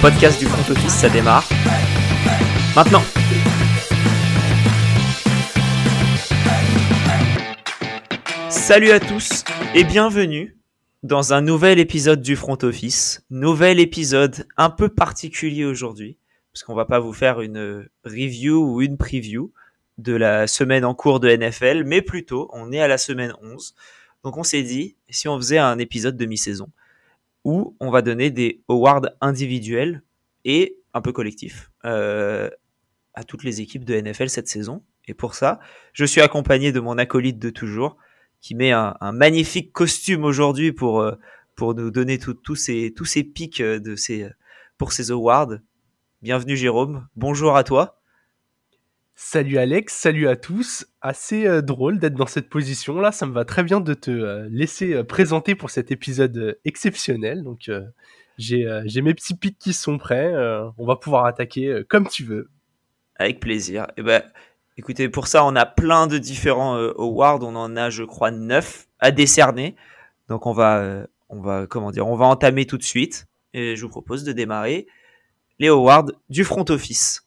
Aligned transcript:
podcast 0.00 0.38
du 0.38 0.46
front 0.46 0.72
office, 0.72 0.92
ça 0.92 1.08
démarre. 1.08 1.48
Maintenant. 2.74 3.02
Salut 8.50 8.90
à 8.90 9.00
tous 9.00 9.44
et 9.74 9.84
bienvenue 9.84 10.56
dans 11.02 11.32
un 11.32 11.40
nouvel 11.40 11.78
épisode 11.78 12.20
du 12.20 12.36
front 12.36 12.58
office. 12.62 13.24
Nouvel 13.30 13.80
épisode 13.80 14.46
un 14.56 14.70
peu 14.70 14.88
particulier 14.88 15.64
aujourd'hui, 15.64 16.18
parce 16.52 16.62
qu'on 16.64 16.74
va 16.74 16.84
pas 16.84 17.00
vous 17.00 17.12
faire 17.12 17.40
une 17.40 17.88
review 18.04 18.62
ou 18.62 18.82
une 18.82 18.96
preview 18.96 19.52
de 19.98 20.14
la 20.14 20.46
semaine 20.46 20.84
en 20.84 20.94
cours 20.94 21.20
de 21.20 21.34
NFL, 21.34 21.84
mais 21.84 22.02
plutôt 22.02 22.50
on 22.52 22.70
est 22.72 22.80
à 22.80 22.88
la 22.88 22.98
semaine 22.98 23.32
11. 23.42 23.74
Donc 24.24 24.36
on 24.36 24.42
s'est 24.42 24.62
dit, 24.62 24.96
si 25.08 25.28
on 25.28 25.36
faisait 25.36 25.58
un 25.58 25.78
épisode 25.78 26.16
de 26.16 26.26
mi-saison, 26.26 26.68
où 27.46 27.76
on 27.78 27.90
va 27.92 28.02
donner 28.02 28.32
des 28.32 28.64
awards 28.68 29.06
individuels 29.20 30.02
et 30.44 30.78
un 30.94 31.00
peu 31.00 31.12
collectifs 31.12 31.70
euh, 31.84 32.50
à 33.14 33.22
toutes 33.22 33.44
les 33.44 33.60
équipes 33.60 33.84
de 33.84 33.94
NFL 33.94 34.28
cette 34.28 34.48
saison. 34.48 34.82
Et 35.06 35.14
pour 35.14 35.36
ça, 35.36 35.60
je 35.92 36.04
suis 36.04 36.20
accompagné 36.20 36.72
de 36.72 36.80
mon 36.80 36.98
acolyte 36.98 37.38
de 37.38 37.50
toujours, 37.50 37.98
qui 38.40 38.56
met 38.56 38.72
un, 38.72 38.96
magnifique 39.12 39.72
costume 39.72 40.24
aujourd'hui 40.24 40.72
pour, 40.72 41.00
euh, 41.00 41.12
pour 41.54 41.76
nous 41.76 41.92
donner 41.92 42.18
tous 42.18 42.56
ces, 42.56 42.92
tous 42.96 43.04
ces 43.04 43.22
pics 43.22 43.62
de 43.62 43.94
ces, 43.94 44.28
pour 44.76 44.92
ces 44.92 45.12
awards. 45.12 45.54
Bienvenue 46.22 46.56
Jérôme, 46.56 47.06
bonjour 47.14 47.56
à 47.56 47.62
toi. 47.62 47.95
Salut 49.18 49.56
Alex, 49.56 49.94
salut 49.94 50.28
à 50.28 50.36
tous. 50.36 50.86
Assez 51.00 51.46
euh, 51.46 51.62
drôle 51.62 51.98
d'être 51.98 52.16
dans 52.16 52.26
cette 52.26 52.50
position 52.50 53.00
là, 53.00 53.12
ça 53.12 53.24
me 53.24 53.32
va 53.32 53.46
très 53.46 53.62
bien 53.62 53.80
de 53.80 53.94
te 53.94 54.10
euh, 54.10 54.46
laisser 54.50 54.92
euh, 54.92 55.04
présenter 55.04 55.54
pour 55.54 55.70
cet 55.70 55.90
épisode 55.90 56.58
exceptionnel. 56.66 57.42
Donc 57.42 57.70
j'ai 58.36 59.00
mes 59.00 59.14
petits 59.14 59.34
pics 59.34 59.58
qui 59.58 59.72
sont 59.72 59.96
prêts, 59.96 60.34
on 60.76 60.84
va 60.84 60.96
pouvoir 60.96 61.24
attaquer 61.24 61.82
comme 61.88 62.06
tu 62.06 62.24
veux. 62.24 62.50
Avec 63.18 63.40
plaisir. 63.40 63.86
Eh 63.96 64.02
ben 64.02 64.22
écoutez, 64.76 65.08
pour 65.08 65.28
ça, 65.28 65.46
on 65.46 65.56
a 65.56 65.64
plein 65.64 66.06
de 66.06 66.18
différents 66.18 66.76
awards, 66.76 67.40
on 67.40 67.56
en 67.56 67.74
a 67.74 67.88
je 67.88 68.04
crois 68.04 68.30
neuf 68.30 68.86
à 68.98 69.12
décerner. 69.12 69.76
Donc 70.28 70.44
on 70.44 70.52
va 70.52 71.06
on 71.30 71.40
va 71.40 71.66
comment 71.66 71.90
dire, 71.90 72.06
on 72.06 72.16
va 72.16 72.26
entamer 72.26 72.66
tout 72.66 72.76
de 72.76 72.82
suite 72.82 73.26
et 73.54 73.76
je 73.76 73.82
vous 73.82 73.90
propose 73.90 74.24
de 74.24 74.32
démarrer 74.32 74.86
les 75.58 75.68
awards 75.68 76.12
du 76.28 76.44
front 76.44 76.66
office. 76.68 77.25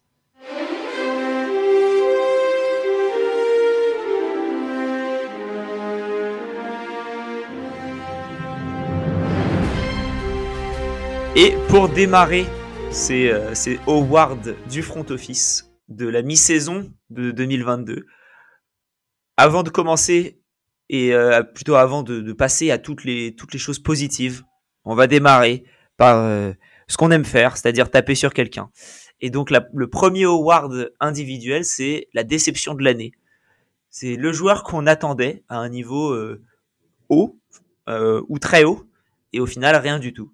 Et 11.41 11.55
pour 11.69 11.87
démarrer 11.87 12.45
ces, 12.91 13.31
euh, 13.31 13.53
awards 13.87 14.35
du 14.69 14.81
front 14.81 15.05
office 15.09 15.71
de 15.87 16.05
la 16.05 16.21
mi-saison 16.21 16.91
de 17.11 17.31
2022, 17.31 18.05
avant 19.37 19.63
de 19.63 19.69
commencer 19.69 20.41
et 20.89 21.13
euh, 21.13 21.41
plutôt 21.41 21.75
avant 21.75 22.03
de, 22.03 22.33
passer 22.33 22.71
à 22.71 22.77
toutes 22.77 23.05
les, 23.05 23.35
toutes 23.35 23.53
les 23.53 23.57
choses 23.57 23.79
positives, 23.79 24.43
on 24.83 24.95
va 24.95 25.07
démarrer 25.07 25.63
par 25.95 26.17
euh, 26.17 26.51
ce 26.89 26.97
qu'on 26.97 27.09
aime 27.09 27.23
faire, 27.23 27.55
c'est-à-dire 27.55 27.89
taper 27.89 28.15
sur 28.15 28.33
quelqu'un. 28.33 28.69
Et 29.21 29.29
donc 29.29 29.49
le 29.49 29.87
premier 29.87 30.25
award 30.25 30.91
individuel, 30.99 31.63
c'est 31.63 32.09
la 32.13 32.25
déception 32.25 32.73
de 32.73 32.83
l'année. 32.83 33.13
C'est 33.89 34.17
le 34.17 34.33
joueur 34.33 34.63
qu'on 34.63 34.85
attendait 34.87 35.45
à 35.47 35.57
un 35.59 35.69
niveau 35.69 36.13
haut 37.07 37.39
ou 37.87 38.39
très 38.39 38.65
haut, 38.65 38.83
et 39.31 39.39
au 39.39 39.45
final 39.45 39.77
rien 39.77 39.99
du 39.99 40.11
tout. 40.11 40.33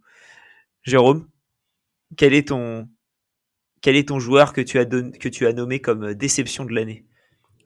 Jérôme, 0.86 1.28
quel 2.16 2.34
est 2.34 2.50
ton, 2.50 2.88
quel 3.82 3.96
est 3.96 4.08
ton 4.10 4.20
joueur 4.20 4.54
que 4.54 4.62
tu 4.62 4.78
as, 4.78 4.86
que 4.86 5.30
tu 5.30 5.48
as 5.48 5.54
nommé 5.54 5.80
comme 5.80 6.06
euh, 6.06 6.16
déception 6.16 6.64
de 6.64 6.74
l'année? 6.74 7.06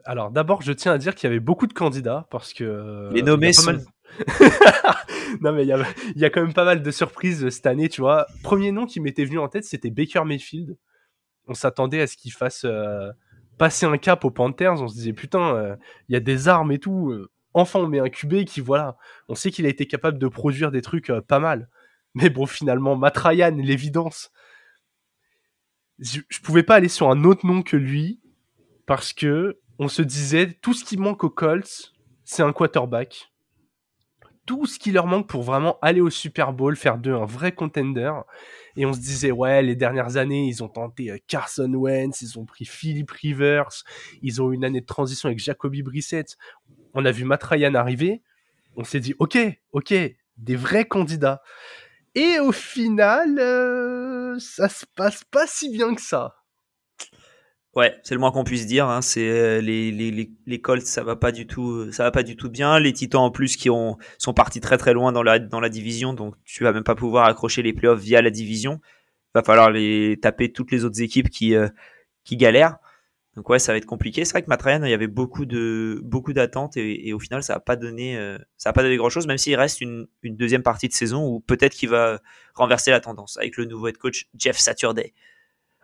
Alors 0.05 0.31
d'abord, 0.31 0.61
je 0.61 0.71
tiens 0.71 0.93
à 0.93 0.97
dire 0.97 1.13
qu'il 1.13 1.27
y 1.27 1.31
avait 1.31 1.41
beaucoup 1.41 1.67
de 1.67 1.73
candidats 1.73 2.27
parce 2.31 2.53
que... 2.53 2.63
Euh, 2.63 3.11
Les 3.11 3.21
nommés 3.21 3.53
sont... 3.53 3.73
non 5.41 5.51
mais 5.51 5.63
il 5.63 5.67
y, 6.15 6.25
a, 6.25 6.29
quand 6.29 6.41
même 6.41 6.53
pas 6.53 6.63
mal 6.65 6.81
de 6.81 6.91
surprises 6.91 7.47
cette 7.49 7.67
année, 7.67 7.89
tu 7.89 8.01
vois. 8.01 8.25
Premier 8.41 8.71
nom 8.71 8.85
qui 8.85 9.01
m'était 9.01 9.25
venu 9.25 9.37
en 9.37 9.49
tête, 9.49 9.65
c'était 9.65 9.91
Baker 9.91 10.23
Mayfield. 10.25 10.77
On 11.47 11.53
s'attendait 11.53 12.01
à 12.01 12.07
ce 12.07 12.17
qu'il 12.17 12.31
fasse 12.31 12.63
euh, 12.65 13.11
passer 13.57 13.85
un 13.85 13.97
cap 13.97 14.25
aux 14.25 14.31
Panthers. 14.31 14.81
On 14.81 14.87
se 14.87 14.95
disait 14.95 15.13
putain, 15.13 15.77
il 16.07 16.13
y 16.13 16.15
a 16.15 16.21
des 16.21 16.47
armes 16.47 16.71
et 16.71 16.79
tout. 16.79 17.13
Enfin, 17.53 17.79
on 17.79 17.87
met 17.87 17.99
un 17.99 18.09
QB 18.09 18.45
qui 18.45 18.61
voilà, 18.61 18.97
on 19.27 19.35
sait 19.35 19.51
qu'il 19.51 19.65
a 19.65 19.69
été 19.69 19.85
capable 19.85 20.17
de 20.17 20.27
produire 20.27 20.71
des 20.71 20.81
trucs 20.81 21.11
pas 21.27 21.39
mal. 21.39 21.69
Mais 22.13 22.29
bon, 22.29 22.45
finalement, 22.45 22.95
Matrayan, 22.95 23.55
l'évidence. 23.55 24.31
Je, 25.99 26.21
je 26.29 26.39
pouvais 26.39 26.63
pas 26.63 26.75
aller 26.75 26.87
sur 26.87 27.09
un 27.09 27.23
autre 27.23 27.45
nom 27.45 27.61
que 27.61 27.75
lui 27.75 28.21
parce 28.85 29.13
que 29.13 29.59
on 29.79 29.87
se 29.87 30.01
disait 30.01 30.51
tout 30.61 30.73
ce 30.73 30.83
qui 30.83 30.97
manque 30.97 31.23
aux 31.23 31.29
Colts, 31.29 31.93
c'est 32.25 32.43
un 32.43 32.51
quarterback. 32.51 33.31
Tout 34.45 34.65
ce 34.65 34.77
qui 34.77 34.91
leur 34.91 35.05
manque 35.05 35.27
pour 35.27 35.43
vraiment 35.43 35.77
aller 35.81 36.01
au 36.01 36.09
Super 36.09 36.53
Bowl, 36.53 36.75
faire 36.75 36.97
d'eux 36.97 37.13
un 37.13 37.25
vrai 37.25 37.51
contender. 37.53 38.11
Et 38.75 38.85
on 38.85 38.93
se 38.93 38.99
disait, 38.99 39.31
ouais, 39.31 39.61
les 39.61 39.75
dernières 39.75 40.17
années, 40.17 40.47
ils 40.47 40.63
ont 40.63 40.67
tenté 40.67 41.11
euh, 41.11 41.17
Carson 41.27 41.71
Wentz, 41.73 42.21
ils 42.21 42.37
ont 42.39 42.45
pris 42.45 42.65
Philip 42.65 43.09
Rivers, 43.09 43.83
ils 44.21 44.41
ont 44.41 44.51
eu 44.51 44.55
une 44.55 44.65
année 44.65 44.81
de 44.81 44.85
transition 44.85 45.27
avec 45.27 45.39
Jacoby 45.39 45.81
Brissett. 45.81 46.37
On 46.93 47.05
a 47.05 47.11
vu 47.11 47.23
Matt 47.23 47.43
Ryan 47.43 47.75
arriver. 47.75 48.21
On 48.75 48.83
s'est 48.83 48.99
dit, 48.99 49.13
ok, 49.19 49.37
ok, 49.71 49.93
des 50.37 50.55
vrais 50.55 50.85
candidats. 50.85 51.41
Et 52.15 52.39
au 52.39 52.51
final, 52.51 53.39
euh, 53.39 54.37
ça 54.39 54.69
se 54.69 54.85
passe 54.95 55.23
pas 55.31 55.45
si 55.47 55.69
bien 55.69 55.93
que 55.93 56.01
ça. 56.01 56.35
Ouais, 57.75 57.95
c'est 58.03 58.15
le 58.15 58.19
moins 58.19 58.31
qu'on 58.31 58.43
puisse 58.43 58.65
dire. 58.65 58.87
Hein. 58.87 59.01
C'est 59.01 59.29
euh, 59.29 59.61
les, 59.61 60.61
Colts, 60.61 60.85
ça 60.85 61.03
va 61.03 61.15
pas 61.15 61.31
du 61.31 61.45
tout, 61.45 61.91
ça 61.91 62.03
va 62.03 62.11
pas 62.11 62.23
du 62.23 62.35
tout 62.35 62.49
bien. 62.49 62.79
Les 62.79 62.93
Titans 62.93 63.21
en 63.21 63.31
plus 63.31 63.55
qui 63.55 63.69
ont 63.69 63.97
sont 64.17 64.33
partis 64.33 64.59
très 64.59 64.77
très 64.77 64.93
loin 64.93 65.11
dans 65.11 65.23
la 65.23 65.69
division, 65.69 66.13
donc 66.13 66.35
tu 66.45 66.63
vas 66.63 66.73
même 66.73 66.83
pas 66.83 66.95
pouvoir 66.95 67.25
accrocher 67.25 67.61
les 67.61 67.73
playoffs 67.73 68.01
via 68.01 68.21
la 68.21 68.31
division. 68.31 68.81
Il 69.29 69.31
va 69.35 69.43
falloir 69.43 69.69
les 69.69 70.17
taper 70.19 70.51
toutes 70.51 70.71
les 70.71 70.83
autres 70.83 71.01
équipes 71.01 71.29
qui 71.29 71.55
euh, 71.55 71.69
qui 72.23 72.37
galèrent. 72.37 72.77
Donc 73.39 73.47
ouais, 73.47 73.57
ça 73.59 73.71
va 73.71 73.77
être 73.77 73.85
compliqué. 73.85 74.25
C'est 74.25 74.33
vrai 74.33 74.41
que 74.41 74.49
Matrayan, 74.49 74.83
il 74.83 74.89
y 74.89 74.93
avait 74.93 75.07
beaucoup 75.07 75.45
de 75.45 76.01
beaucoup 76.03 76.33
d'attentes 76.33 76.75
et, 76.75 77.13
au 77.13 77.19
final, 77.19 77.41
ça 77.41 77.53
n'a 77.53 77.61
pas 77.61 77.77
donné 77.77 78.17
euh, 78.17 78.37
ça 78.57 78.71
a 78.71 78.73
pas 78.73 78.83
donné 78.83 78.97
grand 78.97 79.07
chose. 79.07 79.27
Même 79.27 79.37
s'il 79.37 79.55
reste 79.55 79.79
une, 79.79 80.07
une, 80.23 80.35
deuxième 80.35 80.61
partie 80.61 80.89
de 80.89 80.93
saison 80.93 81.25
où 81.25 81.39
peut-être 81.39 81.71
qu'il 81.73 81.87
va 81.87 82.19
renverser 82.53 82.91
la 82.91 82.99
tendance 82.99 83.37
avec 83.37 83.55
le 83.55 83.63
nouveau 83.63 83.87
head 83.87 83.97
coach 83.97 84.27
Jeff 84.37 84.57
Saturday. 84.57 85.13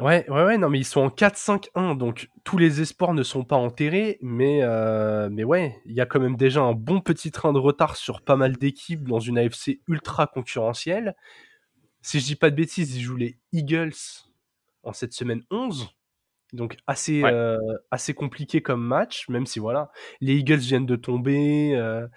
Ouais, 0.02 0.30
ouais, 0.30 0.44
ouais. 0.44 0.58
Non, 0.58 0.68
mais 0.68 0.80
ils 0.80 0.84
sont 0.84 1.00
en 1.00 1.08
4-5-1, 1.08 1.98
donc 1.98 2.30
tous 2.44 2.58
les 2.58 2.82
espoirs 2.82 3.14
ne 3.14 3.24
sont 3.24 3.46
pas 3.46 3.56
enterrés, 3.56 4.18
mais 4.22 4.60
euh, 4.62 5.30
mais 5.32 5.46
ouais, 5.46 5.78
il 5.86 5.94
y 5.94 6.02
a 6.02 6.06
quand 6.06 6.20
même 6.20 6.36
déjà 6.36 6.60
un 6.60 6.74
bon 6.74 7.00
petit 7.00 7.32
train 7.32 7.54
de 7.54 7.60
retard 7.60 7.96
sur 7.96 8.22
pas 8.22 8.36
mal 8.36 8.58
d'équipes 8.58 9.08
dans 9.08 9.22
une 9.22 9.38
AFC 9.38 9.80
ultra 9.88 10.28
concurrentielle. 10.28 11.16
Si 12.02 12.20
je 12.20 12.26
dis 12.26 12.36
pas 12.36 12.50
de 12.50 12.58
bêtises, 12.58 12.98
ils 12.98 13.02
jouent 13.02 13.16
les 13.16 13.38
Eagles 13.54 13.94
en 14.84 14.92
cette 14.92 15.14
semaine 15.14 15.44
11. 15.52 15.95
Donc 16.56 16.78
assez, 16.88 17.24
euh, 17.24 17.60
assez 17.92 18.14
compliqué 18.14 18.62
comme 18.62 18.84
match, 18.84 19.28
même 19.30 19.46
si 19.46 19.60
voilà, 19.60 19.92
les 20.22 20.36
Eagles 20.36 20.58
viennent 20.58 20.86
de 20.86 20.96
tomber, 20.96 21.76
euh, 21.76 22.08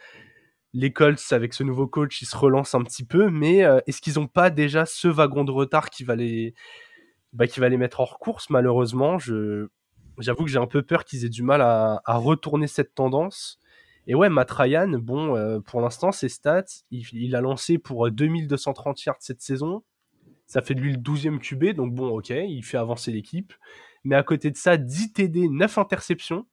les 0.73 0.93
Colts 0.93 1.33
avec 1.33 1.55
ce 1.55 1.65
nouveau 1.65 1.87
coach, 1.87 2.23
ils 2.23 2.27
se 2.27 2.37
relancent 2.37 2.75
un 2.75 2.83
petit 2.83 3.05
peu, 3.05 3.31
mais 3.31 3.65
euh, 3.65 3.81
est-ce 3.87 4.01
qu'ils 4.01 4.15
n'ont 4.15 4.29
pas 4.29 4.51
déjà 4.51 4.87
ce 4.87 5.09
wagon 5.09 5.45
de 5.45 5.51
retard 5.51 5.91
qui 5.91 6.05
va 6.05 6.15
les, 6.15 6.55
bah, 7.33 7.47
qui 7.47 7.61
va 7.61 7.69
les 7.69 7.77
mettre 7.77 8.01
hors 8.01 8.19
course 8.19 8.49
malheureusement? 8.51 9.19
Je, 9.19 9.69
J'avoue 10.19 10.45
que 10.45 10.51
j'ai 10.51 10.59
un 10.59 10.67
peu 10.67 10.83
peur 10.83 11.05
qu'ils 11.05 11.25
aient 11.25 11.29
du 11.29 11.45
mal 11.45 11.63
à, 11.63 12.01
retourner 12.07 12.67
cette 12.67 12.93
tendance. 12.93 13.61
Et 14.09 14.17
ouais, 14.17 14.29
Matt 14.29 14.51
Ryan, 14.51 14.89
bon, 14.99 15.61
pour 15.63 15.81
l'instant, 15.81 16.11
ses 16.11 16.29
stats, 16.29 16.65
il, 16.91 17.07
il, 17.13 17.37
a 17.37 17.41
lancé 17.41 17.79
pour 17.79 18.11
2230 18.11 19.05
yards 19.05 19.19
cette 19.21 19.41
saison. 19.41 19.85
Ça 20.49 20.61
fait 20.61 20.75
de 20.75 20.81
lui 20.81 20.93
le 20.93 20.99
12e 20.99 21.39
QB, 21.39 21.77
donc 21.77 21.95
bon, 21.95 22.09
ok, 22.09 22.31
il 22.31 22.65
fait 22.65 22.79
avancer 22.79 23.13
l'équipe. 23.13 23.53
Mais 24.09 24.17
à 24.17 24.23
côté 24.23 24.51
de 24.51 24.57
ça, 24.57 24.79
10 24.79 25.13
TD, 25.13 25.51
9 25.51 25.77
interceptions. 25.77 26.47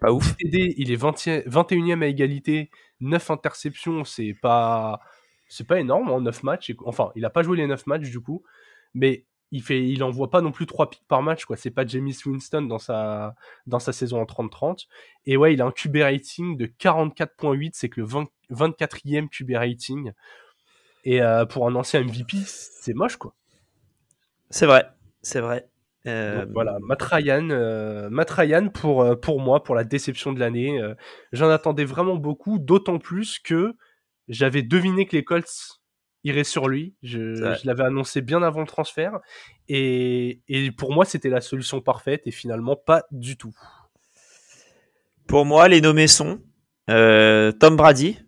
Pas 0.00 0.10
ouf. 0.10 0.36
10 0.38 0.50
TD, 0.50 0.74
il 0.76 0.90
est 0.90 1.00
21e 1.00 2.02
à 2.02 2.08
égalité, 2.08 2.68
9 2.98 3.30
interceptions, 3.30 4.02
c'est 4.02 4.34
pas 4.34 5.00
c'est 5.48 5.68
pas 5.68 5.78
énorme 5.78 6.10
en 6.10 6.20
9 6.20 6.42
matchs. 6.42 6.74
Enfin, 6.84 7.12
il 7.14 7.24
a 7.24 7.30
pas 7.30 7.44
joué 7.44 7.58
les 7.58 7.68
9 7.68 7.86
matchs 7.86 8.10
du 8.10 8.18
coup, 8.18 8.42
mais 8.92 9.24
il 9.52 9.62
fait 9.62 9.88
il 9.88 10.02
envoie 10.02 10.30
pas 10.30 10.40
non 10.40 10.50
plus 10.50 10.66
3 10.66 10.90
pics 10.90 11.06
par 11.06 11.22
match 11.22 11.44
quoi, 11.44 11.56
c'est 11.56 11.70
pas 11.70 11.86
James 11.86 12.10
Winston 12.26 12.62
dans 12.62 12.80
sa 12.80 13.36
dans 13.68 13.78
sa 13.78 13.92
saison 13.92 14.20
en 14.20 14.24
30-30 14.24 14.88
et 15.26 15.36
ouais, 15.36 15.54
il 15.54 15.62
a 15.62 15.66
un 15.66 15.70
QB 15.70 15.98
rating 15.98 16.56
de 16.56 16.66
44.8, 16.66 17.70
c'est 17.74 17.88
que 17.88 18.00
le 18.00 18.08
24e 18.50 19.28
QB 19.28 19.52
rating. 19.54 20.10
Et 21.04 21.22
euh, 21.22 21.46
pour 21.46 21.68
un 21.68 21.74
ancien 21.76 22.02
MVP, 22.02 22.38
c'est 22.46 22.94
moche 22.94 23.16
quoi. 23.16 23.32
C'est 24.50 24.66
vrai, 24.66 24.88
c'est 25.22 25.40
vrai. 25.40 25.68
Euh, 26.06 26.46
voilà, 26.52 26.78
Matt 26.80 27.02
Ryan, 27.02 27.48
euh, 27.50 28.68
pour, 28.72 29.02
euh, 29.02 29.14
pour 29.14 29.40
moi, 29.40 29.62
pour 29.62 29.74
la 29.74 29.84
déception 29.84 30.32
de 30.32 30.40
l'année. 30.40 30.80
J'en 31.32 31.48
attendais 31.48 31.84
vraiment 31.84 32.16
beaucoup, 32.16 32.58
d'autant 32.58 32.98
plus 32.98 33.38
que 33.38 33.74
j'avais 34.28 34.62
deviné 34.62 35.06
que 35.06 35.16
les 35.16 35.24
Colts 35.24 35.80
irait 36.24 36.44
sur 36.44 36.68
lui. 36.68 36.94
Je, 37.02 37.34
je 37.34 37.66
l'avais 37.66 37.84
annoncé 37.84 38.20
bien 38.20 38.42
avant 38.42 38.60
le 38.60 38.66
transfert. 38.66 39.20
Et, 39.68 40.40
et 40.48 40.70
pour 40.72 40.92
moi, 40.92 41.04
c'était 41.04 41.28
la 41.30 41.40
solution 41.40 41.80
parfaite. 41.80 42.22
Et 42.26 42.30
finalement, 42.30 42.76
pas 42.76 43.04
du 43.10 43.36
tout. 43.36 43.54
Pour 45.26 45.44
moi, 45.44 45.68
les 45.68 45.80
nommés 45.80 46.08
sont 46.08 46.40
euh, 46.90 47.52
Tom 47.52 47.76
Brady, 47.76 48.18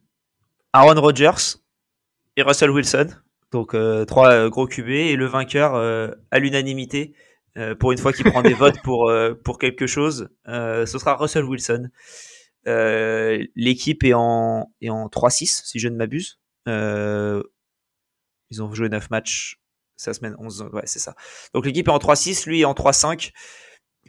Aaron 0.72 1.00
Rodgers 1.00 1.58
et 2.36 2.42
Russell 2.42 2.70
Wilson. 2.70 3.08
Donc 3.52 3.74
euh, 3.74 4.04
trois 4.04 4.30
euh, 4.30 4.48
gros 4.48 4.66
QB 4.66 4.88
et 4.88 5.16
le 5.16 5.26
vainqueur 5.26 5.74
à 6.30 6.38
l'unanimité 6.38 7.14
pour 7.78 7.92
une 7.92 7.98
fois 7.98 8.12
qu'il 8.12 8.24
prend 8.30 8.42
des 8.42 8.54
votes 8.54 8.80
pour 8.82 9.12
pour 9.44 9.58
quelque 9.58 9.86
chose, 9.86 10.28
ce 10.46 10.86
sera 10.86 11.16
Russell 11.16 11.44
Wilson. 11.44 11.88
L'équipe 12.66 14.04
est 14.04 14.14
en 14.14 14.72
est 14.80 14.90
en 14.90 15.06
3-6 15.06 15.62
si 15.64 15.78
je 15.78 15.88
ne 15.88 15.96
m'abuse. 15.96 16.40
ils 16.66 17.42
ont 18.62 18.72
joué 18.72 18.88
9 18.88 19.10
matchs 19.10 19.60
sa 19.96 20.12
semaine 20.12 20.34
11 20.38 20.70
ouais 20.72 20.82
c'est 20.84 20.98
ça. 20.98 21.14
Donc 21.54 21.66
l'équipe 21.66 21.86
est 21.88 21.92
en 21.92 21.98
3-6, 21.98 22.48
lui 22.48 22.62
est 22.62 22.64
en 22.64 22.74
3-5. 22.74 23.32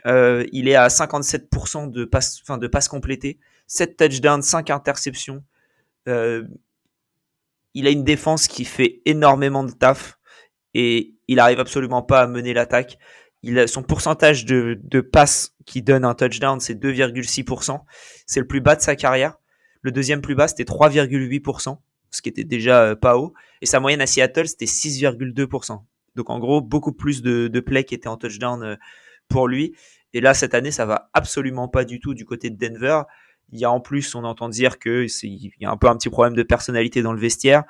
il 0.06 0.68
est 0.68 0.76
à 0.76 0.88
57% 0.88 1.92
de 1.92 2.06
passes, 2.06 2.40
enfin 2.42 2.58
de 2.58 2.68
passes 2.68 2.88
complétées, 2.88 3.40
7 3.68 3.98
touchdowns, 3.98 4.42
5 4.42 4.70
interceptions. 4.70 5.44
Euh, 6.08 6.44
il 7.74 7.88
a 7.88 7.90
une 7.90 8.04
défense 8.04 8.48
qui 8.48 8.64
fait 8.64 9.02
énormément 9.06 9.64
de 9.64 9.72
taf 9.72 10.18
et 10.74 11.16
il 11.28 11.40
arrive 11.40 11.60
absolument 11.60 12.04
pas 12.04 12.22
à 12.22 12.28
mener 12.28 12.54
l'attaque. 12.54 12.98
Son 13.68 13.84
pourcentage 13.84 14.46
de, 14.46 14.80
de 14.84 15.02
passes 15.02 15.56
qui 15.66 15.82
donne 15.82 16.06
un 16.06 16.14
touchdown, 16.14 16.60
c'est 16.60 16.76
2,6%. 16.76 17.80
C'est 18.26 18.40
le 18.40 18.48
plus 18.48 18.62
bas 18.62 18.76
de 18.76 18.82
sa 18.82 18.96
carrière. 18.96 19.38
Le 19.82 19.92
deuxième 19.92 20.22
plus 20.22 20.36
bas, 20.36 20.48
c'était 20.48 20.64
3,8%, 20.64 21.78
ce 22.10 22.22
qui 22.22 22.30
était 22.30 22.44
déjà 22.44 22.84
euh, 22.84 22.96
pas 22.96 23.18
haut. 23.18 23.34
Et 23.62 23.66
sa 23.66 23.80
moyenne 23.80 24.02
à 24.02 24.08
Seattle, 24.08 24.48
c'était 24.48 24.66
6,2%. 24.66 25.80
Donc 26.16 26.30
en 26.30 26.40
gros, 26.40 26.62
beaucoup 26.62 26.94
plus 26.94 27.22
de, 27.22 27.48
de 27.48 27.60
plays 27.60 27.84
qui 27.84 27.94
étaient 27.94 28.08
en 28.08 28.18
touchdown 28.18 28.64
euh, 28.64 28.76
pour 29.28 29.48
lui. 29.48 29.76
Et 30.14 30.22
là, 30.22 30.34
cette 30.34 30.54
année, 30.54 30.72
ça 30.72 30.86
va 30.86 31.10
absolument 31.14 31.68
pas 31.68 31.84
du 31.84 32.00
tout 32.00 32.14
du 32.14 32.26
côté 32.26 32.50
de 32.50 32.58
Denver. 32.58 33.02
Il 33.52 33.60
y 33.60 33.66
a 33.66 33.72
en 33.72 33.80
plus, 33.80 34.16
on 34.16 34.24
entend 34.24 34.50
dire 34.50 34.80
que 34.80 35.06
il 35.24 35.52
y 35.60 35.66
a 35.66 35.70
un 35.70 35.78
peu 35.78 35.88
un 35.88 35.98
petit 35.98 36.10
problème 36.10 36.36
de 36.36 36.44
personnalité 36.44 37.02
dans 37.02 37.14
le 37.14 37.20
vestiaire, 37.20 37.64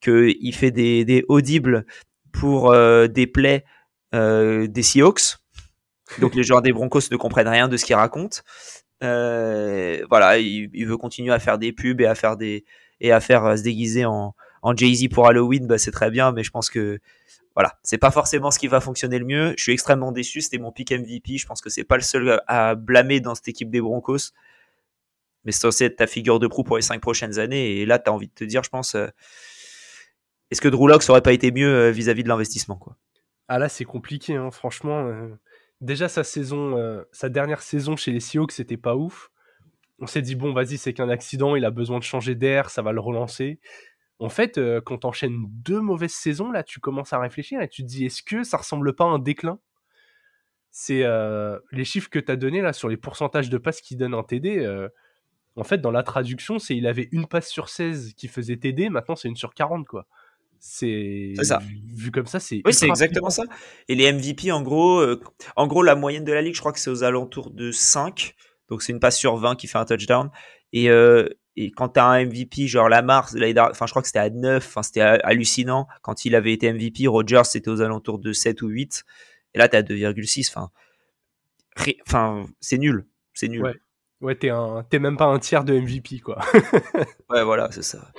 qu'il 0.00 0.54
fait 0.54 0.70
des, 0.70 1.04
des 1.04 1.24
audibles 1.28 1.86
pour 2.32 2.72
euh, 2.72 3.06
des 3.06 3.26
plays 3.26 3.64
des 4.12 4.82
Seahawks. 4.82 5.36
Donc 6.18 6.34
les 6.34 6.42
joueurs 6.42 6.62
des 6.62 6.72
Broncos 6.72 7.02
ne 7.10 7.16
comprennent 7.16 7.48
rien 7.48 7.68
de 7.68 7.76
ce 7.76 7.84
qu'il 7.84 7.94
raconte. 7.94 8.42
Euh, 9.02 10.04
voilà, 10.10 10.38
il, 10.38 10.86
veut 10.86 10.96
continuer 10.96 11.32
à 11.32 11.38
faire 11.38 11.58
des 11.58 11.72
pubs 11.72 12.00
et 12.00 12.06
à 12.06 12.14
faire 12.14 12.36
des 12.36 12.64
et 13.00 13.12
à 13.12 13.20
faire 13.20 13.56
se 13.56 13.62
déguiser 13.62 14.04
en, 14.04 14.34
Jay-Z 14.76 15.08
pour 15.08 15.26
Halloween, 15.26 15.66
bah, 15.66 15.78
c'est 15.78 15.90
très 15.90 16.10
bien, 16.10 16.32
mais 16.32 16.44
je 16.44 16.50
pense 16.50 16.68
que 16.68 16.98
voilà, 17.54 17.78
c'est 17.82 17.98
pas 17.98 18.10
forcément 18.10 18.50
ce 18.50 18.58
qui 18.58 18.68
va 18.68 18.80
fonctionner 18.80 19.18
le 19.18 19.24
mieux. 19.24 19.54
Je 19.56 19.62
suis 19.62 19.72
extrêmement 19.72 20.12
déçu, 20.12 20.42
c'était 20.42 20.58
mon 20.58 20.70
pick 20.70 20.92
MVP. 20.92 21.38
Je 21.38 21.46
pense 21.46 21.62
que 21.62 21.70
c'est 21.70 21.84
pas 21.84 21.96
le 21.96 22.02
seul 22.02 22.42
à 22.46 22.74
blâmer 22.74 23.20
dans 23.20 23.34
cette 23.34 23.48
équipe 23.48 23.70
des 23.70 23.80
Broncos 23.80 24.32
mais 25.44 25.52
c'est 25.52 25.60
censé 25.60 25.84
être 25.86 25.96
ta 25.96 26.06
figure 26.06 26.38
de 26.38 26.46
proue 26.46 26.64
pour 26.64 26.76
les 26.76 26.82
cinq 26.82 27.00
prochaines 27.00 27.38
années. 27.38 27.78
Et 27.78 27.86
là, 27.86 27.98
tu 27.98 28.10
as 28.10 28.12
envie 28.12 28.28
de 28.28 28.32
te 28.34 28.44
dire, 28.44 28.62
je 28.62 28.70
pense, 28.70 28.94
euh, 28.94 29.06
est-ce 30.50 30.60
que 30.60 30.68
Drew 30.68 30.88
Locke 30.88 31.08
aurait 31.08 31.22
pas 31.22 31.32
été 31.32 31.50
mieux 31.50 31.68
euh, 31.68 31.90
vis-à-vis 31.90 32.22
de 32.22 32.28
l'investissement 32.28 32.76
quoi? 32.76 32.96
Ah 33.52 33.58
là, 33.58 33.68
c'est 33.68 33.84
compliqué, 33.84 34.36
hein, 34.36 34.52
franchement. 34.52 35.06
Euh. 35.08 35.28
déjà, 35.80 36.08
sa 36.08 36.22
saison, 36.22 37.04
sa 37.10 37.28
dernière 37.28 37.62
saison 37.62 37.96
chez 37.96 38.12
les 38.12 38.20
Seahawks, 38.20 38.52
c'était 38.52 38.76
pas 38.76 38.94
ouf. 38.94 39.32
On 39.98 40.06
s'est 40.06 40.22
dit, 40.22 40.36
bon, 40.36 40.52
vas-y, 40.52 40.78
c'est 40.78 40.94
qu'un 40.94 41.08
accident, 41.08 41.56
il 41.56 41.64
a 41.64 41.70
besoin 41.72 41.98
de 41.98 42.04
changer 42.04 42.36
d'air, 42.36 42.70
ça 42.70 42.80
va 42.82 42.92
le 42.92 43.00
relancer. 43.00 43.58
En 44.20 44.28
fait, 44.28 44.60
quand 44.84 44.98
t'enchaînes 44.98 45.46
deux 45.48 45.80
mauvaises 45.80 46.12
saisons, 46.12 46.52
là, 46.52 46.62
tu 46.62 46.78
commences 46.78 47.12
à 47.12 47.18
réfléchir 47.18 47.60
et 47.60 47.68
tu 47.68 47.82
te 47.82 47.88
dis, 47.88 48.06
est-ce 48.06 48.22
que 48.22 48.44
ça 48.44 48.58
ressemble 48.58 48.94
pas 48.94 49.04
à 49.04 49.08
un 49.08 49.18
déclin? 49.18 49.58
C'est 50.70 51.04
les 51.72 51.84
chiffres 51.84 52.08
que 52.08 52.20
tu 52.20 52.30
as 52.30 52.36
donnés 52.36 52.62
là 52.62 52.72
sur 52.72 52.88
les 52.88 52.96
pourcentages 52.96 53.50
de 53.50 53.58
passes 53.58 53.80
qu'il 53.80 53.96
donne 53.98 54.14
en 54.14 54.22
TD 54.22 54.88
en 55.56 55.64
fait, 55.64 55.78
dans 55.78 55.90
la 55.90 56.02
traduction, 56.02 56.58
c'est 56.58 56.76
il 56.76 56.86
avait 56.86 57.08
une 57.12 57.26
passe 57.26 57.48
sur 57.48 57.68
16 57.68 58.14
qui 58.14 58.28
faisait 58.28 58.56
TD, 58.56 58.88
maintenant 58.88 59.16
c'est 59.16 59.28
une 59.28 59.36
sur 59.36 59.54
40, 59.54 59.86
quoi. 59.86 60.06
C'est 60.60 61.32
ça. 61.42 61.60
Vu 61.94 62.10
comme 62.10 62.26
ça, 62.26 62.38
c'est. 62.38 62.60
Oui, 62.66 62.74
c'est 62.74 62.86
exactement 62.86 63.30
ça. 63.30 63.44
Et 63.88 63.94
les 63.94 64.12
MVP, 64.12 64.52
en 64.52 64.60
gros, 64.60 65.00
euh, 65.00 65.20
en 65.56 65.66
gros, 65.66 65.82
la 65.82 65.94
moyenne 65.94 66.24
de 66.24 66.32
la 66.32 66.42
ligue, 66.42 66.54
je 66.54 66.60
crois 66.60 66.72
que 66.72 66.78
c'est 66.78 66.90
aux 66.90 67.02
alentours 67.02 67.50
de 67.50 67.72
5. 67.72 68.34
Donc 68.68 68.82
c'est 68.82 68.92
une 68.92 69.00
passe 69.00 69.16
sur 69.18 69.36
20 69.36 69.56
qui 69.56 69.66
fait 69.66 69.78
un 69.78 69.86
touchdown. 69.86 70.30
Et, 70.72 70.90
euh, 70.90 71.28
et 71.56 71.70
quand 71.70 71.88
tu 71.88 72.00
as 72.00 72.04
un 72.04 72.26
MVP, 72.26 72.66
genre 72.66 72.88
Lamar, 72.90 73.30
enfin, 73.70 73.86
je 73.86 73.90
crois 73.90 74.02
que 74.02 74.08
c'était 74.08 74.20
à 74.20 74.28
9, 74.28 74.64
enfin, 74.64 74.82
c'était 74.82 75.00
hallucinant. 75.00 75.88
Quand 76.02 76.26
il 76.26 76.34
avait 76.34 76.52
été 76.52 76.72
MVP, 76.72 77.06
Rogers, 77.06 77.44
c'était 77.44 77.70
aux 77.70 77.80
alentours 77.80 78.18
de 78.18 78.32
7 78.32 78.60
ou 78.62 78.68
8. 78.68 79.04
Et 79.54 79.58
là, 79.58 79.68
tu 79.68 79.76
as 79.76 79.82
2,6. 79.82 80.50
Enfin, 80.50 80.70
enfin 82.06 82.46
c'est 82.60 82.78
nul. 82.78 83.06
C'est 83.32 83.48
nul. 83.48 83.62
Ouais. 83.62 83.74
Ouais, 84.20 84.34
t'es, 84.34 84.50
un, 84.50 84.84
t'es 84.90 84.98
même 84.98 85.16
pas 85.16 85.24
un 85.24 85.38
tiers 85.38 85.64
de 85.64 85.72
MVP, 85.72 86.18
quoi. 86.18 86.38
ouais, 87.30 87.42
voilà, 87.42 87.70
c'est 87.72 87.82
ça. 87.82 88.12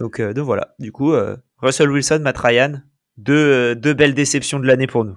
Donc, 0.00 0.18
euh, 0.18 0.32
donc 0.32 0.46
voilà. 0.46 0.74
Du 0.78 0.90
coup, 0.90 1.12
euh, 1.12 1.36
Russell 1.58 1.90
Wilson, 1.90 2.20
Matt 2.22 2.38
Ryan, 2.38 2.80
deux, 3.18 3.34
euh, 3.34 3.74
deux 3.74 3.94
belles 3.94 4.14
déceptions 4.14 4.58
de 4.58 4.66
l'année 4.66 4.86
pour 4.86 5.04
nous. 5.04 5.16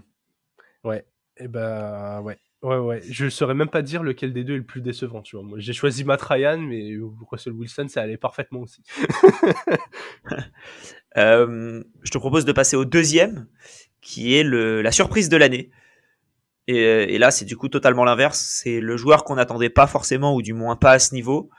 Ouais, 0.84 1.06
et 1.38 1.46
eh 1.46 1.48
ben 1.48 2.22
ouais. 2.22 2.38
Ouais, 2.62 2.78
ouais. 2.78 3.02
Je 3.10 3.28
saurais 3.28 3.56
même 3.56 3.70
pas 3.70 3.82
dire 3.82 4.04
lequel 4.04 4.32
des 4.32 4.44
deux 4.44 4.54
est 4.54 4.58
le 4.58 4.66
plus 4.66 4.82
décevant, 4.82 5.22
tu 5.22 5.36
vois. 5.36 5.44
Moi, 5.44 5.60
j'ai 5.60 5.74
choisi 5.74 6.06
Matt 6.06 6.22
Ryan, 6.22 6.60
mais 6.60 6.96
Russell 7.30 7.54
Wilson, 7.54 7.88
ça 7.90 8.02
allait 8.02 8.18
parfaitement 8.18 8.62
aussi. 8.62 8.82
je 11.16 12.10
te 12.10 12.18
propose 12.18 12.46
de 12.46 12.54
passer 12.54 12.78
au 12.78 12.86
deuxième, 12.86 13.48
qui 14.00 14.36
est 14.36 14.44
le, 14.44 14.82
la 14.82 14.92
surprise 14.92 15.28
de 15.28 15.36
l'année. 15.36 15.72
Et, 16.68 17.18
là, 17.18 17.32
c'est 17.32 17.44
du 17.44 17.58
coup 17.58 17.68
totalement 17.68 18.06
l'inverse. 18.06 18.40
C'est 18.40 18.80
le 18.80 18.96
joueur 18.96 19.26
qu'on 19.26 19.36
n'attendait 19.36 19.70
pas 19.70 19.88
forcément, 19.88 20.34
ou 20.34 20.42
du 20.42 20.54
moins 20.54 20.78
pas 20.78 20.92
à 20.92 21.00
ce 21.00 21.14
niveau, 21.14 21.50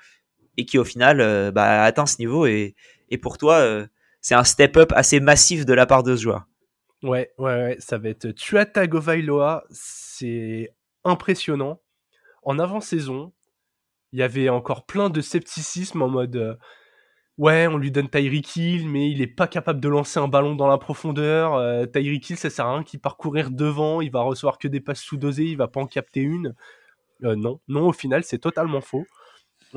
et 0.56 0.64
qui 0.64 0.78
au 0.78 0.84
final 0.84 1.20
euh, 1.20 1.50
bah, 1.50 1.84
atteint 1.84 2.06
ce 2.06 2.16
niveau. 2.18 2.46
Et, 2.46 2.74
et 3.14 3.18
pour 3.18 3.38
toi, 3.38 3.56
euh, 3.56 3.86
c'est 4.20 4.34
un 4.34 4.44
step-up 4.44 4.92
assez 4.94 5.20
massif 5.20 5.64
de 5.66 5.74
la 5.74 5.86
part 5.86 6.02
de 6.02 6.16
ce 6.16 6.22
joueur. 6.22 6.46
Ouais, 7.02 7.32
ouais, 7.38 7.54
ouais. 7.54 7.76
Ça 7.78 7.98
va 7.98 8.08
être 8.08 8.30
Tua 8.30 8.66
Tagovailoa. 8.66 9.64
C'est 9.70 10.74
impressionnant. 11.04 11.80
En 12.42 12.58
avant-saison, 12.58 13.32
il 14.12 14.20
y 14.20 14.22
avait 14.22 14.48
encore 14.48 14.86
plein 14.86 15.10
de 15.10 15.20
scepticisme 15.20 16.02
en 16.02 16.08
mode 16.08 16.58
ouais, 17.38 17.66
on 17.66 17.78
lui 17.78 17.90
donne 17.90 18.08
Tyreek 18.08 18.56
Hill, 18.56 18.88
mais 18.88 19.10
il 19.10 19.20
est 19.20 19.26
pas 19.26 19.46
capable 19.46 19.80
de 19.80 19.88
lancer 19.88 20.18
un 20.20 20.28
ballon 20.28 20.54
dans 20.54 20.68
la 20.68 20.78
profondeur. 20.78 21.54
Euh, 21.54 21.86
Tyreek 21.86 22.30
Hill, 22.30 22.36
ça 22.36 22.50
sert 22.50 22.66
à 22.66 22.74
rien 22.74 22.82
qu'il 22.82 23.00
parcourir 23.00 23.50
devant, 23.50 24.00
il 24.00 24.10
va 24.10 24.20
recevoir 24.22 24.58
que 24.58 24.68
des 24.68 24.80
passes 24.80 25.00
sous-dosées, 25.00 25.44
il 25.44 25.56
va 25.56 25.68
pas 25.68 25.80
en 25.80 25.86
capter 25.86 26.20
une. 26.20 26.54
Euh, 27.24 27.36
non, 27.36 27.60
non, 27.68 27.88
au 27.88 27.92
final, 27.92 28.24
c'est 28.24 28.38
totalement 28.38 28.80
faux. 28.80 29.06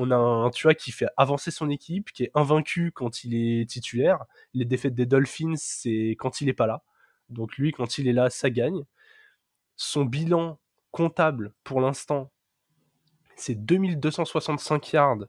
On 0.00 0.12
a 0.12 0.16
un 0.16 0.48
Tua 0.50 0.74
qui 0.74 0.92
fait 0.92 1.08
avancer 1.16 1.50
son 1.50 1.68
équipe, 1.68 2.12
qui 2.12 2.22
est 2.22 2.30
invaincu 2.34 2.92
quand 2.92 3.24
il 3.24 3.34
est 3.34 3.68
titulaire. 3.68 4.24
Les 4.54 4.64
défaites 4.64 4.94
des 4.94 5.06
Dolphins, 5.06 5.54
c'est 5.56 6.14
quand 6.18 6.40
il 6.40 6.48
est 6.48 6.54
pas 6.54 6.68
là. 6.68 6.82
Donc 7.30 7.56
lui, 7.56 7.72
quand 7.72 7.98
il 7.98 8.06
est 8.06 8.12
là, 8.12 8.30
ça 8.30 8.48
gagne. 8.48 8.84
Son 9.76 10.04
bilan 10.04 10.60
comptable 10.92 11.52
pour 11.64 11.80
l'instant, 11.80 12.30
c'est 13.34 13.56
2265 13.56 14.92
yards. 14.92 15.24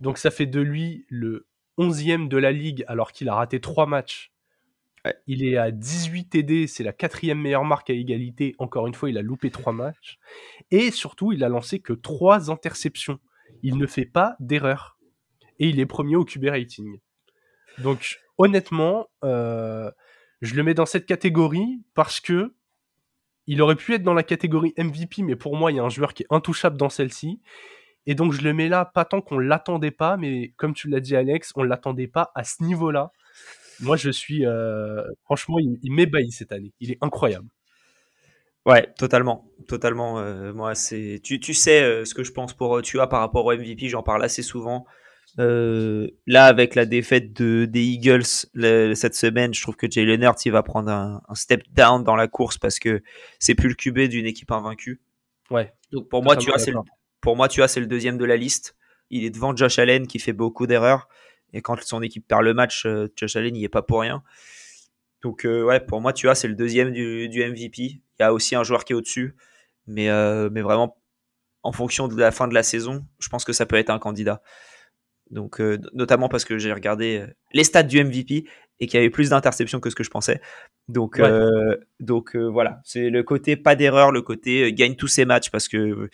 Donc 0.00 0.16
ça 0.16 0.30
fait 0.30 0.46
de 0.46 0.60
lui 0.60 1.04
le 1.08 1.46
11e 1.78 2.28
de 2.28 2.38
la 2.38 2.52
ligue 2.52 2.84
alors 2.88 3.12
qu'il 3.12 3.28
a 3.28 3.34
raté 3.34 3.60
3 3.60 3.86
matchs. 3.86 4.32
Il 5.26 5.44
est 5.44 5.56
à 5.56 5.70
18 5.70 6.30
TD, 6.30 6.66
c'est 6.66 6.82
la 6.82 6.92
quatrième 6.92 7.40
meilleure 7.40 7.64
marque 7.64 7.90
à 7.90 7.92
égalité. 7.92 8.54
Encore 8.58 8.86
une 8.86 8.94
fois, 8.94 9.08
il 9.08 9.18
a 9.18 9.22
loupé 9.22 9.50
3 9.50 9.72
matchs. 9.72 10.18
Et 10.70 10.90
surtout, 10.90 11.32
il 11.32 11.44
a 11.44 11.48
lancé 11.48 11.80
que 11.80 11.92
3 11.92 12.50
interceptions. 12.50 13.20
Il 13.66 13.78
ne 13.78 13.86
fait 13.86 14.04
pas 14.04 14.36
d'erreur. 14.38 14.96
Et 15.58 15.68
il 15.68 15.80
est 15.80 15.86
premier 15.86 16.14
au 16.14 16.24
QB 16.24 16.44
rating. 16.44 17.00
Donc, 17.78 18.20
honnêtement, 18.38 19.08
euh, 19.24 19.90
je 20.40 20.54
le 20.54 20.62
mets 20.62 20.74
dans 20.74 20.86
cette 20.86 21.04
catégorie 21.04 21.82
parce 21.94 22.20
que 22.20 22.54
il 23.48 23.60
aurait 23.62 23.74
pu 23.74 23.94
être 23.94 24.04
dans 24.04 24.14
la 24.14 24.22
catégorie 24.22 24.72
MVP, 24.78 25.22
mais 25.22 25.34
pour 25.34 25.56
moi, 25.56 25.72
il 25.72 25.76
y 25.76 25.80
a 25.80 25.82
un 25.82 25.88
joueur 25.88 26.14
qui 26.14 26.22
est 26.22 26.26
intouchable 26.30 26.76
dans 26.76 26.88
celle-ci. 26.88 27.40
Et 28.06 28.14
donc 28.14 28.32
je 28.32 28.42
le 28.42 28.54
mets 28.54 28.68
là, 28.68 28.84
pas 28.84 29.04
tant 29.04 29.20
qu'on 29.20 29.38
l'attendait 29.38 29.90
pas, 29.90 30.16
mais 30.16 30.52
comme 30.56 30.72
tu 30.72 30.88
l'as 30.88 31.00
dit 31.00 31.16
Alex, 31.16 31.50
on 31.56 31.64
l'attendait 31.64 32.06
pas 32.06 32.30
à 32.36 32.44
ce 32.44 32.62
niveau-là. 32.62 33.10
Moi 33.80 33.96
je 33.96 34.10
suis, 34.10 34.46
euh, 34.46 35.02
franchement, 35.24 35.58
il, 35.58 35.92
m'ébahit 35.92 36.30
cette 36.32 36.52
année. 36.52 36.72
Il 36.78 36.92
est 36.92 36.98
incroyable. 37.00 37.48
Ouais, 38.66 38.92
totalement, 38.98 39.48
totalement. 39.68 40.18
Euh, 40.18 40.52
moi, 40.52 40.74
c'est, 40.74 41.20
tu, 41.22 41.38
tu 41.38 41.54
sais 41.54 41.82
euh, 41.82 42.04
ce 42.04 42.14
que 42.14 42.24
je 42.24 42.32
pense 42.32 42.52
pour 42.52 42.82
Tua 42.82 43.06
par 43.06 43.20
rapport 43.20 43.46
au 43.46 43.56
MVP. 43.56 43.88
J'en 43.88 44.02
parle 44.02 44.24
assez 44.24 44.42
souvent. 44.42 44.86
là, 45.38 46.44
avec 46.44 46.74
la 46.74 46.84
défaite 46.84 47.32
de, 47.32 47.64
des 47.64 47.84
Eagles 47.84 48.24
cette 48.24 49.14
semaine, 49.14 49.54
je 49.54 49.62
trouve 49.62 49.76
que 49.76 49.88
Jalen 49.88 50.20
Hurts 50.22 50.44
il 50.46 50.50
va 50.50 50.64
prendre 50.64 50.90
un, 50.90 51.22
un, 51.28 51.34
step 51.36 51.62
down 51.72 52.02
dans 52.02 52.16
la 52.16 52.26
course 52.26 52.58
parce 52.58 52.80
que 52.80 53.02
c'est 53.38 53.54
plus 53.54 53.68
le 53.68 53.74
QB 53.74 54.08
d'une 54.10 54.26
équipe 54.26 54.50
invaincue. 54.50 55.00
Ouais. 55.50 55.72
Donc 55.92 56.08
pour 56.08 56.24
moi, 56.24 56.36
tu 56.36 56.50
c'est 56.56 56.72
le, 56.72 56.78
pour 57.20 57.36
moi, 57.36 57.46
tu 57.48 57.60
vois, 57.60 57.68
c'est 57.68 57.80
le 57.80 57.86
deuxième 57.86 58.18
de 58.18 58.24
la 58.24 58.36
liste. 58.36 58.76
Il 59.10 59.24
est 59.24 59.30
devant 59.30 59.54
Josh 59.54 59.78
Allen 59.78 60.08
qui 60.08 60.18
fait 60.18 60.32
beaucoup 60.32 60.66
d'erreurs. 60.66 61.08
Et 61.52 61.62
quand 61.62 61.80
son 61.82 62.02
équipe 62.02 62.26
perd 62.26 62.42
le 62.42 62.52
match, 62.52 62.84
Josh 63.14 63.36
Allen 63.36 63.52
n'y 63.52 63.62
est 63.62 63.68
pas 63.68 63.82
pour 63.82 64.00
rien. 64.00 64.24
Donc 65.22 65.42
ouais, 65.44 65.80
pour 65.80 66.00
moi, 66.00 66.12
tu 66.12 66.26
vois, 66.26 66.34
c'est 66.34 66.48
le 66.48 66.54
deuxième 66.54 66.92
du, 66.92 67.28
du, 67.28 67.44
MVP. 67.44 67.82
Il 67.82 68.00
y 68.20 68.22
a 68.22 68.32
aussi 68.32 68.54
un 68.54 68.62
joueur 68.62 68.84
qui 68.84 68.92
est 68.92 68.96
au-dessus, 68.96 69.34
mais, 69.86 70.08
mais 70.50 70.62
vraiment 70.62 70.96
en 71.66 71.72
fonction 71.72 72.06
de 72.06 72.16
la 72.16 72.30
fin 72.30 72.46
de 72.46 72.54
la 72.54 72.62
saison, 72.62 73.04
je 73.18 73.28
pense 73.28 73.44
que 73.44 73.52
ça 73.52 73.66
peut 73.66 73.76
être 73.76 73.90
un 73.90 73.98
candidat. 73.98 74.40
Donc, 75.30 75.60
euh, 75.60 75.78
notamment 75.92 76.28
parce 76.28 76.44
que 76.44 76.58
j'ai 76.58 76.72
regardé 76.72 77.18
euh, 77.18 77.26
les 77.52 77.64
stats 77.64 77.82
du 77.82 78.02
MVP 78.02 78.44
et 78.78 78.86
qu'il 78.86 78.94
y 78.94 79.00
avait 79.00 79.10
plus 79.10 79.30
d'interceptions 79.30 79.80
que 79.80 79.90
ce 79.90 79.96
que 79.96 80.04
je 80.04 80.10
pensais. 80.10 80.40
Donc, 80.86 81.18
euh, 81.18 81.76
donc 81.98 82.36
voilà, 82.36 82.80
c'est 82.84 83.10
le 83.10 83.24
côté 83.24 83.56
pas 83.56 83.74
d'erreur, 83.74 84.12
le 84.12 84.22
côté 84.22 84.72
gagne 84.72 84.94
tous 84.94 85.08
ses 85.08 85.24
matchs 85.24 85.50
parce 85.50 85.66
que 85.66 86.08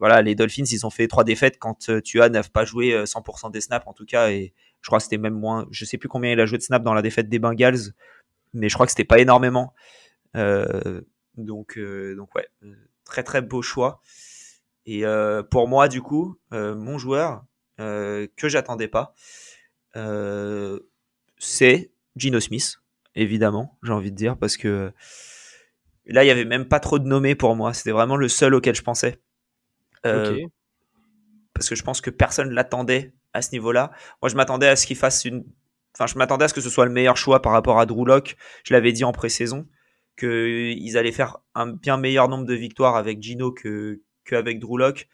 voilà, 0.00 0.22
les 0.22 0.34
Dolphins, 0.34 0.64
ils 0.64 0.86
ont 0.86 0.90
fait 0.90 1.06
trois 1.06 1.22
défaites 1.22 1.58
quand 1.58 1.90
tu 2.02 2.20
as 2.20 2.28
n'a 2.28 2.42
pas 2.42 2.64
joué 2.64 3.04
100% 3.04 3.52
des 3.52 3.60
snaps 3.60 3.86
en 3.86 3.92
tout 3.92 4.06
cas 4.06 4.30
et 4.30 4.54
je 4.82 4.88
crois 4.88 4.98
que 4.98 5.04
c'était 5.04 5.18
même 5.18 5.34
moins, 5.34 5.66
je 5.70 5.84
sais 5.84 5.96
plus 5.96 6.08
combien 6.08 6.32
il 6.32 6.40
a 6.40 6.46
joué 6.46 6.58
de 6.58 6.62
snaps 6.62 6.84
dans 6.84 6.94
la 6.94 7.02
défaite 7.02 7.28
des 7.28 7.38
Bengals, 7.38 7.94
mais 8.52 8.68
je 8.68 8.74
crois 8.74 8.86
que 8.86 8.92
c'était 8.92 9.04
pas 9.04 9.18
énormément. 9.18 9.72
donc, 10.34 11.78
donc 11.78 12.34
ouais, 12.34 12.48
très 13.04 13.22
très 13.22 13.40
beau 13.40 13.62
choix. 13.62 14.00
Et 14.84 15.04
pour 15.50 15.68
moi, 15.68 15.88
du 15.88 16.02
coup, 16.02 16.38
mon 16.50 16.98
joueur, 16.98 17.44
euh, 17.80 18.26
que 18.36 18.48
j'attendais 18.48 18.88
pas. 18.88 19.14
Euh, 19.96 20.78
c'est 21.38 21.90
Gino 22.16 22.38
Smith, 22.38 22.76
évidemment, 23.14 23.78
j'ai 23.82 23.92
envie 23.92 24.12
de 24.12 24.16
dire, 24.16 24.36
parce 24.36 24.56
que 24.56 24.92
là, 26.06 26.22
il 26.22 26.28
y 26.28 26.30
avait 26.30 26.44
même 26.44 26.68
pas 26.68 26.80
trop 26.80 26.98
de 26.98 27.06
nommés 27.06 27.34
pour 27.34 27.56
moi. 27.56 27.72
C'était 27.72 27.90
vraiment 27.90 28.16
le 28.16 28.28
seul 28.28 28.54
auquel 28.54 28.74
je 28.74 28.82
pensais. 28.82 29.18
Euh, 30.04 30.38
parce 31.54 31.68
que 31.68 31.74
je 31.74 31.82
pense 31.82 32.00
que 32.00 32.10
personne 32.10 32.50
l'attendait 32.50 33.12
à 33.32 33.42
ce 33.42 33.52
niveau-là. 33.52 33.92
Moi, 34.20 34.28
je 34.28 34.36
m'attendais 34.36 34.68
à 34.68 34.76
ce 34.76 34.86
qu'il 34.86 34.96
fasse 34.96 35.24
une. 35.24 35.44
Enfin, 35.94 36.06
je 36.06 36.16
m'attendais 36.16 36.44
à 36.44 36.48
ce 36.48 36.54
que 36.54 36.60
ce 36.60 36.70
soit 36.70 36.86
le 36.86 36.92
meilleur 36.92 37.16
choix 37.16 37.42
par 37.42 37.52
rapport 37.52 37.78
à 37.78 37.86
Drew 37.86 38.06
Locke. 38.06 38.36
Je 38.64 38.72
l'avais 38.72 38.92
dit 38.92 39.04
en 39.04 39.12
pré-saison 39.12 39.68
qu'ils 40.18 40.96
allaient 40.96 41.12
faire 41.12 41.38
un 41.54 41.66
bien 41.68 41.96
meilleur 41.96 42.28
nombre 42.28 42.44
de 42.44 42.54
victoires 42.54 42.96
avec 42.96 43.22
Gino 43.22 43.52
que 43.52 44.02
qu'avec 44.24 44.58
Drew 44.58 44.78
Locke. 44.78 45.08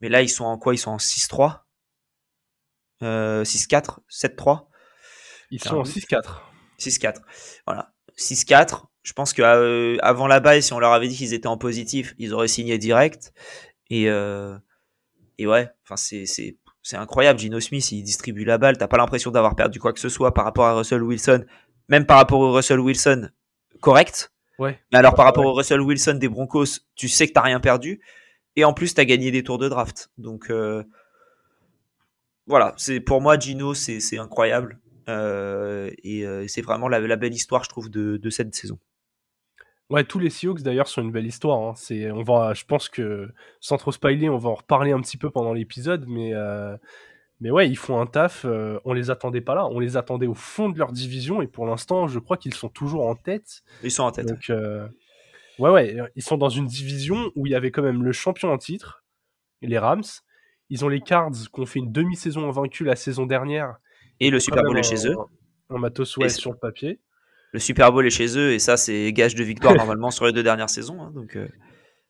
Mais 0.00 0.08
là, 0.08 0.22
ils 0.22 0.28
sont 0.28 0.44
en 0.44 0.58
quoi? 0.58 0.74
Ils 0.74 0.78
sont 0.78 0.90
en 0.90 0.96
6-3 0.96 1.60
6-4, 3.02 3.98
7-3. 4.10 4.66
Ils 5.50 5.62
sont 5.62 5.76
en 5.76 5.82
6-4. 5.82 6.42
6-4. 6.78 7.20
Voilà. 7.66 7.92
6-4. 8.18 8.84
Je 9.02 9.12
pense 9.12 9.32
qu'avant 9.32 9.62
euh, 9.62 9.96
avant 10.02 10.26
la 10.26 10.40
balle, 10.40 10.62
si 10.62 10.72
on 10.72 10.78
leur 10.78 10.92
avait 10.92 11.08
dit 11.08 11.16
qu'ils 11.16 11.32
étaient 11.32 11.46
en 11.46 11.56
positif, 11.56 12.14
ils 12.18 12.34
auraient 12.34 12.48
signé 12.48 12.76
direct. 12.78 13.32
Et, 13.88 14.10
euh, 14.10 14.56
et 15.38 15.46
ouais, 15.46 15.70
enfin 15.84 15.96
c'est, 15.96 16.58
c'est, 16.82 16.96
incroyable. 16.96 17.38
Gino 17.38 17.60
Smith, 17.60 17.92
il 17.92 18.02
distribue 18.02 18.44
la 18.44 18.58
balle. 18.58 18.78
T'as 18.78 18.88
pas 18.88 18.96
l'impression 18.96 19.30
d'avoir 19.30 19.56
perdu 19.56 19.78
quoi 19.78 19.92
que 19.92 20.00
ce 20.00 20.08
soit 20.08 20.34
par 20.34 20.44
rapport 20.44 20.66
à 20.66 20.74
Russell 20.74 21.02
Wilson. 21.02 21.44
Même 21.88 22.06
par 22.06 22.18
rapport 22.18 22.40
au 22.40 22.52
Russell 22.52 22.80
Wilson, 22.80 23.30
correct. 23.80 24.32
Ouais. 24.58 24.78
Mais 24.92 24.98
alors 24.98 25.14
par 25.14 25.24
rapport 25.24 25.44
au 25.44 25.54
Russell 25.54 25.80
Wilson 25.80 26.14
des 26.14 26.28
Broncos, 26.28 26.80
tu 26.94 27.08
sais 27.08 27.26
que 27.26 27.32
t'as 27.32 27.42
rien 27.42 27.60
perdu. 27.60 28.00
Et 28.56 28.64
en 28.64 28.72
plus, 28.72 28.94
t'as 28.94 29.04
gagné 29.04 29.30
des 29.30 29.42
tours 29.42 29.58
de 29.58 29.68
draft. 29.68 30.10
Donc, 30.18 30.50
euh, 30.50 30.84
voilà, 32.46 32.74
c'est 32.76 33.00
pour 33.00 33.20
moi 33.20 33.38
Gino, 33.38 33.74
c'est 33.74 34.18
incroyable. 34.18 34.80
Euh, 35.08 35.90
et 36.02 36.26
euh, 36.26 36.46
c'est 36.48 36.62
vraiment 36.62 36.88
la, 36.88 37.16
belle 37.16 37.34
histoire, 37.34 37.64
je 37.64 37.68
trouve, 37.68 37.90
de, 37.90 38.30
cette 38.30 38.54
saison. 38.54 38.78
Ouais, 39.90 40.04
tous 40.04 40.18
les 40.18 40.30
Seahawks 40.30 40.62
d'ailleurs 40.62 40.88
sont 40.88 41.02
une 41.02 41.10
belle 41.10 41.26
histoire. 41.26 41.60
Hein. 41.60 41.72
C'est, 41.76 42.10
on 42.10 42.22
va, 42.22 42.54
je 42.54 42.64
pense 42.64 42.88
que 42.88 43.28
sans 43.60 43.76
trop 43.76 43.92
spoiler, 43.92 44.28
on 44.28 44.38
va 44.38 44.50
en 44.50 44.54
reparler 44.54 44.92
un 44.92 45.00
petit 45.00 45.16
peu 45.16 45.30
pendant 45.30 45.52
l'épisode, 45.52 46.04
mais 46.08 46.32
euh, 46.32 46.76
mais 47.40 47.50
ouais, 47.50 47.68
ils 47.68 47.76
font 47.76 48.00
un 48.00 48.06
taf. 48.06 48.46
on 48.84 48.92
les 48.92 49.10
attendait 49.10 49.40
pas 49.40 49.54
là, 49.54 49.66
on 49.66 49.80
les 49.80 49.96
attendait 49.96 50.26
au 50.26 50.34
fond 50.34 50.68
de 50.68 50.78
leur 50.78 50.92
division 50.92 51.42
et 51.42 51.46
pour 51.46 51.66
l'instant, 51.66 52.06
je 52.06 52.18
crois 52.18 52.36
qu'ils 52.36 52.54
sont 52.54 52.68
toujours 52.68 53.06
en 53.06 53.16
tête. 53.16 53.62
Ils 53.82 53.90
sont 53.90 54.04
en 54.04 54.12
tête. 54.12 54.26
Donc 54.26 54.50
ouais, 55.58 55.70
ouais, 55.70 55.96
ils 56.16 56.22
sont 56.22 56.36
dans 56.36 56.48
une 56.48 56.66
division 56.66 57.32
où 57.34 57.46
il 57.46 57.52
y 57.52 57.54
avait 57.54 57.70
quand 57.70 57.82
même 57.82 58.02
le 58.02 58.12
champion 58.12 58.52
en 58.52 58.58
titre, 58.58 59.04
les 59.62 59.78
Rams, 59.78 60.04
ils 60.70 60.84
ont 60.84 60.88
les 60.88 61.00
Cards 61.00 61.32
qui 61.32 61.60
ont 61.60 61.66
fait 61.66 61.80
une 61.80 61.92
demi-saison 61.92 62.48
invaincue 62.48 62.84
la 62.84 62.96
saison 62.96 63.26
dernière. 63.26 63.76
Et 64.20 64.30
le 64.30 64.38
Super 64.38 64.62
Bowl 64.62 64.78
est 64.78 64.82
chez 64.82 65.08
eux. 65.08 65.16
En 65.68 65.78
matos, 65.78 66.16
ouais, 66.16 66.28
sur 66.28 66.52
le 66.52 66.58
papier. 66.58 67.00
Le 67.52 67.58
Super 67.58 67.92
Bowl 67.92 68.06
est 68.06 68.10
chez 68.10 68.38
eux, 68.38 68.52
et 68.52 68.58
ça, 68.58 68.76
c'est 68.76 69.12
gage 69.12 69.34
de 69.34 69.42
victoire 69.42 69.74
normalement 69.76 70.10
sur 70.10 70.26
les 70.26 70.32
deux 70.32 70.42
dernières 70.42 70.70
saisons. 70.70 71.00
Hein, 71.00 71.10
donc, 71.14 71.36
euh. 71.36 71.48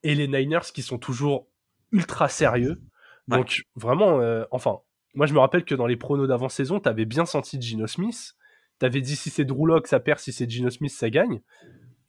Et 0.02 0.14
les 0.14 0.28
Niners 0.28 0.72
qui 0.72 0.82
sont 0.82 0.98
toujours 0.98 1.48
ultra 1.92 2.28
sérieux. 2.28 2.80
Donc, 3.28 3.62
vraiment, 3.76 4.20
euh, 4.20 4.44
enfin, 4.50 4.78
moi, 5.14 5.26
je 5.26 5.34
me 5.34 5.38
rappelle 5.38 5.64
que 5.64 5.74
dans 5.74 5.86
les 5.86 5.96
pronos 5.96 6.26
d'avant-saison, 6.26 6.80
tu 6.80 6.88
avais 6.88 7.04
bien 7.04 7.26
senti 7.26 7.60
Gino 7.60 7.86
Smith. 7.86 8.34
Tu 8.80 8.86
avais 8.86 9.00
dit 9.00 9.14
si 9.14 9.30
c'est 9.30 9.44
Drew 9.44 9.66
Locke, 9.66 9.86
ça 9.86 10.00
perd, 10.00 10.18
si 10.18 10.32
c'est 10.32 10.50
Gino 10.50 10.70
Smith, 10.70 10.90
ça 10.90 11.10
gagne. 11.10 11.40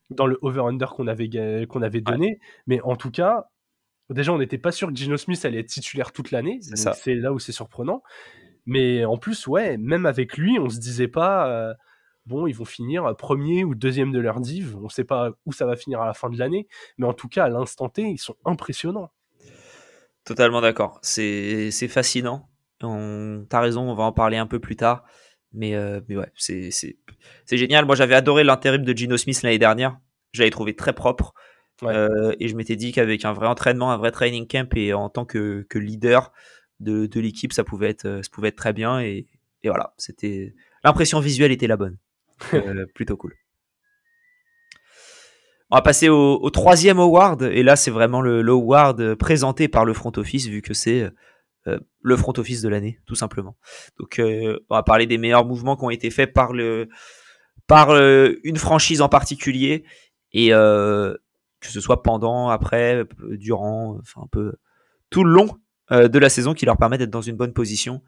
Dans 0.09 0.25
le 0.25 0.39
over-under 0.41 0.87
qu'on 0.95 1.07
avait, 1.07 1.29
qu'on 1.67 1.81
avait 1.81 2.01
donné. 2.01 2.39
Mais 2.65 2.81
en 2.81 2.95
tout 2.95 3.11
cas, 3.11 3.45
Déjà, 4.11 4.33
on 4.33 4.37
n'était 4.37 4.57
pas 4.57 4.71
sûr 4.71 4.89
que 4.89 4.95
Gino 4.95 5.15
Smith 5.15 5.43
allait 5.45 5.59
être 5.59 5.69
titulaire 5.69 6.11
toute 6.11 6.31
l'année. 6.31 6.59
C'est 6.61 7.15
là 7.15 7.31
où 7.31 7.39
c'est 7.39 7.51
surprenant. 7.51 8.03
Mais 8.65 9.05
en 9.05 9.17
plus, 9.17 9.47
ouais, 9.47 9.77
même 9.77 10.05
avec 10.05 10.37
lui, 10.37 10.59
on 10.59 10.69
se 10.69 10.79
disait 10.79 11.07
pas, 11.07 11.49
euh, 11.49 11.73
bon, 12.25 12.47
ils 12.47 12.55
vont 12.55 12.65
finir 12.65 13.15
premier 13.17 13.63
ou 13.63 13.75
deuxième 13.75 14.11
de 14.11 14.19
leur 14.19 14.39
div. 14.39 14.75
On 14.77 14.83
ne 14.83 14.89
sait 14.89 15.03
pas 15.03 15.31
où 15.45 15.53
ça 15.53 15.65
va 15.65 15.75
finir 15.75 16.01
à 16.01 16.05
la 16.05 16.13
fin 16.13 16.29
de 16.29 16.37
l'année. 16.37 16.67
Mais 16.97 17.05
en 17.05 17.13
tout 17.13 17.27
cas, 17.27 17.45
à 17.45 17.49
l'instant 17.49 17.89
T, 17.89 18.03
ils 18.03 18.17
sont 18.17 18.35
impressionnants. 18.45 19.11
Totalement 20.23 20.61
d'accord. 20.61 20.99
C'est 21.01 21.71
fascinant. 21.87 22.49
On... 22.83 23.45
T'as 23.49 23.61
raison, 23.61 23.89
on 23.89 23.95
va 23.95 24.03
en 24.03 24.11
parler 24.11 24.37
un 24.37 24.47
peu 24.47 24.59
plus 24.59 24.75
tard. 24.75 25.03
Mais, 25.53 25.75
euh, 25.75 25.99
mais 26.07 26.15
ouais, 26.15 26.31
c'est 26.35 26.71
génial. 27.51 27.85
Moi, 27.85 27.95
j'avais 27.95 28.15
adoré 28.15 28.43
l'intérim 28.43 28.83
de 28.83 28.93
Gino 28.95 29.17
Smith 29.17 29.41
l'année 29.43 29.59
dernière. 29.59 29.99
Je 30.31 30.39
l'avais 30.39 30.51
trouvé 30.51 30.75
très 30.75 30.93
propre. 30.93 31.33
Euh, 31.83 32.35
et 32.39 32.47
je 32.47 32.55
m'étais 32.55 32.75
dit 32.75 32.91
qu'avec 32.91 33.25
un 33.25 33.33
vrai 33.33 33.47
entraînement, 33.47 33.91
un 33.91 33.97
vrai 33.97 34.11
training 34.11 34.47
camp 34.47 34.71
et 34.77 34.93
en 34.93 35.09
tant 35.09 35.25
que, 35.25 35.65
que 35.67 35.79
leader 35.79 36.31
de, 36.79 37.07
de 37.07 37.19
l'équipe, 37.19 37.53
ça 37.53 37.63
pouvait 37.63 37.89
être, 37.89 38.21
ça 38.23 38.29
pouvait 38.31 38.49
être 38.49 38.55
très 38.55 38.71
bien. 38.71 39.01
Et, 39.01 39.25
et 39.63 39.67
voilà, 39.67 39.93
c'était 39.97 40.53
l'impression 40.83 41.19
visuelle 41.19 41.51
était 41.51 41.65
la 41.65 41.77
bonne, 41.77 41.97
plutôt 42.95 43.17
cool. 43.17 43.35
On 45.69 45.77
va 45.77 45.81
passer 45.81 46.09
au, 46.09 46.49
troisième 46.49 46.99
award 46.99 47.43
et 47.43 47.63
là 47.63 47.75
c'est 47.77 47.91
vraiment 47.91 48.21
le, 48.21 48.41
le, 48.41 48.51
award 48.51 49.15
présenté 49.15 49.69
par 49.69 49.85
le 49.85 49.93
front 49.93 50.11
office 50.17 50.47
vu 50.47 50.61
que 50.61 50.73
c'est 50.73 51.09
euh, 51.67 51.79
le 52.01 52.17
front 52.17 52.33
office 52.37 52.61
de 52.61 52.67
l'année 52.67 52.99
tout 53.05 53.15
simplement. 53.15 53.55
Donc 53.97 54.19
on 54.19 54.75
va 54.75 54.83
parler 54.83 55.05
des 55.05 55.17
meilleurs 55.17 55.45
mouvements 55.45 55.77
qui 55.77 55.85
ont 55.85 55.89
été 55.89 56.09
faits 56.09 56.33
par 56.33 56.51
le 56.51 56.89
par 57.67 57.95
une 57.95 58.57
franchise 58.57 59.01
en 59.01 59.07
particulier 59.07 59.85
et, 60.33 60.51
que 61.61 61.67
ce 61.67 61.79
soit 61.79 62.03
pendant, 62.03 62.49
après, 62.49 63.05
durant, 63.19 63.97
enfin 63.99 64.21
un 64.23 64.27
peu 64.27 64.53
tout 65.09 65.23
le 65.23 65.31
long 65.31 65.57
euh, 65.91 66.07
de 66.07 66.19
la 66.19 66.29
saison 66.29 66.53
qui 66.53 66.65
leur 66.65 66.77
permet 66.77 66.97
d'être 66.97 67.11
dans 67.11 67.21
une 67.21 67.37
bonne 67.37 67.53
position. 67.53 68.01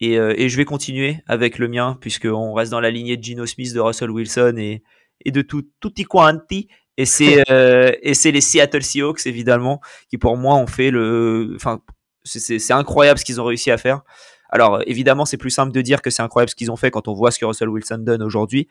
Et, 0.00 0.18
euh, 0.18 0.32
et, 0.36 0.48
je 0.48 0.56
vais 0.56 0.64
continuer 0.64 1.18
avec 1.26 1.58
le 1.58 1.68
mien, 1.68 1.98
puisqu'on 2.00 2.54
reste 2.54 2.70
dans 2.70 2.80
la 2.80 2.90
lignée 2.90 3.16
de 3.18 3.22
Gino 3.22 3.44
Smith, 3.44 3.74
de 3.74 3.80
Russell 3.80 4.10
Wilson 4.10 4.54
et, 4.56 4.82
et 5.24 5.30
de 5.30 5.42
tout, 5.42 5.62
tutti 5.80 6.04
quanti. 6.04 6.68
Et 6.96 7.04
c'est 7.04 7.44
euh, 7.50 7.92
et 8.02 8.14
c'est 8.14 8.30
les 8.30 8.40
Seattle 8.40 8.82
Seahawks 8.82 9.26
évidemment 9.26 9.80
qui 10.08 10.18
pour 10.18 10.36
moi 10.36 10.56
ont 10.56 10.66
fait 10.66 10.90
le, 10.90 11.52
enfin 11.54 11.80
c'est 12.24 12.72
incroyable 12.72 13.18
ce 13.18 13.24
qu'ils 13.24 13.40
ont 13.40 13.44
réussi 13.44 13.70
à 13.70 13.78
faire. 13.78 14.02
Alors 14.50 14.82
évidemment 14.86 15.24
c'est 15.24 15.36
plus 15.36 15.50
simple 15.50 15.72
de 15.72 15.80
dire 15.80 16.02
que 16.02 16.10
c'est 16.10 16.22
incroyable 16.22 16.50
ce 16.50 16.56
qu'ils 16.56 16.70
ont 16.70 16.76
fait 16.76 16.90
quand 16.90 17.08
on 17.08 17.14
voit 17.14 17.30
ce 17.30 17.38
que 17.38 17.44
Russell 17.44 17.68
Wilson 17.68 17.98
donne 17.98 18.22
aujourd'hui, 18.22 18.68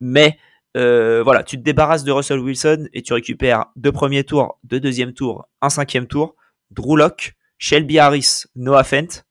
mais 0.00 0.36
euh, 0.76 1.22
voilà, 1.22 1.42
tu 1.42 1.56
te 1.56 1.62
débarrasses 1.62 2.04
de 2.04 2.12
Russell 2.12 2.38
Wilson 2.38 2.88
et 2.92 3.02
tu 3.02 3.12
récupères 3.12 3.66
deux 3.76 3.92
premiers 3.92 4.24
tours, 4.24 4.58
deux 4.64 4.80
deuxième 4.80 5.12
tours, 5.12 5.48
un 5.60 5.70
cinquième 5.70 6.06
tour, 6.06 6.36
Drew 6.70 6.96
Locke, 6.96 7.34
Shelby 7.58 7.98
Harris, 7.98 8.44
Noah 8.54 8.84
Fent. 8.84 9.24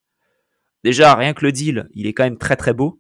Déjà, 0.83 1.15
rien 1.15 1.33
que 1.33 1.45
le 1.45 1.51
deal, 1.51 1.89
il 1.93 2.07
est 2.07 2.13
quand 2.13 2.24
même 2.24 2.38
très 2.38 2.55
très 2.55 2.74
beau 2.74 3.00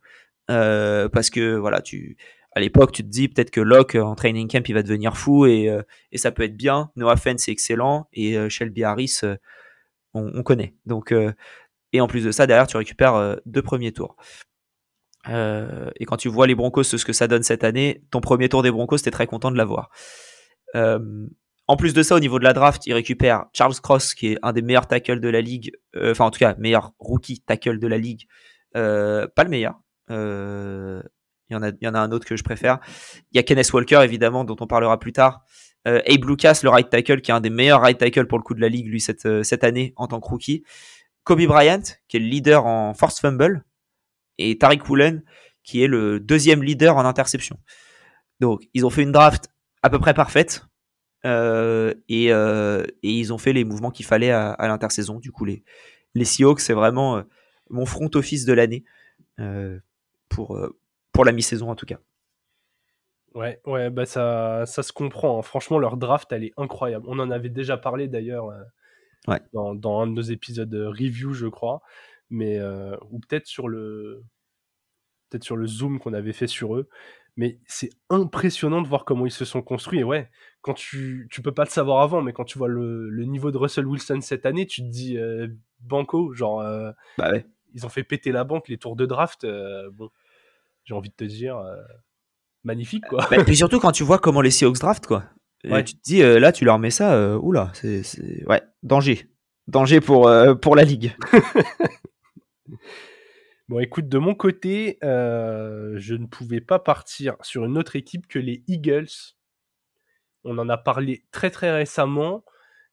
euh, 0.49 1.09
parce 1.09 1.29
que 1.29 1.55
voilà, 1.55 1.81
tu 1.81 2.17
à 2.53 2.59
l'époque, 2.59 2.91
tu 2.91 3.03
te 3.03 3.07
dis 3.07 3.29
peut-être 3.29 3.51
que 3.51 3.61
Locke 3.61 3.95
en 3.95 4.15
training 4.15 4.49
camp 4.49 4.67
il 4.67 4.73
va 4.73 4.81
devenir 4.81 5.15
fou 5.15 5.45
et, 5.45 5.69
euh, 5.69 5.83
et 6.11 6.17
ça 6.17 6.31
peut 6.31 6.43
être 6.43 6.57
bien. 6.57 6.91
Noah 6.95 7.15
Fent 7.15 7.37
c'est 7.37 7.51
excellent 7.51 8.07
et 8.11 8.49
Shelby 8.49 8.83
Harris 8.83 9.19
on, 10.13 10.31
on, 10.33 10.43
connaît. 10.43 10.73
Donc 10.85 11.13
et 11.93 12.01
en 12.01 12.07
plus 12.07 12.25
de 12.25 12.31
ça, 12.31 12.47
derrière 12.47 12.67
tu 12.67 12.77
récupères 12.77 13.37
deux 13.45 13.61
premiers 13.61 13.91
tours. 13.91 14.17
Euh, 15.27 15.89
et 15.97 16.05
quand 16.05 16.17
tu 16.17 16.29
vois 16.29 16.47
les 16.47 16.55
Broncos, 16.55 16.83
ce 16.83 17.03
que 17.03 17.13
ça 17.13 17.27
donne 17.27 17.43
cette 17.43 17.63
année, 17.63 18.03
ton 18.11 18.21
premier 18.21 18.49
tour 18.49 18.63
des 18.63 18.71
Broncos, 18.71 18.99
t'es 18.99 19.11
très 19.11 19.27
content 19.27 19.51
de 19.51 19.57
l'avoir. 19.57 19.89
Euh, 21.69 21.73
en 21.73 21.77
plus 21.77 21.93
de 21.93 22.03
ça, 22.03 22.15
au 22.15 22.19
niveau 22.19 22.39
de 22.39 22.43
la 22.43 22.53
draft, 22.53 22.85
il 22.87 22.93
récupère 22.93 23.45
Charles 23.53 23.75
Cross, 23.81 24.13
qui 24.13 24.33
est 24.33 24.37
un 24.41 24.53
des 24.53 24.61
meilleurs 24.61 24.87
tackles 24.87 25.19
de 25.19 25.29
la 25.29 25.41
ligue, 25.41 25.71
euh, 25.95 26.11
enfin 26.11 26.25
en 26.25 26.31
tout 26.31 26.39
cas, 26.39 26.55
meilleur 26.57 26.91
rookie 26.99 27.41
tackle 27.41 27.79
de 27.79 27.87
la 27.87 27.97
ligue. 27.97 28.27
pas 28.73 29.43
le 29.43 29.49
meilleur. 29.49 29.79
Il 30.09 31.55
y, 31.55 31.55
en 31.55 31.63
a, 31.63 31.69
il 31.69 31.77
y 31.81 31.87
en 31.87 31.95
a 31.95 31.99
un 31.99 32.11
autre 32.11 32.27
que 32.27 32.35
je 32.35 32.43
préfère. 32.43 32.79
Il 33.31 33.37
y 33.37 33.39
a 33.39 33.43
Kenneth 33.43 33.71
Walker, 33.73 34.01
évidemment, 34.03 34.43
dont 34.43 34.55
on 34.59 34.67
parlera 34.67 34.99
plus 34.99 35.13
tard. 35.13 35.41
Abe 35.85 36.25
Lucas, 36.25 36.59
le 36.63 36.69
right 36.69 36.89
tackle, 36.89 37.21
qui 37.21 37.31
est 37.31 37.33
un 37.33 37.41
des 37.41 37.49
meilleurs 37.49 37.81
right 37.81 37.97
tackle 37.97 38.27
pour 38.27 38.37
le 38.37 38.43
coup 38.43 38.53
de 38.53 38.61
la 38.61 38.69
ligue, 38.69 38.87
lui, 38.87 39.01
cette, 39.01 39.43
cette 39.43 39.63
année, 39.63 39.93
en 39.95 40.07
tant 40.07 40.19
que 40.19 40.27
rookie. 40.27 40.63
Kobe 41.23 41.45
Bryant, 41.45 41.81
qui 42.07 42.17
est 42.17 42.19
le 42.19 42.27
leader 42.27 42.65
en 42.65 42.93
force 42.93 43.19
fumble, 43.19 43.63
et 44.37 44.57
Tariq 44.57 44.87
Woolen, 44.87 45.23
qui 45.63 45.83
est 45.83 45.87
le 45.87 46.19
deuxième 46.19 46.63
leader 46.63 46.97
en 46.97 47.05
interception. 47.05 47.59
Donc, 48.39 48.63
ils 48.73 48.85
ont 48.85 48.89
fait 48.89 49.03
une 49.03 49.11
draft 49.11 49.49
à 49.83 49.89
peu 49.89 49.99
près 49.99 50.13
parfaite. 50.13 50.63
Euh, 51.25 51.93
et, 52.07 52.31
euh, 52.31 52.83
et, 53.03 53.11
ils 53.11 53.33
ont 53.33 53.37
fait 53.37 53.53
les 53.53 53.65
mouvements 53.65 53.91
qu'il 53.91 54.05
fallait 54.05 54.31
à, 54.31 54.51
à 54.51 54.67
l'intersaison. 54.67 55.19
Du 55.19 55.31
coup, 55.31 55.45
les, 55.45 55.63
les 56.15 56.25
Seahawks, 56.25 56.61
c'est 56.61 56.73
vraiment 56.73 57.17
euh, 57.17 57.23
mon 57.69 57.85
front 57.85 58.09
office 58.15 58.45
de 58.45 58.53
l'année 58.53 58.83
pour, 60.27 60.59
pour 61.13 61.23
la 61.23 61.31
mi-saison 61.31 61.71
en 61.71 61.75
tout 61.75 61.85
cas. 61.85 61.99
Ouais, 63.35 63.61
ouais, 63.65 63.89
bah 63.89 64.05
ça, 64.05 64.65
ça 64.65 64.83
se 64.83 64.91
comprend. 64.91 65.39
Hein. 65.39 65.41
Franchement, 65.43 65.77
leur 65.77 65.95
draft, 65.95 66.29
elle 66.31 66.43
est 66.43 66.53
incroyable. 66.57 67.05
On 67.07 67.19
en 67.19 67.31
avait 67.31 67.49
déjà 67.49 67.77
parlé 67.77 68.09
d'ailleurs 68.09 68.51
ouais. 69.27 69.39
dans, 69.53 69.75
dans, 69.75 70.01
un 70.01 70.07
de 70.07 70.11
nos 70.11 70.21
épisodes 70.21 70.73
review, 70.73 71.31
je 71.31 71.47
crois, 71.47 71.81
mais 72.29 72.59
ou 73.11 73.19
peut-être 73.19 73.47
sur 73.47 73.69
le 73.69 74.23
peut-être 75.29 75.45
sur 75.45 75.55
le 75.55 75.67
zoom 75.67 75.99
qu'on 75.99 76.13
avait 76.13 76.33
fait 76.33 76.47
sur 76.47 76.75
eux. 76.75 76.89
Mais 77.39 77.57
c'est 77.65 77.89
impressionnant 78.09 78.81
de 78.81 78.87
voir 78.87 79.05
comment 79.05 79.25
ils 79.25 79.31
se 79.31 79.45
sont 79.45 79.61
construits. 79.61 79.99
Et 79.99 80.03
ouais, 80.03 80.29
quand 80.61 80.73
tu, 80.73 81.27
tu 81.31 81.41
peux 81.41 81.53
pas 81.53 81.63
le 81.63 81.69
savoir 81.69 82.01
avant, 82.01 82.21
mais 82.21 82.33
quand 82.33 82.43
tu 82.43 82.57
vois 82.57 82.67
le, 82.67 83.09
le 83.09 83.25
niveau 83.25 83.49
de 83.51 83.57
Russell 83.57 83.87
Wilson 83.87 84.19
cette 84.21 84.45
année, 84.45 84.67
tu 84.67 84.81
te 84.81 84.87
dis 84.87 85.17
banco, 85.79 86.33
genre. 86.33 86.61
bah 87.17 87.31
ouais. 87.31 87.45
Ils 87.73 87.85
ont 87.85 87.89
fait 87.89 88.03
péter 88.03 88.31
la 88.31 88.43
banque 88.43 88.67
les 88.67 88.77
tours 88.77 88.95
de 88.95 89.05
draft. 89.05 89.47
bon, 89.93 90.09
j'ai 90.83 90.93
envie 90.93 91.09
de 91.09 91.15
te 91.15 91.23
dire 91.23 91.63
magnifique 92.63 93.05
quoi. 93.07 93.27
Bah, 93.29 93.37
et 93.45 93.55
surtout 93.55 93.79
quand 93.79 93.91
tu 93.91 94.03
vois 94.03 94.19
comment 94.19 94.41
les 94.41 94.51
Seahawks 94.51 94.79
draft 94.79 95.05
quoi. 95.07 95.23
Ouais. 95.65 95.83
tu 95.83 95.95
te 95.95 96.01
dis 96.03 96.21
euh, 96.23 96.39
là 96.39 96.51
tu 96.51 96.63
leur 96.65 96.79
mets 96.79 96.91
ça, 96.91 97.13
euh, 97.13 97.37
oula, 97.37 97.71
c'est 97.73 98.03
ouais 98.47 98.61
danger, 98.83 99.27
danger 99.67 99.99
pour 99.99 100.27
euh, 100.27 100.55
pour 100.55 100.75
la 100.75 100.83
ligue. 100.83 101.15
bon 103.69 103.79
écoute 103.79 104.09
de 104.09 104.17
mon 104.17 104.35
côté, 104.35 104.97
je 105.01 106.13
ne 106.15 106.25
pouvais 106.25 106.59
pas 106.59 106.79
partir 106.79 107.35
sur 107.41 107.63
une 107.63 107.77
autre 107.77 107.95
équipe 107.95 108.27
que 108.27 108.39
les 108.39 108.63
Eagles. 108.67 109.35
On 110.43 110.57
en 110.57 110.67
a 110.67 110.77
parlé 110.77 111.23
très 111.31 111.49
très 111.49 111.71
récemment, 111.71 112.43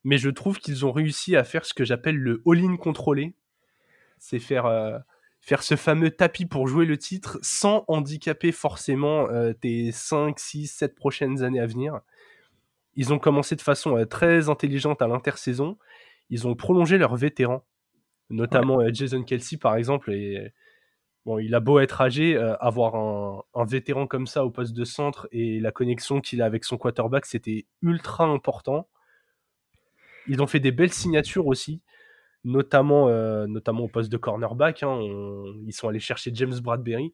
mais 0.05 0.17
je 0.17 0.29
trouve 0.29 0.59
qu'ils 0.59 0.85
ont 0.85 0.93
réussi 0.93 1.35
à 1.35 1.43
faire 1.43 1.65
ce 1.65 1.73
que 1.73 1.83
j'appelle 1.83 2.17
le 2.17 2.41
all-in 2.45 2.77
contrôlé. 2.77 3.33
C'est 4.19 4.39
faire 4.39 5.03
faire 5.47 5.63
ce 5.63 5.77
fameux 5.77 6.11
tapis 6.11 6.45
pour 6.45 6.67
jouer 6.67 6.85
le 6.85 6.97
titre 6.97 7.39
sans 7.41 7.85
handicaper 7.87 8.51
forcément 8.51 9.29
euh, 9.29 9.53
tes 9.53 9.93
5, 9.93 10.37
6, 10.37 10.67
7 10.67 10.93
prochaines 10.93 11.41
années 11.41 11.61
à 11.61 11.65
venir. 11.65 12.01
Ils 12.95 13.13
ont 13.13 13.19
commencé 13.19 13.55
de 13.55 13.61
façon 13.61 13.97
euh, 13.97 14.05
très 14.05 14.49
intelligente 14.49 15.01
à 15.01 15.07
l'intersaison. 15.07 15.77
Ils 16.29 16.47
ont 16.47 16.55
prolongé 16.55 16.97
leurs 16.97 17.15
vétérans, 17.15 17.63
notamment 18.29 18.77
ouais. 18.77 18.87
euh, 18.87 18.93
Jason 18.93 19.23
Kelsey 19.23 19.57
par 19.57 19.77
exemple. 19.77 20.11
Et 20.11 20.51
bon, 21.27 21.39
il 21.39 21.53
a 21.53 21.59
beau 21.59 21.79
être 21.79 21.99
âgé, 22.01 22.37
euh, 22.37 22.55
avoir 22.57 22.95
un, 22.95 23.65
vétéran 23.65 24.07
comme 24.07 24.27
ça 24.27 24.45
au 24.45 24.49
poste 24.49 24.73
de 24.73 24.85
centre 24.85 25.27
et 25.33 25.59
la 25.59 25.71
connexion 25.71 26.21
qu'il 26.21 26.41
a 26.41 26.45
avec 26.45 26.63
son 26.63 26.77
quarterback, 26.77 27.25
c'était 27.25 27.65
ultra 27.81 28.23
important. 28.23 28.87
Ils 30.27 30.41
ont 30.41 30.47
fait 30.47 30.61
des 30.61 30.71
belles 30.71 30.93
signatures 30.93 31.45
aussi 31.47 31.81
notamment, 32.43 33.09
euh, 33.09 33.45
notamment 33.45 33.83
au 33.83 33.87
poste 33.89 34.09
de 34.09 34.15
cornerback. 34.15 34.83
Hein, 34.83 34.99
ils 35.65 35.73
sont 35.73 35.89
allés 35.89 35.99
chercher 35.99 36.31
James 36.33 36.57
Bradbury. 36.61 37.13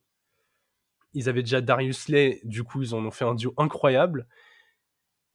Ils 1.15 1.27
avaient 1.27 1.41
déjà 1.41 1.59
Darius 1.59 2.07
Lay, 2.07 2.39
du 2.43 2.63
coup, 2.63 2.83
ils 2.83 2.93
en 2.93 3.03
ont 3.03 3.11
fait 3.11 3.25
un 3.25 3.33
duo 3.33 3.53
incroyable. 3.57 4.27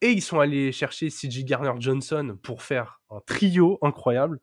Et 0.00 0.10
ils 0.10 0.22
sont 0.22 0.38
allés 0.38 0.70
chercher 0.70 1.08
CJ 1.08 1.44
Garner 1.44 1.72
Johnson 1.80 2.38
pour 2.42 2.62
faire 2.62 3.00
un 3.10 3.20
trio 3.26 3.78
incroyable. 3.82 4.40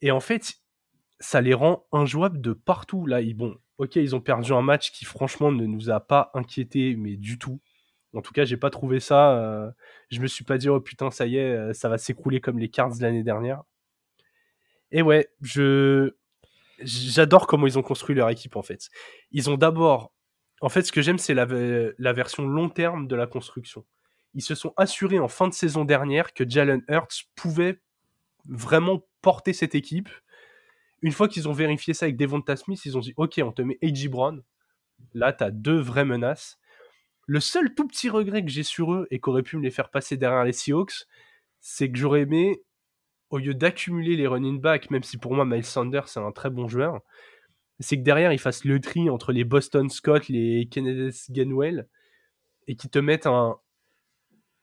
Et 0.00 0.10
en 0.10 0.20
fait, 0.20 0.54
ça 1.20 1.40
les 1.40 1.54
rend 1.54 1.86
injouables 1.92 2.40
de 2.40 2.52
partout. 2.52 3.06
Là, 3.06 3.20
ils, 3.20 3.34
bon, 3.34 3.56
ok, 3.78 3.96
ils 3.96 4.14
ont 4.14 4.20
perdu 4.20 4.52
un 4.52 4.62
match 4.62 4.92
qui, 4.92 5.04
franchement, 5.04 5.52
ne 5.52 5.66
nous 5.66 5.90
a 5.90 6.00
pas 6.00 6.30
inquiété, 6.34 6.96
mais 6.96 7.16
du 7.16 7.38
tout. 7.38 7.60
En 8.14 8.22
tout 8.22 8.32
cas, 8.32 8.44
j'ai 8.44 8.56
pas 8.56 8.70
trouvé 8.70 9.00
ça. 9.00 9.36
Euh, 9.38 9.70
je 10.10 10.20
me 10.20 10.26
suis 10.26 10.44
pas 10.44 10.58
dit, 10.58 10.68
oh 10.68 10.80
putain, 10.80 11.10
ça 11.10 11.26
y 11.26 11.36
est, 11.36 11.50
euh, 11.50 11.72
ça 11.72 11.88
va 11.88 11.98
s'écrouler 11.98 12.40
comme 12.40 12.58
les 12.58 12.68
Cards 12.68 12.96
de 12.96 13.02
l'année 13.02 13.24
dernière. 13.24 13.62
Et 14.92 15.02
ouais, 15.02 15.28
je 15.40 16.12
j'adore 16.80 17.46
comment 17.46 17.66
ils 17.66 17.78
ont 17.78 17.82
construit 17.82 18.14
leur 18.16 18.30
équipe 18.30 18.56
en 18.56 18.62
fait. 18.62 18.88
Ils 19.30 19.48
ont 19.50 19.56
d'abord, 19.56 20.12
en 20.60 20.68
fait, 20.68 20.82
ce 20.82 20.92
que 20.92 21.02
j'aime, 21.02 21.18
c'est 21.18 21.34
la, 21.34 21.46
la 21.98 22.12
version 22.12 22.46
long 22.46 22.68
terme 22.68 23.06
de 23.06 23.16
la 23.16 23.26
construction. 23.26 23.84
Ils 24.34 24.42
se 24.42 24.54
sont 24.54 24.72
assurés 24.76 25.18
en 25.18 25.28
fin 25.28 25.48
de 25.48 25.54
saison 25.54 25.84
dernière 25.84 26.34
que 26.34 26.48
Jalen 26.48 26.82
Hurts 26.88 27.26
pouvait 27.36 27.80
vraiment 28.46 29.06
porter 29.22 29.52
cette 29.52 29.74
équipe. 29.74 30.08
Une 31.04 31.12
fois 31.12 31.28
qu'ils 31.28 31.50
ont 31.50 31.52
vérifié 31.52 31.92
ça 31.92 32.06
avec 32.06 32.16
Devonta 32.16 32.56
Smith, 32.56 32.82
ils 32.86 32.96
ont 32.96 33.00
dit 33.00 33.12
OK, 33.18 33.38
on 33.44 33.52
te 33.52 33.60
met 33.60 33.76
A.J. 33.82 34.08
Brown. 34.08 34.42
Là, 35.12 35.34
t'as 35.34 35.50
deux 35.50 35.78
vraies 35.78 36.06
menaces. 36.06 36.58
Le 37.26 37.40
seul 37.40 37.74
tout 37.74 37.86
petit 37.86 38.08
regret 38.08 38.42
que 38.42 38.50
j'ai 38.50 38.62
sur 38.62 38.94
eux 38.94 39.06
et 39.10 39.20
qu'aurait 39.20 39.42
pu 39.42 39.58
me 39.58 39.62
les 39.62 39.70
faire 39.70 39.90
passer 39.90 40.16
derrière 40.16 40.44
les 40.44 40.54
Seahawks, 40.54 41.04
c'est 41.60 41.92
que 41.92 41.98
j'aurais 41.98 42.22
aimé 42.22 42.62
au 43.28 43.36
lieu 43.36 43.52
d'accumuler 43.52 44.16
les 44.16 44.26
running 44.26 44.62
backs, 44.62 44.90
même 44.90 45.02
si 45.02 45.18
pour 45.18 45.34
moi 45.34 45.44
Miles 45.44 45.66
Sanders 45.66 46.08
c'est 46.08 46.20
un 46.20 46.32
très 46.32 46.48
bon 46.48 46.68
joueur, 46.68 47.02
c'est 47.80 47.98
que 47.98 48.02
derrière 48.02 48.32
ils 48.32 48.38
fassent 48.38 48.64
le 48.64 48.80
tri 48.80 49.10
entre 49.10 49.32
les 49.32 49.44
Boston 49.44 49.90
Scott, 49.90 50.28
les 50.28 50.68
Kenneth 50.70 51.30
Gainwell, 51.30 51.86
et 52.66 52.76
qui 52.76 52.88
te 52.88 52.98
mettent 52.98 53.26
un, 53.26 53.58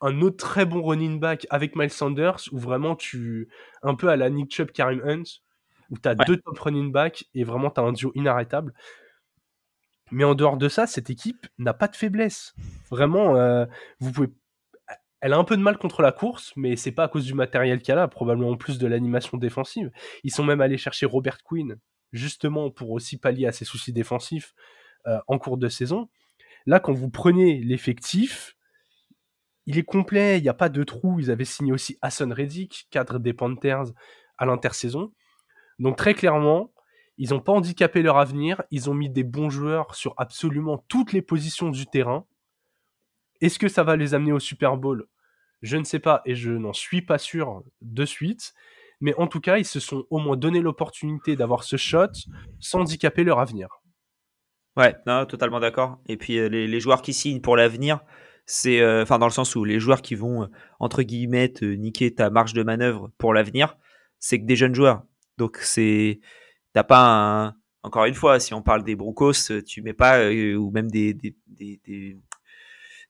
un 0.02 0.22
autre 0.22 0.38
très 0.38 0.66
bon 0.66 0.82
running 0.82 1.20
back 1.20 1.46
avec 1.52 1.76
Miles 1.76 1.92
Sanders, 1.92 2.40
où 2.52 2.58
vraiment 2.58 2.96
tu, 2.96 3.48
un 3.84 3.94
peu 3.94 4.10
à 4.10 4.16
la 4.16 4.32
Nick 4.32 4.52
Chubb, 4.52 4.72
Karim 4.72 5.02
Hunt, 5.06 5.42
où 5.92 5.98
tu 5.98 6.10
as 6.10 6.14
ouais. 6.14 6.26
deux 6.26 6.38
top 6.38 6.58
running 6.58 6.92
backs 6.92 7.26
et 7.36 7.44
vraiment 7.44 7.70
tu 7.70 7.80
as 7.80 7.84
un 7.84 7.94
duo 7.94 8.12
inarrêtable. 8.16 8.74
Mais 10.10 10.24
en 10.24 10.36
dehors 10.36 10.58
de 10.58 10.68
ça, 10.68 10.88
cette 10.88 11.10
équipe 11.10 11.48
n'a 11.58 11.74
pas 11.74 11.88
de 11.88 11.96
faiblesse. 11.96 12.54
Vraiment, 12.90 13.36
euh, 13.36 13.66
vous 14.00 14.12
pouvez 14.12 14.30
elle 15.22 15.34
a 15.34 15.38
un 15.38 15.44
peu 15.44 15.56
de 15.56 15.62
mal 15.62 15.78
contre 15.78 16.02
la 16.02 16.12
course, 16.12 16.52
mais 16.56 16.76
c'est 16.76 16.92
pas 16.92 17.04
à 17.04 17.08
cause 17.08 17.26
du 17.26 17.36
matériel 17.36 17.84
qu'elle 17.84 18.00
a, 18.00 18.08
probablement 18.08 18.58
plus 18.58 18.80
de 18.80 18.88
l'animation 18.88 19.38
défensive. 19.38 19.92
Ils 20.24 20.32
sont 20.32 20.44
même 20.44 20.62
allés 20.62 20.80
chercher 20.80 21.06
Robert 21.06 21.44
Quinn, 21.44 21.78
justement 22.12 22.72
pour 22.72 22.90
aussi 22.90 23.18
pallier 23.18 23.46
à 23.46 23.52
ses 23.52 23.64
soucis 23.64 23.94
défensifs 23.94 24.56
euh, 25.06 25.20
en 25.28 25.38
cours 25.38 25.58
de 25.58 25.70
saison. 25.70 26.10
Là, 26.66 26.80
quand 26.80 26.94
vous 26.94 27.10
prenez 27.10 27.60
l'effectif, 27.60 28.56
il 29.68 29.78
est 29.78 29.84
complet, 29.84 30.40
il 30.40 30.42
n'y 30.42 30.50
a 30.50 30.56
pas 30.56 30.70
de 30.70 30.84
trou. 30.84 31.20
Ils 31.20 31.30
avaient 31.30 31.46
signé 31.46 31.72
aussi 31.72 32.00
Hassan 32.02 32.34
Reddick, 32.34 32.88
cadre 32.90 33.20
des 33.20 33.34
Panthers, 33.34 33.94
à 34.40 34.46
l'intersaison. 34.46 35.14
Donc 35.80 35.98
très 35.98 36.14
clairement, 36.14 36.72
ils 37.18 37.32
n'ont 37.32 37.40
pas 37.40 37.52
handicapé 37.52 38.02
leur 38.02 38.18
avenir, 38.18 38.64
ils 38.72 38.90
ont 38.90 38.94
mis 38.94 39.10
des 39.10 39.24
bons 39.24 39.50
joueurs 39.50 39.96
sur 39.96 40.14
absolument 40.18 40.84
toutes 40.88 41.14
les 41.14 41.22
positions 41.22 41.70
du 41.70 41.86
terrain. 41.86 42.26
Est-ce 43.42 43.60
que 43.60 43.68
ça 43.68 43.84
va 43.84 43.96
les 43.96 44.14
amener 44.14 44.32
au 44.32 44.40
Super 44.40 44.78
Bowl? 44.78 45.08
Je 45.62 45.78
ne 45.78 45.84
sais 45.84 46.00
pas 46.00 46.22
et 46.26 46.36
je 46.36 46.52
n'en 46.52 46.74
suis 46.74 47.02
pas 47.02 47.18
sûr 47.18 47.64
de 47.82 48.06
suite. 48.06 48.54
Mais 49.02 49.16
en 49.16 49.28
tout 49.28 49.42
cas, 49.42 49.58
ils 49.58 49.66
se 49.66 49.80
sont 49.80 50.06
au 50.12 50.20
moins 50.20 50.38
donné 50.38 50.62
l'opportunité 50.62 51.36
d'avoir 51.36 51.64
ce 51.64 51.76
shot 51.76 52.12
sans 52.60 52.82
handicaper 52.82 53.24
leur 53.24 53.40
avenir. 53.40 53.82
Ouais, 54.78 54.96
totalement 55.28 55.60
d'accord. 55.60 56.00
Et 56.08 56.18
puis 56.18 56.38
euh, 56.38 56.48
les, 56.48 56.80
joueurs 56.80 57.02
qui 57.02 57.14
signent 57.14 57.42
pour 57.42 57.58
l'avenir, 57.58 58.00
c'est, 58.46 58.78
enfin, 59.02 59.16
euh, 59.16 59.18
dans 59.18 59.26
le 59.26 59.32
sens 59.32 59.56
où 59.56 59.66
les 59.66 59.80
joueurs 59.80 60.02
qui 60.02 60.16
vont, 60.16 60.44
euh, 60.44 60.48
entre 60.80 61.02
guillemets, 61.02 61.52
niquer 61.62 62.14
ta 62.14 62.30
marge 62.30 62.54
de 62.54 62.64
manœuvre 62.64 63.12
pour 63.18 63.34
l'avenir, 63.34 63.78
c'est 64.20 64.40
que 64.40 64.46
des 64.46 64.56
jeunes 64.56 64.76
joueurs. 64.76 65.04
Donc, 65.38 65.58
c'est, 65.58 66.20
t'as 66.74 66.84
pas 66.84 67.06
un, 67.06 67.56
encore 67.84 68.06
une 68.06 68.14
fois, 68.14 68.40
si 68.40 68.54
on 68.54 68.62
parle 68.62 68.84
des 68.84 68.96
Broncos, 68.96 69.62
tu 69.66 69.82
mets 69.82 69.94
pas, 69.94 70.20
euh, 70.20 70.56
ou 70.56 70.72
même 70.72 70.90
des, 70.90 71.14
des, 71.14 71.36
des, 71.48 71.82
des, 71.86 72.18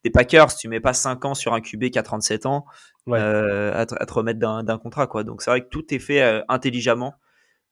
des 0.03 0.09
Packers, 0.09 0.55
tu 0.55 0.67
mets 0.67 0.79
pas 0.79 0.93
5 0.93 1.25
ans 1.25 1.33
sur 1.33 1.53
un 1.53 1.61
QB 1.61 1.89
qui 1.89 1.99
a 1.99 2.03
37 2.03 2.45
ans 2.45 2.65
ouais. 3.07 3.19
euh, 3.19 3.73
à, 3.75 3.85
te, 3.85 3.95
à, 3.95 4.05
te, 4.05 4.13
remettre 4.13 4.39
d'un 4.39 4.77
contrat. 4.77 5.07
quoi. 5.07 5.23
Donc 5.23 5.41
c'est 5.41 5.51
vrai 5.51 5.61
que 5.61 5.69
tout 5.69 5.93
est 5.93 5.99
fait 5.99 6.21
euh, 6.21 6.41
intelligemment. 6.47 7.15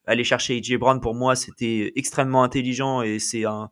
Aller 0.05 0.23
chercher 0.23 0.57
AJ 0.57 0.77
Brown, 0.77 1.01
pour 1.01 1.13
moi, 1.13 1.35
c'était 1.35 1.91
extrêmement 1.95 2.43
intelligent 2.43 3.01
et 3.01 3.19
c'est 3.19 3.45
un 3.45 3.69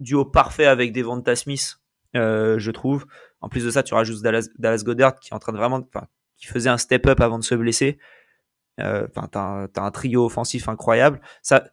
duo 0.00 0.24
parfait 0.24 0.66
avec 0.66 0.92
Devonta 0.92 1.36
Smith, 1.36 1.78
euh, 2.14 2.58
je 2.58 2.70
trouve. 2.70 3.06
En 3.40 3.48
plus 3.48 3.64
de 3.64 3.70
ça, 3.70 3.82
tu 3.82 3.94
rajoutes 3.94 4.22
Dallas, 4.22 4.48
Dallas 4.58 4.82
Goddard 4.84 5.18
qui 5.20 5.30
est 5.30 5.34
en 5.34 5.38
train 5.38 5.52
de 5.52 5.58
vraiment, 5.58 5.80
enfin, 5.94 6.06
qui 6.38 6.46
faisait 6.46 6.70
un 6.70 6.78
step 6.78 7.06
up 7.06 7.20
avant 7.20 7.38
de 7.38 7.44
se 7.44 7.54
blesser. 7.54 7.98
Euh, 8.80 9.06
enfin, 9.08 9.28
t'as, 9.30 9.66
as 9.74 9.86
un 9.86 9.90
trio 9.90 10.26
offensif 10.26 10.68
incroyable. 10.68 11.20
Ça, 11.42 11.64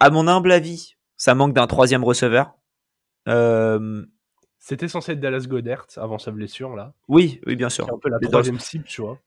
à 0.00 0.10
mon 0.10 0.28
humble 0.28 0.52
avis, 0.52 0.96
ça 1.16 1.34
manque 1.34 1.54
d'un 1.54 1.66
troisième 1.66 2.04
receveur. 2.04 2.54
Euh, 3.28 4.04
c'était 4.58 4.88
censé 4.88 5.12
être 5.12 5.20
Dallas 5.20 5.46
Goddard 5.46 5.86
avant 5.96 6.18
sa 6.18 6.30
blessure, 6.30 6.74
là. 6.74 6.94
Oui, 7.08 7.40
oui, 7.46 7.56
bien 7.56 7.68
sûr. 7.68 7.86
C'est 7.86 7.92
un 7.92 7.98
peu 7.98 8.08
la 8.08 8.18
troisième 8.18 8.58
cible, 8.58 8.84
tu 8.84 9.02
vois. 9.02 9.18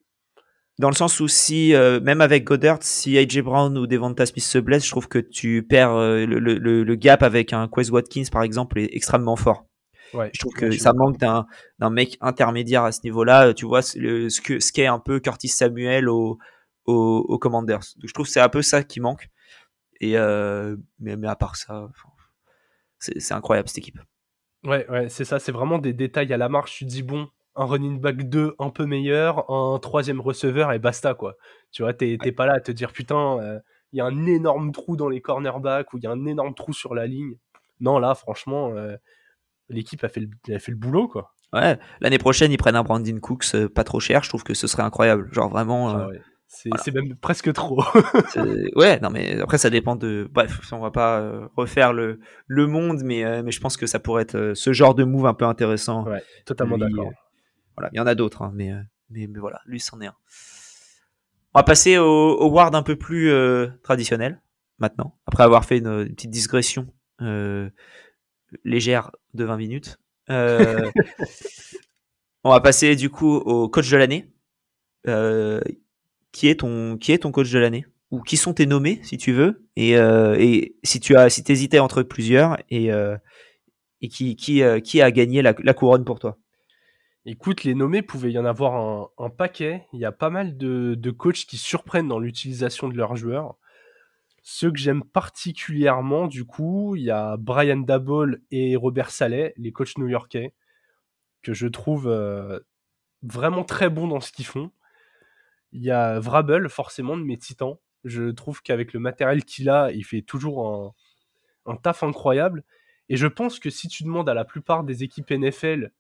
Dans 0.80 0.90
le 0.90 0.96
sens 0.96 1.20
où 1.20 1.28
si, 1.28 1.74
euh, 1.74 2.00
même 2.00 2.22
avec 2.22 2.44
Goddard, 2.44 2.80
si 2.82 3.18
AJ 3.18 3.42
Brown 3.42 3.78
ou 3.78 3.88
Devonta 3.88 4.26
Smith 4.28 4.44
se 4.44 4.60
blesse, 4.60 4.86
je 4.86 4.92
trouve 4.92 5.08
que 5.08 5.20
tu 5.20 5.64
perds 5.64 5.94
euh, 5.96 6.26
le, 6.26 6.40
le, 6.40 6.84
le, 6.84 6.96
gap 6.96 7.24
avec 7.24 7.52
un 7.52 7.68
Quez 7.68 7.90
Watkins, 7.90 8.26
par 8.32 8.44
exemple, 8.44 8.80
est 8.80 8.90
extrêmement 8.94 9.36
fort. 9.36 9.66
Ouais, 10.14 10.30
je 10.34 10.40
trouve 10.40 10.54
que 10.54 10.72
ça 10.72 10.94
manque 10.94 11.18
d'un, 11.18 11.48
d'un 11.80 11.90
mec 11.90 12.18
intermédiaire 12.22 12.84
à 12.84 12.92
ce 12.92 13.02
niveau-là. 13.04 13.54
Tu 13.54 13.66
vois, 13.66 13.82
le, 13.96 14.30
ce 14.30 14.40
que, 14.40 14.60
ce 14.60 14.72
qu'est 14.72 14.86
un 14.86 15.00
peu 15.00 15.20
Curtis 15.20 15.50
Samuel 15.50 16.10
au, 16.10 16.38
aux, 16.88 17.38
Commanders. 17.40 17.80
Donc, 17.98 18.08
je 18.08 18.14
trouve 18.14 18.26
que 18.26 18.32
c'est 18.32 18.42
un 18.42 18.50
peu 18.50 18.62
ça 18.62 18.84
qui 18.84 19.00
manque. 19.00 19.30
Et 20.00 20.14
mais, 21.00 21.16
mais 21.16 21.28
à 21.28 21.36
part 21.36 21.56
ça, 21.56 21.90
c'est 23.00 23.34
incroyable 23.34 23.68
cette 23.68 23.80
équipe. 23.80 24.00
Ouais, 24.64 24.88
ouais, 24.90 25.10
c'est 25.10 25.26
ça, 25.26 25.40
c'est 25.40 25.52
vraiment 25.52 25.78
des 25.78 25.94
détails 25.94 26.34
à 26.34 26.38
la 26.38 26.50
marche. 26.50 26.78
Tu 26.78 26.86
dis, 26.86 27.04
bon, 27.04 27.30
un 27.56 27.66
running 27.66 28.00
back 28.00 28.30
2 28.30 28.56
un 28.60 28.70
peu 28.70 28.86
meilleur, 28.86 29.50
un 29.52 29.80
troisième 29.80 30.22
receveur 30.22 30.72
et 30.72 30.80
basta, 30.80 31.14
quoi. 31.14 31.36
Tu 31.72 31.84
vois, 31.84 31.94
t'es 31.94 32.18
pas 32.36 32.46
là 32.46 32.54
à 32.54 32.60
te 32.60 32.72
dire, 32.72 32.92
putain, 32.92 33.40
euh, 33.40 33.60
il 33.92 33.98
y 33.98 34.02
a 34.02 34.06
un 34.06 34.26
énorme 34.26 34.72
trou 34.72 34.96
dans 34.96 35.10
les 35.10 35.22
cornerbacks 35.22 35.94
ou 35.94 35.98
il 35.98 36.04
y 36.04 36.08
a 36.08 36.12
un 36.12 36.26
énorme 36.26 36.54
trou 36.54 36.74
sur 36.74 36.96
la 36.96 37.08
ligne. 37.08 37.38
Non, 37.80 38.00
là, 38.00 38.16
franchement, 38.16 38.72
euh, 38.76 38.96
l'équipe 39.70 40.04
a, 40.04 40.10
fait 40.10 40.22
le, 40.22 40.56
a 40.56 40.60
fait 40.60 40.72
le 40.72 40.78
boulot, 40.78 41.08
quoi. 41.08 41.34
Ouais, 41.54 41.80
l'année 42.02 42.18
prochaine, 42.18 42.52
ils 42.52 42.58
prennent 42.58 42.76
un 42.76 42.84
Brandon 42.84 43.20
Cooks 43.22 43.56
euh, 43.56 43.70
pas 43.70 43.86
trop 43.86 44.02
cher. 44.02 44.24
Je 44.24 44.30
trouve 44.30 44.44
que 44.44 44.54
ce 44.54 44.68
serait 44.68 44.84
incroyable. 44.84 45.34
Genre 45.34 45.50
vraiment. 45.50 45.90
Ah 45.90 46.10
c'est 46.48 46.94
même 46.94 47.16
presque 47.16 47.52
trop. 47.54 47.84
ouais, 48.76 49.00
non, 49.02 49.10
mais 49.10 49.40
après, 49.42 49.58
ça 49.58 49.70
dépend 49.70 49.96
de. 49.96 50.30
Bref, 50.32 50.60
on 50.72 50.80
va 50.80 50.92
pas 50.92 51.50
refaire 51.56 51.94
le, 51.94 52.20
le 52.48 52.68
monde, 52.68 53.02
mais, 53.04 53.44
mais 53.44 53.52
je 53.52 53.60
pense 53.60 53.78
que 53.78 53.86
ça 53.86 54.00
pourrait 54.00 54.24
être 54.24 54.54
ce 54.56 54.74
genre 54.74 54.96
de 54.96 55.04
move 55.04 55.26
un 55.26 55.34
peu 55.34 55.46
intéressant. 55.46 56.06
Ouais, 56.06 56.24
totalement 56.46 56.78
d'accord. 56.78 57.12
Voilà, 57.76 57.90
il 57.94 57.98
y 57.98 58.00
en 58.00 58.08
a 58.08 58.16
d'autres, 58.16 58.42
hein, 58.42 58.52
mais, 58.56 58.72
mais, 59.10 59.28
mais, 59.28 59.40
voilà, 59.40 59.62
lui, 59.66 59.80
c'en 59.80 60.02
est 60.02 60.08
un. 60.08 60.16
On 61.54 61.60
va 61.60 61.64
passer 61.64 61.98
au, 61.98 62.06
au 62.06 62.50
ward 62.52 62.76
un 62.76 62.84
peu 62.84 62.96
plus 62.96 63.32
euh, 63.32 63.68
traditionnel 63.82 64.42
maintenant, 64.78 65.18
après 65.26 65.44
avoir 65.44 65.66
fait 65.66 65.80
une, 65.80 66.08
petite 66.10 66.30
digression 66.30 66.86
euh, 67.22 67.70
légère 68.64 69.12
de 69.34 69.44
20 69.44 69.58
minutes. 69.58 69.98
Euh, 70.30 70.92
on 72.44 72.52
va 72.52 72.60
passer 72.60 72.96
du 72.96 73.10
coup 73.10 73.34
au 73.34 73.70
coach 73.70 73.90
de 73.90 73.98
l'année. 73.98 74.32
Qui 76.38 76.50
est 76.50 76.60
ton 76.60 76.98
qui 76.98 77.12
est 77.14 77.20
ton 77.20 77.32
coach 77.32 77.50
de 77.52 77.58
l'année? 77.58 77.88
Ou 78.12 78.22
qui 78.22 78.38
sont 78.38 78.54
tes 78.54 78.68
nommés 78.68 79.00
si 79.02 79.18
tu 79.18 79.32
veux? 79.32 79.66
Et, 79.76 79.94
et 79.94 80.76
si 80.84 81.00
tu 81.00 81.16
as 81.16 81.30
si 81.30 81.44
hésitais 81.48 81.80
entre 81.80 82.04
plusieurs 82.04 82.58
et 82.70 82.90
et 84.02 84.08
qui 84.08 84.36
qui 84.36 84.62
qui 84.84 85.02
a 85.02 85.12
gagné 85.12 85.42
la, 85.42 85.54
couronne 85.74 86.06
pour 86.06 86.20
toi? 86.20 86.38
Écoute, 87.26 87.64
les 87.64 87.74
nommés 87.74 88.04
pouvait 88.04 88.32
y 88.32 88.38
en 88.38 88.46
avoir 88.46 89.10
un, 89.18 89.30
paquet. 89.30 89.86
Il 89.94 90.00
y 90.00 90.06
a 90.06 90.14
pas 90.14 90.30
mal 90.30 90.56
de, 90.58 90.96
de 90.96 91.12
coachs 91.12 91.46
qui 91.46 91.58
surprennent 91.58 92.08
dans 92.08 92.20
l'utilisation 92.20 92.88
de 92.88 92.96
leurs 92.96 93.18
joueurs. 93.18 93.56
Ceux 94.44 94.72
que 94.72 94.78
j'aime 94.78 95.04
particulièrement, 95.04 96.28
du 96.28 96.46
coup, 96.46 96.96
il 96.96 97.04
y 97.04 97.12
a 97.12 97.36
Brian 97.36 97.78
Dabol 97.82 98.42
et 98.50 98.78
Robert 98.78 99.10
Saleh, 99.10 99.54
les 99.58 99.74
coachs 99.74 99.98
new-yorkais, 99.98 100.54
que 101.42 101.54
je 101.54 101.68
trouve 101.68 102.08
euh, 102.08 102.62
vraiment 103.24 103.66
très 103.66 103.90
bons 103.90 104.08
dans 104.08 104.22
ce 104.22 104.32
qu'ils 104.32 104.46
font. 104.46 104.72
Il 105.72 105.84
y 105.84 105.92
a 105.92 106.20
Vrabel, 106.20 106.70
forcément, 106.70 107.18
de 107.18 107.24
mes 107.24 107.38
titans. 107.38 107.78
Je 108.04 108.32
trouve 108.32 108.62
qu'avec 108.62 108.94
le 108.94 109.00
matériel 109.00 109.44
qu'il 109.44 109.70
a, 109.70 109.92
il 109.92 110.04
fait 110.04 110.22
toujours 110.22 110.68
un, 110.68 110.94
un 111.72 111.76
taf 111.76 112.04
incroyable. 112.04 112.64
Et 113.10 113.18
je 113.18 113.28
pense 113.28 113.60
que 113.60 113.70
si 113.70 113.88
tu 113.88 114.04
demandes 114.04 114.30
à 114.30 114.34
la 114.34 114.46
plupart 114.46 114.84
des 114.84 115.04
équipes 115.04 115.32
NFL 115.32 115.92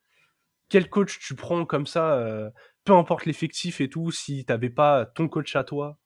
quel 0.69 0.89
coach 0.89 1.19
tu 1.19 1.35
prends 1.35 1.65
comme 1.65 1.85
ça, 1.85 2.13
euh, 2.15 2.49
peu 2.83 2.93
importe 2.93 3.25
l'effectif 3.25 3.81
et 3.81 3.89
tout, 3.89 4.11
si 4.11 4.45
t'avais 4.45 4.69
pas 4.69 5.05
ton 5.05 5.27
coach 5.27 5.55
à 5.55 5.63
toi. 5.63 5.97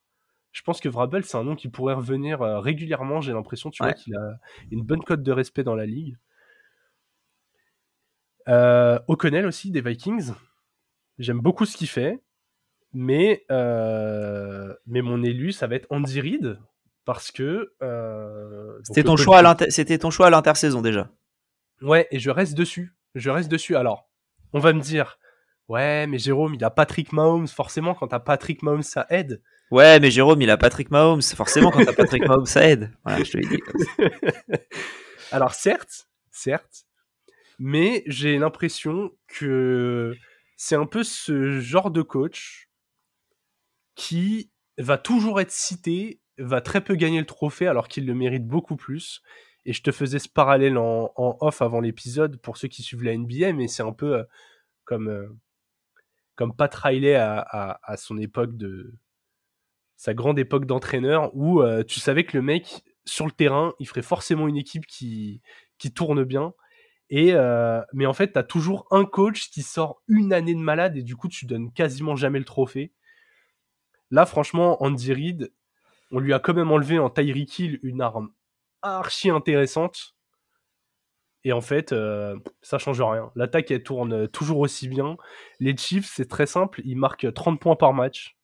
Je 0.52 0.62
pense 0.63 0.82
que 0.82 0.89
Vrabel, 0.89 1.24
c'est 1.24 1.38
un 1.38 1.43
nom 1.43 1.56
qui 1.56 1.69
pourrait 1.69 1.93
revenir 1.93 2.41
euh, 2.41 2.60
régulièrement. 2.60 3.21
J'ai 3.21 3.32
l'impression, 3.32 3.69
tu 3.69 3.84
vois, 3.84 3.93
qu'il 3.93 4.15
a 4.15 4.38
une 4.69 4.84
bonne 4.84 5.02
cote 5.02 5.24
de 5.24 5.32
respect 5.32 5.63
dans 5.63 5.76
la 5.76 5.86
ligue. 5.86 6.17
Euh, 8.50 9.00
O'Connell 9.08 9.45
aussi, 9.45 9.71
des 9.71 9.82
Vikings. 9.82 10.34
J'aime 11.19 11.39
beaucoup 11.39 11.65
ce 11.65 11.78
qu'il 11.78 11.88
fait. 11.88 12.21
Mais, 12.93 13.45
euh, 13.51 14.73
mais 14.86 15.01
mon 15.01 15.23
élu, 15.23 15.51
ça 15.51 15.67
va 15.67 15.75
être 15.75 15.88
Andy 15.89 16.19
Reid. 16.21 16.60
Parce 17.06 17.32
que. 17.32 17.73
C'était 18.84 19.04
ton, 19.04 19.17
choix 19.17 19.39
à 19.39 19.56
ton 19.56 20.12
choix 20.12 20.27
à 20.27 20.30
l'intersaison 20.30 20.82
déjà. 20.82 21.10
Ouais, 21.82 22.08
et 22.12 22.19
je 22.19 22.30
reste 22.30 22.56
dessus. 22.56 22.93
Je 23.15 23.30
reste 23.30 23.49
dessus. 23.49 23.75
Alors, 23.75 24.10
on 24.54 24.60
va 24.60 24.73
me 24.73 24.82
dire, 24.82 25.17
ouais, 25.67 26.06
mais 26.08 26.19
Jérôme, 26.19 26.54
il 26.54 26.63
a 26.63 26.69
Patrick 26.69 27.12
Mahomes. 27.12 27.47
Forcément, 27.47 27.93
quand 27.95 28.08
t'as 28.08 28.19
Patrick 28.19 28.62
Mahomes, 28.62 28.84
ça 28.84 29.08
aide. 29.10 29.41
Ouais, 29.71 29.99
mais 29.99 30.12
Jérôme, 30.12 30.41
il 30.41 30.49
a 30.49 30.58
Patrick 30.58 30.91
Mahomes. 30.91 31.21
Forcément, 31.21 31.71
quand 31.71 31.84
t'as 31.84 31.93
Patrick 31.93 32.27
Mahomes, 32.27 32.45
ça 32.45 32.67
aide. 32.67 32.91
Voilà, 33.04 33.23
je 33.23 33.32
te 33.32 33.38
l'ai 33.38 33.47
dit. 33.47 33.62
Alors, 35.32 35.54
certes, 35.54 36.08
certes, 36.30 36.86
mais 37.58 38.04
j'ai 38.06 38.38
l'impression 38.38 39.12
que 39.27 40.13
c'est 40.58 40.75
un 40.75 40.86
peu 40.86 41.04
ce 41.04 41.60
genre 41.60 41.89
de 41.89 42.01
coach 42.01 42.69
qui 43.95 44.51
va 44.77 44.97
toujours 44.97 45.39
être 45.41 45.51
cité, 45.51 46.21
va 46.38 46.62
très 46.62 46.82
peu 46.84 46.95
gagner 46.95 47.19
le 47.19 47.25
trophée 47.25 47.67
alors 47.67 47.88
qu'il 47.88 48.06
le 48.06 48.13
mérite 48.13 48.47
beaucoup 48.47 48.75
plus. 48.75 49.21
Et 49.65 49.73
je 49.73 49.84
te 49.84 49.91
faisais 49.91 50.19
ce 50.19 50.30
parallèle 50.30 50.77
en, 50.77 51.12
off 51.15 51.62
avant 51.62 51.82
l'épisode 51.82 52.38
pour 52.38 52.58
ceux 52.58 52.67
qui 52.67 52.82
suivent 52.82 53.04
la 53.04 53.15
NBA, 53.15 53.54
mais 53.54 53.67
c'est 53.67 53.84
un 53.84 53.93
peu 53.93 54.17
euh, 54.17 54.23
comme, 54.86 55.08
euh, 55.08 55.27
comme 56.36 56.56
Pat 56.56 56.73
Riley 56.73 57.15
à, 57.15 57.95
son 57.97 58.17
époque 58.17 58.58
de. 58.58 58.95
sa 59.97 60.13
grande 60.13 60.39
époque 60.39 60.65
d'entraîneur, 60.65 61.30
où 61.36 61.62
euh, 61.62 61.84
tu 61.84 61.99
savais 61.99 62.23
que 62.23 62.36
le 62.38 62.41
mec, 62.41 62.84
sur 63.06 63.25
le 63.25 63.32
terrain, 63.32 63.73
il 63.80 63.88
ferait 63.88 64.01
forcément 64.01 64.47
une 64.47 64.58
équipe 64.58 64.88
qui, 64.88 65.41
tourne 65.93 66.23
bien. 66.23 66.54
Et 67.10 67.34
mais 67.93 68.06
en 68.06 68.13
fait, 68.13 68.34
tu 68.34 68.43
toujours 68.47 68.88
un 68.89 69.06
coach 69.06 69.49
qui 69.51 69.62
sort 69.62 70.01
une 70.08 70.34
année 70.34 70.56
de 70.56 70.60
malade 70.60 70.97
et 70.97 71.04
du 71.04 71.15
coup, 71.15 71.27
tu 71.27 71.45
donnes 71.45 71.71
quasiment 71.71 72.15
jamais 72.15 72.39
le 72.39 72.45
trophée. 72.45 72.93
Là, 74.12 74.26
franchement, 74.26 74.84
Andy 74.84 75.13
Reid, 75.13 75.52
on 76.12 76.19
lui 76.19 76.34
a 76.34 76.39
quand 76.39 76.54
même 76.54 76.71
enlevé 76.71 77.00
en 77.00 77.10
Tyreek 77.10 77.58
Hill 77.58 77.80
une 77.82 78.02
arme 78.02 78.30
archi 78.82 79.30
intéressante. 79.30 80.15
Et 81.43 81.54
en 81.54 81.62
fait, 81.62 81.91
euh, 81.91 82.38
ça 82.62 82.78
change 82.78 83.02
rien. 83.02 83.32
L'attaque, 83.36 83.71
elle 83.71 83.82
tourne 83.82 84.28
toujours 84.28 84.60
aussi 84.60 84.88
bien. 84.88 85.17
Les 85.60 85.76
Chiefs, 85.76 86.12
c'est 86.13 86.28
très 86.28 86.45
simple, 86.45 86.82
ils 86.84 86.97
marquent 86.97 87.34
30 87.34 87.60
points 87.60 87.76
par 87.76 87.93
match. 87.93 88.38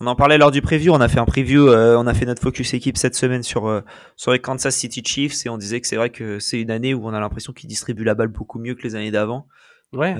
On 0.00 0.06
en 0.06 0.14
parlait 0.14 0.38
lors 0.38 0.52
du 0.52 0.62
preview, 0.62 0.92
on 0.92 1.00
a 1.00 1.08
fait 1.08 1.18
un 1.18 1.24
preview, 1.24 1.68
euh, 1.68 1.96
on 1.98 2.06
a 2.06 2.14
fait 2.14 2.24
notre 2.24 2.40
focus 2.40 2.72
équipe 2.72 2.96
cette 2.96 3.16
semaine 3.16 3.42
sur, 3.42 3.66
euh, 3.66 3.80
sur 4.16 4.30
les 4.30 4.38
Kansas 4.38 4.74
City 4.74 5.02
Chiefs 5.04 5.44
et 5.44 5.48
on 5.48 5.58
disait 5.58 5.80
que 5.80 5.88
c'est 5.88 5.96
vrai 5.96 6.10
que 6.10 6.38
c'est 6.38 6.60
une 6.60 6.70
année 6.70 6.94
où 6.94 7.04
on 7.04 7.12
a 7.12 7.18
l'impression 7.18 7.52
qu'ils 7.52 7.68
distribuent 7.68 8.04
la 8.04 8.14
balle 8.14 8.28
beaucoup 8.28 8.60
mieux 8.60 8.76
que 8.76 8.82
les 8.84 8.94
années 8.94 9.10
d'avant. 9.10 9.48
Ouais. 9.92 10.14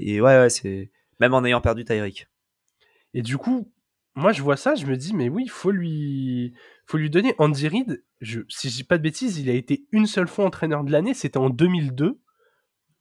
et 0.00 0.20
ouais, 0.20 0.38
ouais, 0.38 0.48
c'est 0.48 0.90
même 1.20 1.34
en 1.34 1.44
ayant 1.44 1.60
perdu 1.60 1.84
Tyreek. 1.84 2.26
Et 3.12 3.22
du 3.22 3.36
coup, 3.36 3.70
moi 4.18 4.32
je 4.32 4.42
vois 4.42 4.56
ça, 4.56 4.74
je 4.74 4.84
me 4.86 4.96
dis 4.96 5.14
mais 5.14 5.28
oui, 5.28 5.44
il 5.44 5.50
faut 5.50 5.70
lui 5.70 6.52
faut 6.86 6.98
lui 6.98 7.08
donner 7.08 7.34
Andy 7.38 7.68
Reid, 7.68 8.04
je, 8.20 8.40
si 8.48 8.68
je 8.68 8.76
dis 8.76 8.84
pas 8.84 8.98
de 8.98 9.02
bêtises, 9.02 9.38
il 9.38 9.48
a 9.48 9.54
été 9.54 9.86
une 9.92 10.06
seule 10.06 10.28
fois 10.28 10.44
entraîneur 10.44 10.84
de 10.84 10.90
l'année, 10.90 11.14
c'était 11.14 11.38
en 11.38 11.50
2002. 11.50 12.20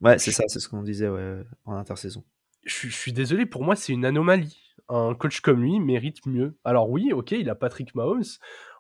Ouais, 0.02 0.20
c'est 0.20 0.32
ça, 0.32 0.44
c'est 0.48 0.60
ce 0.60 0.70
qu'on 0.70 0.84
disait 0.84 1.10
ouais, 1.10 1.42
en 1.66 1.76
intersaison. 1.76 2.24
Je, 2.66 2.90
suis 2.90 3.14
désolé, 3.14 3.46
pour 3.46 3.64
moi 3.64 3.76
c'est 3.76 3.94
une 3.94 4.06
anomalie. 4.06 4.62
Un 4.90 5.16
coach 5.16 5.42
comme 5.42 5.62
lui 5.62 5.80
mérite 5.80 6.26
mieux. 6.26 6.58
Alors 6.64 6.90
oui, 6.90 7.12
ok, 7.12 7.32
il 7.32 7.50
a 7.50 7.56
Patrick 7.56 7.96
Mahomes. 7.96 8.24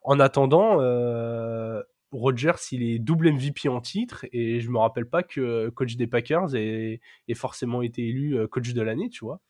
En 0.03 0.19
attendant, 0.19 0.79
euh, 0.79 1.81
Rodgers, 2.11 2.53
il 2.71 2.83
est 2.83 2.99
double 2.99 3.31
MVP 3.31 3.67
en 3.67 3.81
titre 3.81 4.25
et 4.31 4.61
je 4.61 4.69
me 4.69 4.77
rappelle 4.77 5.09
pas 5.09 5.23
que 5.23 5.69
coach 5.69 5.95
des 5.97 6.07
Packers 6.07 6.55
ait, 6.55 7.01
ait 7.27 7.33
forcément 7.33 7.81
été 7.81 8.07
élu 8.07 8.37
euh, 8.37 8.47
coach 8.47 8.73
de 8.73 8.81
l'année, 8.81 9.09
tu 9.09 9.25
vois. 9.25 9.41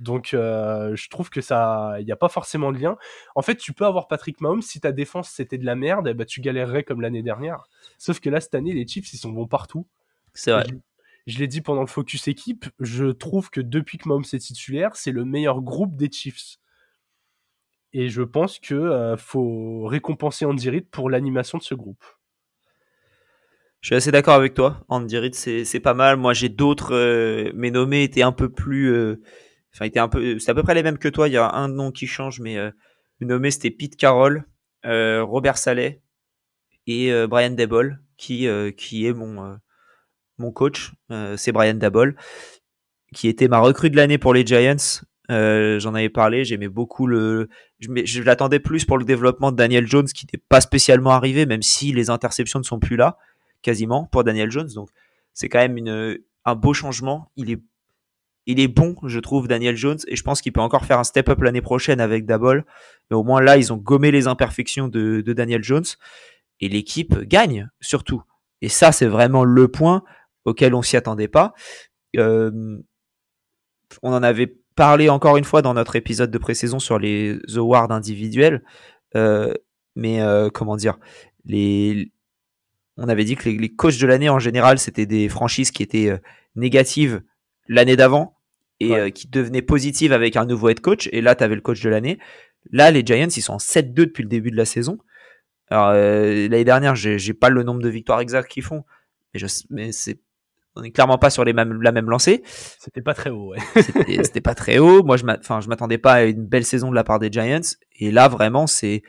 Donc, 0.00 0.34
euh, 0.34 0.96
je 0.96 1.08
trouve 1.08 1.30
que 1.30 1.40
ça, 1.40 1.96
il 2.00 2.04
n'y 2.04 2.12
a 2.12 2.16
pas 2.16 2.28
forcément 2.28 2.72
de 2.72 2.78
lien. 2.78 2.96
En 3.34 3.42
fait, 3.42 3.56
tu 3.56 3.72
peux 3.72 3.86
avoir 3.86 4.08
Patrick 4.08 4.40
Mahomes 4.40 4.62
si 4.62 4.80
ta 4.80 4.92
défense 4.92 5.30
c'était 5.30 5.58
de 5.58 5.64
la 5.64 5.76
merde, 5.76 6.08
eh 6.08 6.14
ben, 6.14 6.26
tu 6.26 6.40
galérerais 6.40 6.82
comme 6.82 7.00
l'année 7.00 7.22
dernière. 7.22 7.64
Sauf 7.98 8.20
que 8.20 8.28
là, 8.28 8.40
cette 8.40 8.54
année, 8.54 8.72
les 8.72 8.86
Chiefs, 8.86 9.12
ils 9.12 9.18
sont 9.18 9.30
bons 9.30 9.46
partout. 9.46 9.86
C'est 10.32 10.50
vrai. 10.50 10.66
Je, 11.26 11.38
l'ai 11.38 11.46
dit 11.46 11.60
pendant 11.60 11.80
le 11.80 11.86
focus 11.86 12.26
équipe, 12.28 12.66
je 12.80 13.06
trouve 13.06 13.50
que 13.50 13.60
depuis 13.60 13.98
que 13.98 14.08
Mahomes 14.08 14.24
est 14.32 14.38
titulaire, 14.38 14.96
c'est 14.96 15.12
le 15.12 15.24
meilleur 15.24 15.62
groupe 15.62 15.96
des 15.96 16.10
Chiefs. 16.10 16.58
Et 17.92 18.08
je 18.08 18.22
pense 18.22 18.58
que 18.58 18.74
euh, 18.74 19.16
faut 19.16 19.84
récompenser 19.84 20.44
Andy 20.44 20.68
Reid 20.68 20.88
pour 20.90 21.08
l'animation 21.08 21.58
de 21.58 21.62
ce 21.62 21.76
groupe. 21.76 22.04
Je 23.80 23.88
suis 23.88 23.94
assez 23.94 24.10
d'accord 24.10 24.34
avec 24.34 24.54
toi. 24.54 24.84
Andy 24.88 25.16
Reid, 25.18 25.34
c'est 25.34 25.80
pas 25.80 25.94
mal. 25.94 26.16
Moi, 26.16 26.32
j'ai 26.32 26.48
d'autres. 26.48 26.94
Euh, 26.94 27.52
mes 27.54 27.70
nommés 27.70 28.02
étaient 28.02 28.22
un 28.22 28.32
peu 28.32 28.48
plus 28.48 29.16
Enfin, 29.74 29.86
était 29.86 29.98
un 29.98 30.08
peu, 30.08 30.38
c'est 30.38 30.50
à 30.50 30.54
peu 30.54 30.62
près 30.62 30.74
les 30.74 30.82
mêmes 30.82 30.98
que 30.98 31.08
toi. 31.08 31.28
Il 31.28 31.32
y 31.32 31.36
a 31.36 31.50
un 31.50 31.68
nom 31.68 31.90
qui 31.90 32.06
change, 32.06 32.40
mais 32.40 32.56
euh, 32.56 32.70
nommé 33.20 33.50
c'était 33.50 33.70
Pete 33.70 33.96
Carroll, 33.96 34.44
euh, 34.84 35.24
Robert 35.24 35.58
Saleh 35.58 36.00
et 36.86 37.12
euh, 37.12 37.26
Brian 37.26 37.50
Debol, 37.50 38.00
qui 38.16 38.46
qui 38.76 39.06
est 39.06 39.12
mon 39.12 39.58
mon 40.38 40.52
coach. 40.52 40.92
c'est 41.36 41.52
Brian 41.52 41.74
Debol, 41.74 42.16
qui 43.14 43.28
était 43.28 43.48
ma 43.48 43.58
recrue 43.58 43.90
de 43.90 43.96
l'année 43.96 44.18
pour 44.18 44.32
les 44.32 44.46
Giants. 44.46 45.02
J'en 45.28 45.94
avais 45.94 46.08
parlé, 46.08 46.44
j'aimais 46.44 46.68
beaucoup 46.68 47.08
le. 47.08 47.48
Je, 47.80 47.88
je 48.04 48.22
l'attendais 48.22 48.60
plus 48.60 48.84
pour 48.84 48.98
le 48.98 49.04
développement 49.04 49.50
de 49.50 49.56
Daniel 49.56 49.88
Jones, 49.88 50.06
qui 50.06 50.24
n'était 50.24 50.42
pas 50.48 50.60
spécialement 50.60 51.10
arrivé, 51.10 51.46
même 51.46 51.62
si 51.62 51.92
les 51.92 52.10
interceptions 52.10 52.60
ne 52.60 52.64
sont 52.64 52.78
plus 52.78 52.96
là, 52.96 53.18
quasiment, 53.62 54.04
pour 54.06 54.22
Daniel 54.22 54.50
Jones. 54.52 54.68
Donc, 54.74 54.90
c'est 55.32 55.48
quand 55.48 55.58
même 55.58 55.76
une, 55.76 56.18
un 56.44 56.54
beau 56.54 56.74
changement. 56.74 57.32
Il 57.36 57.50
est 57.50 57.60
il 58.46 58.60
est 58.60 58.68
bon, 58.68 58.96
je 59.04 59.18
trouve, 59.20 59.48
Daniel 59.48 59.76
Jones, 59.76 59.98
et 60.06 60.16
je 60.16 60.22
pense 60.22 60.42
qu'il 60.42 60.52
peut 60.52 60.60
encore 60.60 60.84
faire 60.84 60.98
un 60.98 61.04
step-up 61.04 61.40
l'année 61.40 61.62
prochaine 61.62 62.00
avec 62.00 62.26
Dabol. 62.26 62.64
Mais 63.10 63.16
au 63.16 63.22
moins 63.22 63.40
là, 63.40 63.56
ils 63.56 63.72
ont 63.72 63.76
gommé 63.76 64.10
les 64.10 64.26
imperfections 64.26 64.88
de, 64.88 65.22
Daniel 65.22 65.64
Jones, 65.64 65.84
et 66.60 66.68
l'équipe 66.68 67.18
gagne, 67.20 67.68
surtout. 67.80 68.22
Et 68.60 68.68
ça, 68.68 68.92
c'est 68.92 69.06
vraiment 69.06 69.44
le 69.44 69.68
point 69.68 70.02
auquel 70.44 70.74
on 70.74 70.82
s'y 70.82 70.96
attendait 70.96 71.28
pas. 71.28 71.54
Euh, 72.16 72.78
on 74.02 74.12
en 74.12 74.22
avait 74.22 74.58
parlé 74.76 75.08
encore 75.08 75.36
une 75.36 75.44
fois 75.44 75.62
dans 75.62 75.74
notre 75.74 75.96
épisode 75.96 76.30
de 76.30 76.38
pré-saison 76.38 76.78
sur 76.78 76.98
les 76.98 77.38
awards 77.56 77.90
individuels. 77.90 78.62
Euh, 79.16 79.54
mais 79.96 80.20
euh, 80.20 80.50
comment 80.50 80.76
dire, 80.76 80.98
les, 81.44 82.12
on 82.96 83.08
avait 83.08 83.24
dit 83.24 83.36
que 83.36 83.48
les, 83.48 83.74
coachs 83.74 83.98
de 83.98 84.06
l'année 84.06 84.28
en 84.28 84.38
général, 84.38 84.78
c'était 84.78 85.06
des 85.06 85.28
franchises 85.28 85.70
qui 85.70 85.82
étaient 85.82 86.20
négatives 86.56 87.22
l'année 87.68 87.96
d'avant 87.96 88.36
et 88.80 89.12
qui 89.12 89.28
devenaient 89.28 89.62
positives 89.62 90.12
avec 90.12 90.36
un 90.36 90.44
nouveau 90.44 90.68
head 90.68 90.80
coach. 90.80 91.08
Et 91.12 91.20
là, 91.20 91.34
tu 91.34 91.44
avais 91.44 91.54
le 91.54 91.60
coach 91.60 91.80
de 91.80 91.88
l'année. 91.88 92.18
Là, 92.70 92.90
les 92.90 93.02
Giants, 93.04 93.28
ils 93.34 93.42
sont 93.42 93.54
en 93.54 93.58
7-2 93.58 93.92
depuis 93.94 94.22
le 94.22 94.28
début 94.28 94.50
de 94.50 94.56
la 94.56 94.64
saison. 94.64 94.98
Alors, 95.68 95.92
l'année 95.92 96.64
dernière, 96.64 96.94
j'ai 96.94 97.34
pas 97.34 97.48
le 97.48 97.62
nombre 97.62 97.80
de 97.80 97.88
victoires 97.88 98.20
exactes 98.20 98.50
qu'ils 98.50 98.62
font, 98.62 98.84
mais, 99.32 99.40
je, 99.40 99.46
mais 99.70 99.92
c'est 99.92 100.18
on 100.76 100.82
n'est 100.82 100.90
clairement 100.90 101.18
pas 101.18 101.30
sur 101.30 101.44
les 101.44 101.52
mêmes, 101.52 101.80
la 101.82 101.92
même 101.92 102.10
lancée. 102.10 102.42
C'était 102.44 103.02
pas 103.02 103.14
très 103.14 103.30
haut, 103.30 103.50
ouais. 103.50 103.58
C'était 104.24 104.40
pas 104.40 104.54
très 104.54 104.78
haut. 104.78 105.04
Moi, 105.04 105.16
je 105.16 105.24
m'attendais 105.24 105.98
pas 105.98 106.14
à 106.14 106.22
une 106.24 106.46
belle 106.46 106.64
saison 106.64 106.90
de 106.90 106.94
la 106.94 107.04
part 107.04 107.18
des 107.18 107.30
Giants. 107.30 107.60
Et 107.98 108.10
là, 108.10 108.28
vraiment, 108.28 108.66
c'est 108.66 109.02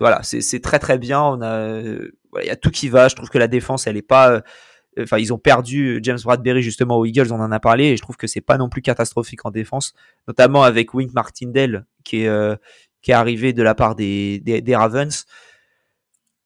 voilà, 0.00 0.20
c'est 0.22 0.60
très 0.60 0.78
très 0.78 0.98
bien. 0.98 1.20
On 1.20 1.42
a, 1.42 1.80
il 1.80 2.46
y 2.46 2.50
a 2.50 2.56
tout 2.56 2.70
qui 2.70 2.88
va. 2.88 3.08
Je 3.08 3.16
trouve 3.16 3.30
que 3.30 3.38
la 3.38 3.48
défense, 3.48 3.86
elle 3.86 3.96
est 3.96 4.02
pas. 4.02 4.42
Enfin, 4.98 5.18
ils 5.18 5.32
ont 5.32 5.38
perdu 5.38 6.00
James 6.02 6.18
Bradbury 6.22 6.62
justement 6.62 6.98
aux 6.98 7.06
Eagles, 7.06 7.32
on 7.32 7.40
en 7.40 7.52
a 7.52 7.60
parlé, 7.60 7.86
et 7.86 7.96
je 7.96 8.02
trouve 8.02 8.16
que 8.16 8.26
c'est 8.26 8.40
pas 8.40 8.58
non 8.58 8.68
plus 8.68 8.82
catastrophique 8.82 9.44
en 9.44 9.50
défense, 9.50 9.94
notamment 10.26 10.62
avec 10.62 10.94
Wink 10.94 11.12
Martindale 11.12 11.86
qui 12.04 12.22
est 12.22 12.28
euh, 12.28 12.56
qui 13.02 13.12
est 13.12 13.14
arrivé 13.14 13.52
de 13.52 13.62
la 13.62 13.74
part 13.74 13.94
des 13.94 14.40
des, 14.40 14.76
Ravens. 14.76 15.26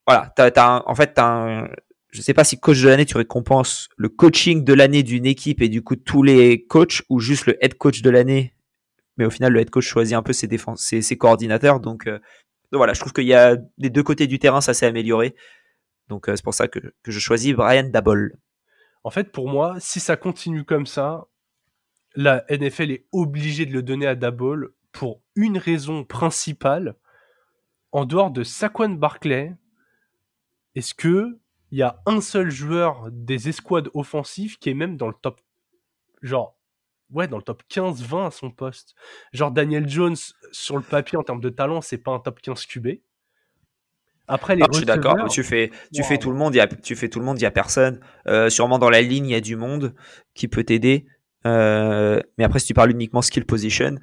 Voilà, 0.07 0.33
t'as, 0.37 0.83
en 0.85 0.95
fait, 0.95 1.15
t'as 1.15 1.27
un, 1.27 1.69
je 2.11 2.21
sais 2.21 2.35
pas 2.35 2.45
si 2.45 2.59
coach 2.59 2.83
de 2.83 2.89
l'année, 2.89 3.07
tu 3.07 3.17
récompenses 3.17 3.89
le 3.97 4.09
coaching 4.09 4.65
de 4.65 4.75
l'année 4.75 5.03
d'une 5.03 5.27
équipe 5.27 5.63
et 5.63 5.69
du 5.69 5.83
coup 5.83 5.97
tous 5.97 6.23
les 6.23 6.65
coachs 6.67 7.03
ou 7.09 7.21
juste 7.21 7.47
le 7.47 7.65
head 7.65 7.75
coach 7.75 8.03
de 8.03 8.11
l'année. 8.11 8.55
Mais 9.17 9.25
au 9.25 9.31
final, 9.31 9.53
le 9.53 9.61
head 9.61 9.71
coach 9.71 9.87
choisit 9.87 10.15
un 10.15 10.23
peu 10.23 10.33
ses, 10.33 10.47
défenses, 10.47 10.83
ses, 10.83 11.17
coordinateurs. 11.17 11.77
Euh, 11.77 11.79
donc, 11.79 12.09
voilà, 12.73 12.95
je 12.95 13.01
trouve 13.01 13.13
qu'il 13.13 13.27
y 13.27 13.35
a 13.35 13.57
des 13.79 13.91
deux 13.91 14.03
côtés 14.03 14.27
du 14.27 14.39
terrain, 14.39 14.61
ça 14.61 14.75
s'est 14.75 14.87
amélioré. 14.87 15.35
Donc 16.13 16.29
euh, 16.29 16.37
c'est 16.37 16.45
pour 16.45 16.53
ça 16.53 16.69
que, 16.69 16.79
je 17.07 17.19
choisis 17.19 17.55
Brian 17.55 17.89
Dabol. 17.89 18.37
En 19.03 19.09
fait, 19.09 19.33
pour 19.33 19.49
moi, 19.49 19.77
si 19.81 19.99
ça 19.99 20.19
continue 20.19 20.63
comme 20.63 20.85
ça, 20.85 21.25
la 22.15 22.45
NFL 22.51 22.91
est 22.91 23.07
obligée 23.13 23.65
de 23.65 23.73
le 23.73 23.83
donner 23.83 24.07
à 24.07 24.15
Dabol 24.15 24.75
pour 24.93 25.23
une 25.37 25.57
raison 25.57 26.05
principale. 26.05 26.97
En 27.93 28.05
dehors 28.05 28.31
de 28.31 28.45
Saquon 28.45 28.91
Barclay, 28.91 29.55
est-ce 30.75 30.93
que 30.93 31.39
il 31.71 31.79
y 31.79 31.83
a 31.83 32.03
un 32.05 32.21
seul 32.21 32.51
joueur 32.51 33.09
des 33.11 33.49
escouades 33.49 33.89
offensives 33.95 34.59
qui 34.59 34.69
est 34.69 34.75
même 34.75 34.99
dans 34.99 35.09
le 35.09 35.15
top. 35.15 35.41
Genre, 36.21 36.59
ouais, 37.11 37.27
dans 37.27 37.39
le 37.39 37.43
top 37.43 37.63
15-20 37.71 38.27
à 38.27 38.31
son 38.31 38.51
poste? 38.51 38.95
Genre, 39.33 39.51
Daniel 39.51 39.89
Jones, 39.89 40.17
sur 40.51 40.77
le 40.77 40.83
papier, 40.83 41.17
en 41.17 41.23
termes 41.23 41.41
de 41.41 41.49
talent, 41.49 41.81
c'est 41.81 41.97
pas 41.97 42.13
un 42.13 42.19
top 42.19 42.43
15 42.43 42.67
QB. 42.67 42.89
Après, 44.29 44.57
les 44.57 44.63
ah, 44.63 44.69
je 44.71 44.79
suis 44.79 44.87
d'accord. 44.87 45.29
Tu 45.29 45.43
fais, 45.43 45.71
tu 45.93 46.03
fais 46.03 46.19
tout 46.19 46.31
le 46.31 46.37
monde. 46.37 46.55
Y 46.55 46.61
a, 46.61 46.67
tu 46.67 46.97
fais 46.97 47.09
tout 47.09 47.19
le 47.19 47.25
monde. 47.25 47.39
Il 47.39 47.43
y 47.43 47.47
a 47.47 47.51
personne. 47.51 48.01
Euh, 48.29 48.51
sûrement 48.51 48.79
dans 48.79 48.91
la 48.91 49.03
ligne, 49.03 49.27
il 49.27 49.33
y 49.33 49.35
a 49.35 49.41
du 49.41 49.57
monde 49.57 49.95
qui 50.35 50.49
peut 50.49 50.65
t'aider. 50.65 51.07
Euh, 51.47 52.21
mais 52.39 52.45
après, 52.45 52.61
si 52.61 52.67
tu 52.67 52.75
parles 52.75 52.91
uniquement 52.91 53.23
skill 53.23 53.45
position, 53.45 53.97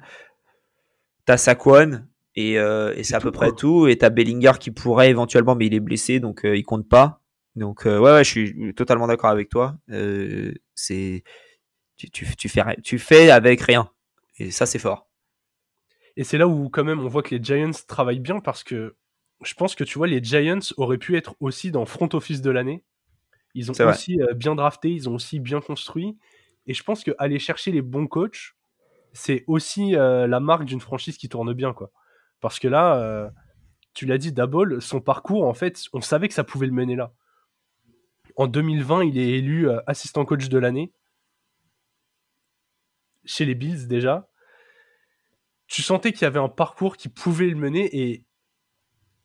t'as 1.24 1.36
Saquon 1.36 2.02
et, 2.36 2.58
euh, 2.58 2.94
et 2.96 3.02
c'est 3.02 3.14
à 3.14 3.20
peu 3.20 3.32
près 3.32 3.52
tout. 3.52 3.88
Et 3.88 3.96
t'as 3.96 4.10
Bellinger 4.10 4.52
qui 4.60 4.70
pourrait 4.70 5.10
éventuellement, 5.10 5.56
mais 5.56 5.66
il 5.66 5.74
est 5.74 5.80
blessé, 5.80 6.20
donc 6.20 6.42
il 6.44 6.64
compte 6.64 6.88
pas. 6.88 7.22
Donc 7.56 7.82
ouais, 7.84 7.98
ouais, 7.98 8.24
je 8.24 8.30
suis 8.30 8.74
totalement 8.74 9.06
d'accord 9.06 9.30
avec 9.30 9.48
toi. 9.48 9.76
C'est 10.74 11.24
tu, 11.96 12.10
tu, 12.10 12.36
tu, 12.36 12.48
fais 12.48 12.62
tu 12.82 12.98
fais 12.98 13.30
avec 13.30 13.60
rien 13.60 13.90
et 14.38 14.50
ça 14.50 14.64
c'est 14.64 14.78
fort. 14.78 15.08
Et 16.16 16.24
c'est 16.24 16.38
là 16.38 16.48
où 16.48 16.68
quand 16.70 16.84
même 16.84 17.00
on 17.00 17.08
voit 17.08 17.22
que 17.22 17.34
les 17.34 17.42
Giants 17.42 17.70
travaillent 17.86 18.20
bien 18.20 18.40
parce 18.40 18.64
que 18.64 18.96
je 19.42 19.54
pense 19.54 19.74
que 19.74 19.84
tu 19.84 19.98
vois 19.98 20.06
les 20.06 20.22
Giants 20.22 20.58
auraient 20.76 20.98
pu 20.98 21.16
être 21.16 21.34
aussi 21.40 21.70
dans 21.70 21.86
front 21.86 22.08
office 22.12 22.42
de 22.42 22.50
l'année. 22.50 22.84
Ils 23.54 23.70
ont 23.70 23.74
aussi 23.86 24.20
euh, 24.20 24.34
bien 24.34 24.54
drafté, 24.54 24.90
ils 24.90 25.08
ont 25.08 25.14
aussi 25.14 25.40
bien 25.40 25.60
construit 25.60 26.18
et 26.66 26.74
je 26.74 26.82
pense 26.82 27.02
que 27.02 27.10
aller 27.18 27.38
chercher 27.38 27.72
les 27.72 27.82
bons 27.82 28.06
coachs, 28.06 28.54
c'est 29.12 29.44
aussi 29.48 29.92
la 29.92 30.40
marque 30.40 30.64
d'une 30.64 30.80
franchise 30.80 31.16
qui 31.16 31.28
tourne 31.28 31.52
bien 31.52 31.72
quoi. 31.72 31.90
Parce 32.40 32.58
que 32.58 32.68
là 32.68 33.32
tu 33.94 34.06
l'as 34.06 34.18
dit 34.18 34.32
Dabol, 34.32 34.80
son 34.80 35.00
parcours 35.00 35.44
en 35.44 35.54
fait, 35.54 35.82
on 35.92 36.00
savait 36.00 36.28
que 36.28 36.34
ça 36.34 36.44
pouvait 36.44 36.66
le 36.66 36.72
mener 36.72 36.96
là. 36.96 37.12
En 38.36 38.46
2020, 38.46 39.04
il 39.04 39.18
est 39.18 39.30
élu 39.32 39.68
euh, 39.68 39.80
assistant 39.86 40.24
coach 40.24 40.48
de 40.48 40.58
l'année. 40.58 40.92
Chez 43.24 43.44
les 43.44 43.54
Bills 43.54 43.86
déjà. 43.86 44.28
Tu 45.66 45.82
sentais 45.82 46.12
qu'il 46.12 46.22
y 46.22 46.24
avait 46.24 46.38
un 46.38 46.48
parcours 46.48 46.96
qui 46.96 47.08
pouvait 47.08 47.48
le 47.48 47.56
mener 47.56 47.88
et 47.96 48.24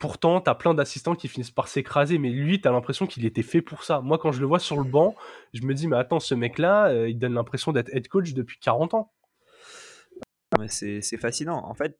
pourtant, 0.05 0.39
tu 0.39 0.51
as 0.51 0.53
plein 0.53 0.75
d'assistants 0.75 1.15
qui 1.15 1.27
finissent 1.27 1.49
par 1.49 1.67
s'écraser, 1.67 2.19
mais 2.19 2.29
lui, 2.29 2.61
tu 2.61 2.67
as 2.67 2.71
l'impression 2.71 3.07
qu'il 3.07 3.25
était 3.25 3.41
fait 3.41 3.63
pour 3.63 3.83
ça. 3.83 4.01
Moi, 4.01 4.19
quand 4.19 4.31
je 4.31 4.39
le 4.39 4.45
vois 4.45 4.59
sur 4.59 4.77
le 4.77 4.83
banc, 4.83 5.15
je 5.55 5.63
me 5.63 5.73
dis, 5.73 5.87
mais 5.87 5.97
attends, 5.97 6.19
ce 6.19 6.35
mec-là, 6.35 6.89
euh, 6.89 7.09
il 7.09 7.17
donne 7.17 7.33
l'impression 7.33 7.71
d'être 7.71 7.89
head 7.91 8.07
coach 8.07 8.33
depuis 8.35 8.59
40 8.59 8.93
ans. 8.93 9.11
C'est 10.67 11.01
fascinant. 11.17 11.65
En 11.65 11.73
fait, 11.73 11.97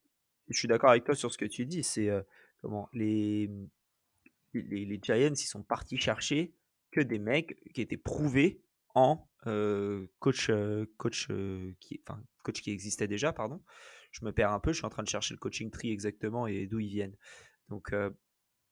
je 0.50 0.60
suis 0.60 0.68
d'accord 0.68 0.91
avec 0.91 1.04
toi 1.04 1.15
sur 1.15 1.34
ce 1.34 1.39
que 1.39 1.46
tu 1.46 1.65
dis. 1.65 1.82
C'est 1.82 2.08
euh, 2.08 2.22
comment 2.62 2.89
les, 2.94 3.50
Giants, 4.54 5.34
ils 5.34 5.38
sont 5.38 5.63
partis 5.63 5.98
chercher 5.98 6.54
que 6.91 7.02
des 7.02 7.18
mecs 7.18 7.58
qui 7.74 7.82
étaient 7.82 7.98
prouvés 7.98 8.62
en 8.94 9.28
euh, 9.48 10.06
coach 10.20 10.52
qui 12.54 12.72
existait 12.72 13.08
déjà, 13.08 13.34
pardon. 13.34 13.63
Je 14.12 14.24
me 14.24 14.32
perds 14.32 14.52
un 14.52 14.60
peu, 14.60 14.74
je 14.74 14.78
suis 14.78 14.86
en 14.86 14.89
train 14.89 15.02
de 15.02 15.10
chercher 15.10 15.34
le 15.34 15.39
coaching 15.39 15.72
tree 15.72 15.91
exactement 15.91 16.46
et 16.46 16.68
d'où 16.68 16.80
ils 16.80 16.89
viennent. 16.89 17.15
Donc, 17.69 17.93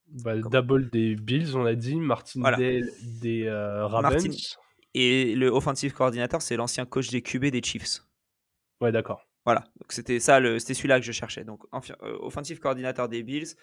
bah, 0.08 0.38
double 0.38 0.90
des 0.90 1.16
Bills, 1.16 1.56
on 1.56 1.64
l'a 1.64 1.76
dit, 1.76 1.96
Martin 1.96 2.42
des 3.22 3.50
Ravens. 3.50 4.58
Et 4.96 5.36
le 5.36 5.48
offensive 5.48 5.94
coordinator, 5.94 6.42
c'est 6.42 6.56
l'ancien 6.56 6.86
coach 6.86 7.10
des 7.10 7.22
QB 7.22 7.46
des 7.46 7.64
Chiefs. 7.64 8.06
Ouais, 8.80 8.92
d'accord. 8.92 9.28
Voilà, 9.46 9.62
donc 9.82 9.92
c'était 9.92 10.20
ça, 10.20 10.40
c'était 10.60 10.74
celui-là 10.74 11.00
que 11.00 11.06
je 11.06 11.12
cherchais. 11.12 11.44
Donc, 11.44 11.64
offensive 12.02 12.60
coordinator 12.60 13.10
des 13.10 13.24
Bills, 13.24 13.56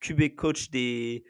QB 0.00 0.34
coach 0.36 0.70
des, 0.70 1.24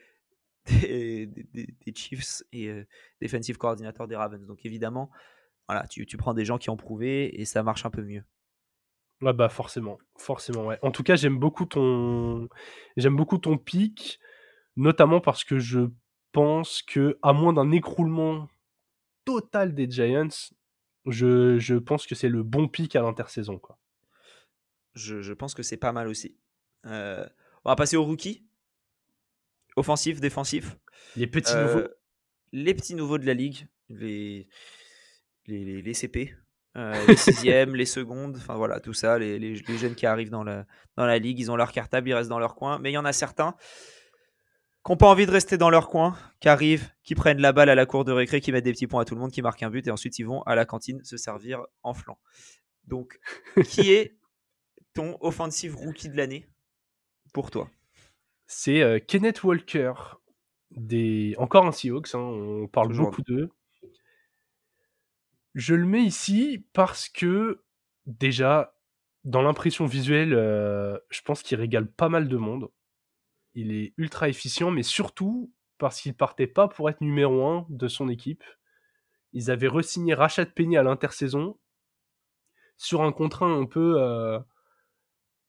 des, 0.67 1.95
Chiefs 1.95 2.43
et 2.53 2.69
euh, 2.69 2.87
defensive 3.21 3.57
coordinator 3.57 4.07
des 4.07 4.17
Ravens. 4.17 4.47
Donc 4.47 4.65
évidemment, 4.65 5.11
voilà, 5.67 5.87
tu, 5.87 6.07
tu, 6.07 6.17
prends 6.17 6.35
des 6.35 6.45
gens 6.45 6.59
qui 6.59 6.71
ont 6.71 6.77
prouvé 6.77 7.41
et 7.41 7.45
ça 7.45 7.63
marche 7.63 7.87
un 7.87 7.91
peu 7.91 8.03
mieux. 8.03 8.23
Ouais, 9.21 9.33
bah 9.33 9.49
forcément, 9.49 9.99
forcément, 10.17 10.67
ouais. 10.67 10.79
En 10.83 10.91
tout 10.91 11.03
cas, 11.03 11.17
j'aime 11.17 11.39
beaucoup 11.39 11.67
ton, 11.67 12.49
j'aime 12.97 13.17
beaucoup 13.17 13.39
ton 13.39 13.59
pic, 13.59 14.21
notamment 14.77 15.21
parce 15.21 15.43
que 15.43 15.59
je 15.59 15.89
pense 16.33 16.83
que, 16.83 17.19
à 17.23 17.33
moins 17.33 17.53
d'un 17.53 17.73
écroulement 17.73 18.49
total 19.25 19.75
des 19.75 19.91
Giants, 19.91 20.53
je, 21.07 21.59
je 21.59 21.75
pense 21.75 22.07
que 22.07 22.15
c'est 22.15 22.29
le 22.29 22.43
bon 22.43 22.69
pic 22.69 22.95
à 22.95 23.03
l'intersaison, 23.03 23.59
quoi. 23.59 23.79
Je, 24.95 25.21
je, 25.21 25.33
pense 25.33 25.55
que 25.55 25.63
c'est 25.63 25.77
pas 25.77 25.93
mal 25.93 26.09
aussi. 26.09 26.37
Euh, 26.87 27.27
on 27.65 27.71
va 27.71 27.77
passer 27.77 27.97
au 27.97 28.05
rookie 28.05 28.45
offensif, 29.79 30.21
défensif. 30.21 30.77
Les 31.17 31.27
petits 31.27 31.55
nouveaux. 31.55 31.79
Euh, 31.79 31.99
les 32.53 32.75
petits 32.75 32.95
nouveaux 32.95 33.19
de 33.19 33.27
la 33.27 33.35
ligue, 33.35 33.67
les, 33.89 34.49
les, 35.47 35.83
les, 35.83 35.95
CP, 35.95 36.35
les 37.07 37.17
sixièmes, 37.17 37.75
les 37.75 37.87
secondes, 37.87 38.37
enfin 38.37 38.55
voilà, 38.55 38.81
tout 38.81 38.93
ça, 38.93 39.19
les, 39.19 39.39
les, 39.39 39.79
jeunes 39.79 39.95
qui 39.95 40.07
arrivent 40.07 40.31
dans 40.31 40.45
la, 40.45 40.65
dans 40.97 41.07
la 41.07 41.19
ligue, 41.19 41.39
ils 41.41 41.51
ont 41.51 41.57
leur 41.57 41.73
cartable, 41.73 42.09
ils 42.09 42.15
restent 42.15 42.29
dans 42.29 42.39
leur 42.39 42.55
coin. 42.55 42.79
Mais 42.79 42.91
il 42.91 42.95
y 42.95 42.99
en 42.99 43.05
a 43.05 43.13
certains 43.13 43.55
qui 44.85 44.93
n'ont 44.93 44.97
pas 44.97 45.09
envie 45.09 45.27
de 45.27 45.31
rester 45.31 45.59
dans 45.59 45.71
leur 45.71 45.89
coin, 45.89 46.17
qui 46.41 46.49
arrivent, 46.49 46.89
qui 47.03 47.15
prennent 47.15 47.41
la 47.41 47.53
balle 47.53 47.69
à 47.69 47.75
la 47.75 47.85
cour 47.85 48.05
de 48.05 48.13
récré, 48.13 48.41
qui 48.41 48.53
mettent 48.53 48.65
des 48.65 48.73
petits 48.73 48.87
points 48.87 49.03
à 49.03 49.05
tout 49.05 49.15
le 49.15 49.21
monde, 49.21 49.33
qui 49.33 49.43
marquent 49.43 49.63
un 49.63 49.71
but 49.71 49.87
et 49.87 49.91
ensuite 49.91 50.19
ils 50.19 50.25
vont 50.25 50.43
à 50.43 50.55
la 50.55 50.65
cantine 50.65 51.03
se 51.05 51.17
servir 51.17 51.63
en 51.83 51.95
flanc. 51.95 52.19
Donc, 52.85 53.19
qui 53.65 53.93
est 53.93 54.17
ton 54.95 55.19
offensive 55.21 55.77
rookie 55.77 56.09
de 56.09 56.17
l'année 56.17 56.49
pour 57.33 57.51
toi? 57.51 57.69
C'est 58.47 58.81
euh, 58.81 58.99
Kenneth 58.99 59.43
Walker, 59.43 59.93
des... 60.71 61.35
encore 61.39 61.67
un 61.67 61.73
Seahawks, 61.73 62.15
hein, 62.15 62.19
on 62.19 62.67
parle 62.67 62.97
beaucoup 62.97 63.23
d'eux. 63.23 63.51
Je 65.59 65.75
le 65.75 65.87
mets 65.87 66.05
ici 66.05 66.65
parce 66.73 67.09
que, 67.09 67.65
déjà, 68.07 68.77
dans 69.25 69.43
l'impression 69.43 69.87
visuelle, 69.87 70.33
euh, 70.33 70.97
je 71.11 71.21
pense 71.23 71.43
qu'il 71.43 71.59
régale 71.59 71.91
pas 71.91 72.09
mal 72.09 72.29
de 72.29 72.37
monde. 72.37 72.71
Il 73.55 73.73
est 73.73 73.93
ultra 73.97 74.29
efficient, 74.29 74.71
mais 74.71 74.85
surtout 74.85 75.53
parce 75.79 76.01
qu'il 76.01 76.15
partait 76.15 76.47
pas 76.47 76.69
pour 76.69 76.89
être 76.89 77.01
numéro 77.01 77.45
1 77.45 77.67
de 77.71 77.89
son 77.89 78.09
équipe. 78.09 78.45
Ils 79.33 79.51
avaient 79.51 79.67
re-signé 79.67 80.15
Rachat 80.15 80.47
Penny 80.47 80.77
à 80.77 80.85
l'intersaison. 80.85 81.59
sur 82.77 83.03
un 83.03 83.11
contrat 83.11 83.47
un 83.47 83.67
peu, 83.67 84.01
euh, 84.01 84.39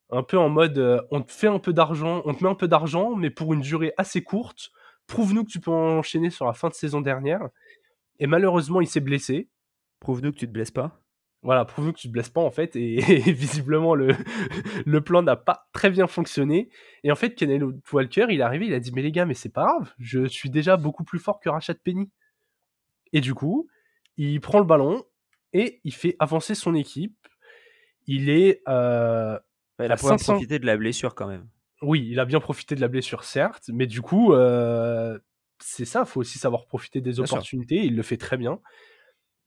un 0.10 0.24
peu 0.24 0.40
en 0.40 0.50
mode, 0.50 0.80
euh, 0.80 1.04
on 1.12 1.22
te 1.22 1.32
fait 1.32 1.46
un 1.46 1.60
peu 1.60 1.72
d'argent, 1.72 2.24
on 2.26 2.34
te 2.34 2.44
met 2.44 2.50
un 2.50 2.56
peu 2.56 2.68
d'argent, 2.68 3.16
mais 3.16 3.30
pour 3.30 3.54
une 3.54 3.62
durée 3.62 3.94
assez 3.98 4.24
courte. 4.24 4.72
Prouve-nous 5.06 5.44
que 5.44 5.52
tu 5.52 5.60
peux 5.60 5.70
enchaîner 5.70 6.32
sur 6.32 6.48
la 6.48 6.54
fin 6.54 6.70
de 6.70 6.74
saison 6.74 7.00
dernière. 7.00 7.48
Et 8.18 8.26
malheureusement, 8.26 8.82
il 8.82 8.88
s'est 8.88 9.02
blessé. 9.02 9.50
Prouve-nous 10.00 10.32
que 10.32 10.38
tu 10.38 10.48
te 10.48 10.52
blesses 10.52 10.72
pas. 10.72 11.02
Voilà, 11.42 11.64
prouve-nous 11.64 11.94
que 11.94 12.00
tu 12.00 12.08
te 12.08 12.12
blesses 12.12 12.30
pas 12.30 12.42
en 12.42 12.52
fait. 12.52 12.76
Et, 12.76 13.00
visiblement, 13.32 13.96
le, 13.96 14.14
le 14.86 15.02
plan 15.02 15.22
n'a 15.22 15.36
pas 15.36 15.68
très 15.74 15.90
bien 15.90 16.08
fonctionné. 16.08 16.70
Et 17.04 17.12
en 17.12 17.16
fait, 17.16 17.36
Kenneth 17.36 17.64
Walker, 17.92 18.28
il 18.30 18.40
est 18.40 18.44
arrivé, 18.44 18.68
il 18.68 18.74
a 18.74 18.80
dit 18.80 18.92
Mais 18.94 19.02
les 19.02 19.12
gars, 19.12 19.26
mais 19.26 19.34
c'est 19.34 19.50
pas 19.50 19.66
grave, 19.66 19.94
je 19.98 20.26
suis 20.26 20.50
déjà 20.50 20.78
beaucoup 20.78 21.04
plus 21.04 21.20
fort 21.20 21.40
que 21.40 21.50
Rachat 21.50 21.76
Penny. 21.76 22.10
Et 23.14 23.22
du 23.22 23.34
coup, 23.34 23.68
il 24.18 24.40
prend 24.42 24.60
le 24.60 24.66
ballon 24.66 25.04
et 25.54 25.80
il 25.84 25.94
fait 25.94 26.16
avancer 26.20 26.56
son 26.56 26.76
équipe. 26.76 27.16
Il 28.06 28.30
est. 28.30 28.62
Euh, 28.68 29.40
il 29.80 29.92
a 29.92 29.96
profité 29.96 30.60
de 30.60 30.66
la 30.66 30.76
blessure 30.76 31.16
quand 31.16 31.28
même. 31.28 31.48
Oui, 31.82 32.06
il 32.10 32.20
a 32.20 32.26
bien 32.26 32.42
profité 32.42 32.76
de 32.76 32.82
la 32.82 32.90
blessure, 32.90 33.24
certes, 33.24 33.70
mais 33.70 33.88
du 33.88 34.02
coup, 34.02 34.34
euh, 34.34 35.18
c'est 35.60 35.86
ça, 35.86 36.02
il 36.02 36.10
faut 36.10 36.20
aussi 36.20 36.38
savoir 36.38 36.66
profiter 36.66 37.00
des 37.00 37.22
opportunités. 37.22 37.86
Il 37.86 37.96
le 37.96 38.04
fait 38.04 38.18
très 38.18 38.36
bien. 38.36 38.60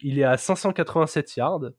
Il 0.02 0.18
est 0.18 0.24
à 0.24 0.36
587 0.36 1.36
yards. 1.36 1.70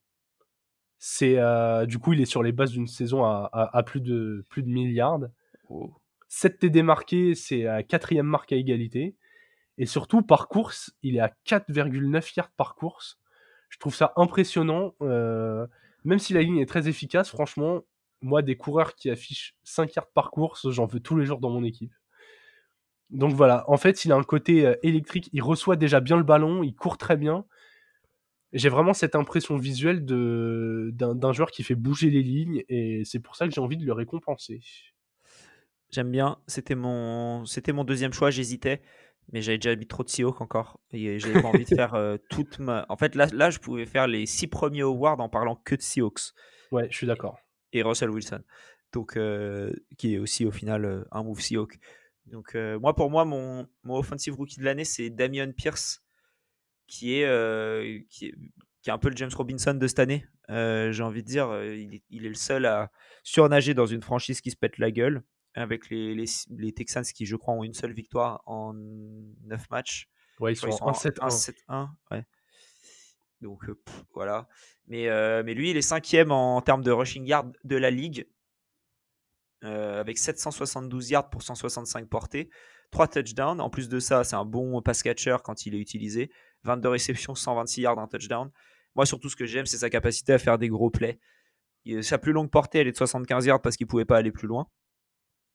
C'est 0.98 1.38
euh, 1.38 1.86
du 1.86 2.00
coup, 2.00 2.14
il 2.14 2.22
est 2.22 2.26
sur 2.26 2.44
les 2.44 2.52
bases 2.54 2.72
d'une 2.72 2.88
saison 2.88 3.26
à, 3.26 3.84
plus 3.86 4.02
de 4.02 4.46
plus 4.50 4.64
de 4.64 4.70
1000 4.70 4.94
yards. 4.94 5.28
7 6.30 6.60
TD 6.60 6.82
marqués, 6.82 7.36
c'est 7.36 7.64
la 7.64 7.84
quatrième 7.84 8.26
marque 8.26 8.54
à 8.54 8.56
égalité. 8.56 9.16
Et 9.78 9.86
surtout, 9.86 10.22
par 10.22 10.48
course, 10.48 10.96
il 11.02 11.18
est 11.18 11.20
à 11.20 11.34
4,9 11.46 12.34
yards 12.38 12.52
par 12.52 12.76
course. 12.76 13.20
Je 13.70 13.80
trouve 13.80 13.96
ça 13.96 14.14
impressionnant. 14.16 14.94
Euh, 15.02 15.68
même 16.04 16.20
si 16.20 16.34
la 16.34 16.42
ligne 16.42 16.60
est 16.60 16.66
très 16.66 16.88
efficace, 16.88 17.30
franchement, 17.30 17.82
moi, 18.22 18.42
des 18.42 18.56
coureurs 18.56 18.96
qui 18.96 19.10
affichent 19.10 19.56
5 19.64 19.96
yards 19.96 20.12
par 20.14 20.32
course, 20.32 20.70
j'en 20.70 20.86
veux 20.86 21.00
tous 21.00 21.18
les 21.18 21.26
jours 21.26 21.40
dans 21.40 21.50
mon 21.50 21.64
équipe. 21.64 21.94
Donc 23.10 23.34
voilà, 23.34 23.64
en 23.70 23.78
fait, 23.78 24.06
il 24.06 24.12
a 24.12 24.16
un 24.16 24.24
côté 24.24 24.66
euh, 24.66 24.76
électrique, 24.82 25.30
il 25.34 25.44
reçoit 25.44 25.76
déjà 25.76 26.00
bien 26.00 26.18
le 26.18 26.24
ballon, 26.24 26.64
il 26.64 26.76
court 26.76 26.98
très 26.98 27.18
bien. 27.18 27.46
J'ai 28.54 28.70
vraiment 28.70 28.94
cette 28.94 29.16
impression 29.16 29.58
visuelle 29.58 30.06
d'un 30.06 31.34
joueur 31.34 31.52
qui 31.52 31.64
fait 31.64 31.76
bouger 31.76 32.10
les 32.10 32.24
lignes 32.24 32.64
et 32.70 33.04
c'est 33.04 33.20
pour 33.20 33.36
ça 33.36 33.48
que 33.48 33.54
j'ai 33.54 33.62
envie 33.62 33.78
de 33.78 33.86
le 33.86 33.94
récompenser. 33.94 34.62
J'aime 35.92 36.12
bien, 36.12 36.38
c'était 36.48 36.76
mon, 36.76 37.44
mon 37.74 37.84
deuxième 37.84 38.14
choix, 38.14 38.30
j'hésitais 38.30 38.82
mais 39.32 39.42
j'avais 39.42 39.58
déjà 39.58 39.76
mis 39.76 39.88
trop 39.88 40.04
de 40.04 40.10
Seahawks 40.10 40.42
encore 40.42 40.80
et 40.92 41.20
j'avais 41.20 41.42
pas 41.42 41.48
envie 41.48 41.64
de 41.64 41.76
faire 41.76 41.94
euh, 41.94 42.18
toute 42.30 42.60
ma. 42.60 42.86
En 42.90 42.98
fait, 42.98 43.16
là, 43.16 43.28
là, 43.32 43.50
je 43.50 43.60
pouvais 43.60 43.86
faire 43.86 44.08
les 44.08 44.26
six 44.26 44.48
premiers 44.48 44.82
awards 44.82 45.20
en 45.20 45.30
parlant 45.30 45.56
que 45.56 45.76
de 45.76 45.82
Seahawks. 45.82 46.34
Ouais, 46.72 46.88
je 46.90 46.98
suis 46.98 47.08
d'accord. 47.08 47.38
Et 47.72 47.82
Russell 47.82 48.10
Wilson, 48.10 48.44
donc 48.92 49.18
euh, 49.18 49.72
qui 49.98 50.16
est 50.16 50.20
aussi 50.20 50.46
au 50.46 50.52
final 50.52 50.86
euh, 50.86 51.04
un 51.12 51.24
move 51.24 51.40
Seahawk. 51.40 51.80
Donc 52.28 52.56
moi, 52.56 52.96
pour 52.96 53.12
moi, 53.12 53.26
mon, 53.26 53.68
mon 53.84 53.98
offensive 53.98 54.36
rookie 54.36 54.58
de 54.58 54.64
l'année, 54.64 54.86
c'est 54.86 55.10
Damian 55.10 55.52
Pierce, 55.52 56.03
qui 56.88 57.16
est, 57.16 58.08
qui 58.10 58.28
est 58.28 58.36
qui 58.82 58.90
est 58.90 58.94
un 58.94 58.98
peu 58.98 59.10
le 59.10 59.16
James 59.16 59.32
Robinson 59.34 59.74
de 59.74 59.88
cette 59.88 60.00
année. 60.00 60.26
J'ai 60.50 61.04
envie 61.04 61.24
de 61.24 61.28
dire, 61.28 61.48
il 61.64 61.96
est, 61.96 62.04
il 62.10 62.26
est, 62.26 62.30
le 62.30 62.36
seul 62.36 62.66
à 62.66 62.92
surnager 63.24 63.74
dans 63.74 63.86
une 63.86 64.02
franchise 64.02 64.42
qui 64.42 64.52
se 64.52 64.58
pète 64.58 64.78
la 64.78 64.92
gueule 64.92 65.24
avec 65.56 65.90
les, 65.90 66.16
les, 66.16 66.26
les, 66.50 66.74
Texans 66.74 67.04
qui, 67.04 67.26
je 67.26 67.36
crois, 67.36 67.54
ont 67.54 67.64
une 67.64 67.74
seule 67.74 67.94
victoire 67.94 68.42
en 68.46 68.74
9 68.74 69.70
matchs. 69.70 70.10
Ouais, 70.40 70.54
ils 70.54 70.56
sont, 70.56 70.68
en 70.82 70.92
7-1. 70.92 71.90
Ouais. 72.12 72.26
Donc 73.42 73.70
euh, 73.70 73.80
voilà. 74.14 74.48
Mais, 74.88 75.08
euh, 75.10 75.44
mais 75.46 75.54
lui, 75.54 75.70
il 75.70 75.78
est 75.78 75.82
cinquième 75.82 76.32
en, 76.32 76.62
termes 76.62 76.82
de 76.82 76.92
rushing 76.92 77.26
yard 77.26 77.56
de 77.64 77.76
la 77.76 77.92
ligue. 77.92 78.28
Euh, 79.64 80.02
avec 80.02 80.18
772 80.18 81.12
yards 81.12 81.30
pour 81.30 81.44
165 81.44 82.10
portées. 82.10 82.50
3 82.92 83.08
touchdowns. 83.08 83.62
En 83.62 83.70
plus 83.70 83.90
de 83.90 84.00
ça, 84.00 84.24
c'est 84.24 84.36
un 84.36 84.46
bon 84.46 84.82
pass 84.82 85.04
catcher 85.04 85.38
quand 85.44 85.66
il 85.66 85.76
est 85.76 85.80
utilisé. 85.80 86.32
22 86.64 86.90
réceptions, 86.90 87.36
126 87.36 87.82
yards, 87.82 88.00
un 88.00 88.08
touchdown. 88.08 88.52
Moi, 88.96 89.06
surtout, 89.06 89.30
ce 89.30 89.36
que 89.36 89.46
j'aime, 89.46 89.66
c'est 89.66 89.78
sa 89.78 89.90
capacité 89.90 90.34
à 90.34 90.38
faire 90.38 90.58
des 90.58 90.70
gros 90.70 90.90
plays. 90.90 91.20
Sa 92.02 92.18
plus 92.18 92.32
longue 92.32 92.50
portée, 92.50 92.80
elle 92.80 92.88
est 92.88 92.92
de 92.92 92.98
75 92.98 93.46
yards 93.46 93.62
parce 93.62 93.76
qu'il 93.76 93.86
ne 93.86 93.90
pouvait 93.90 94.06
pas 94.06 94.18
aller 94.18 94.32
plus 94.32 94.48
loin. 94.48 94.68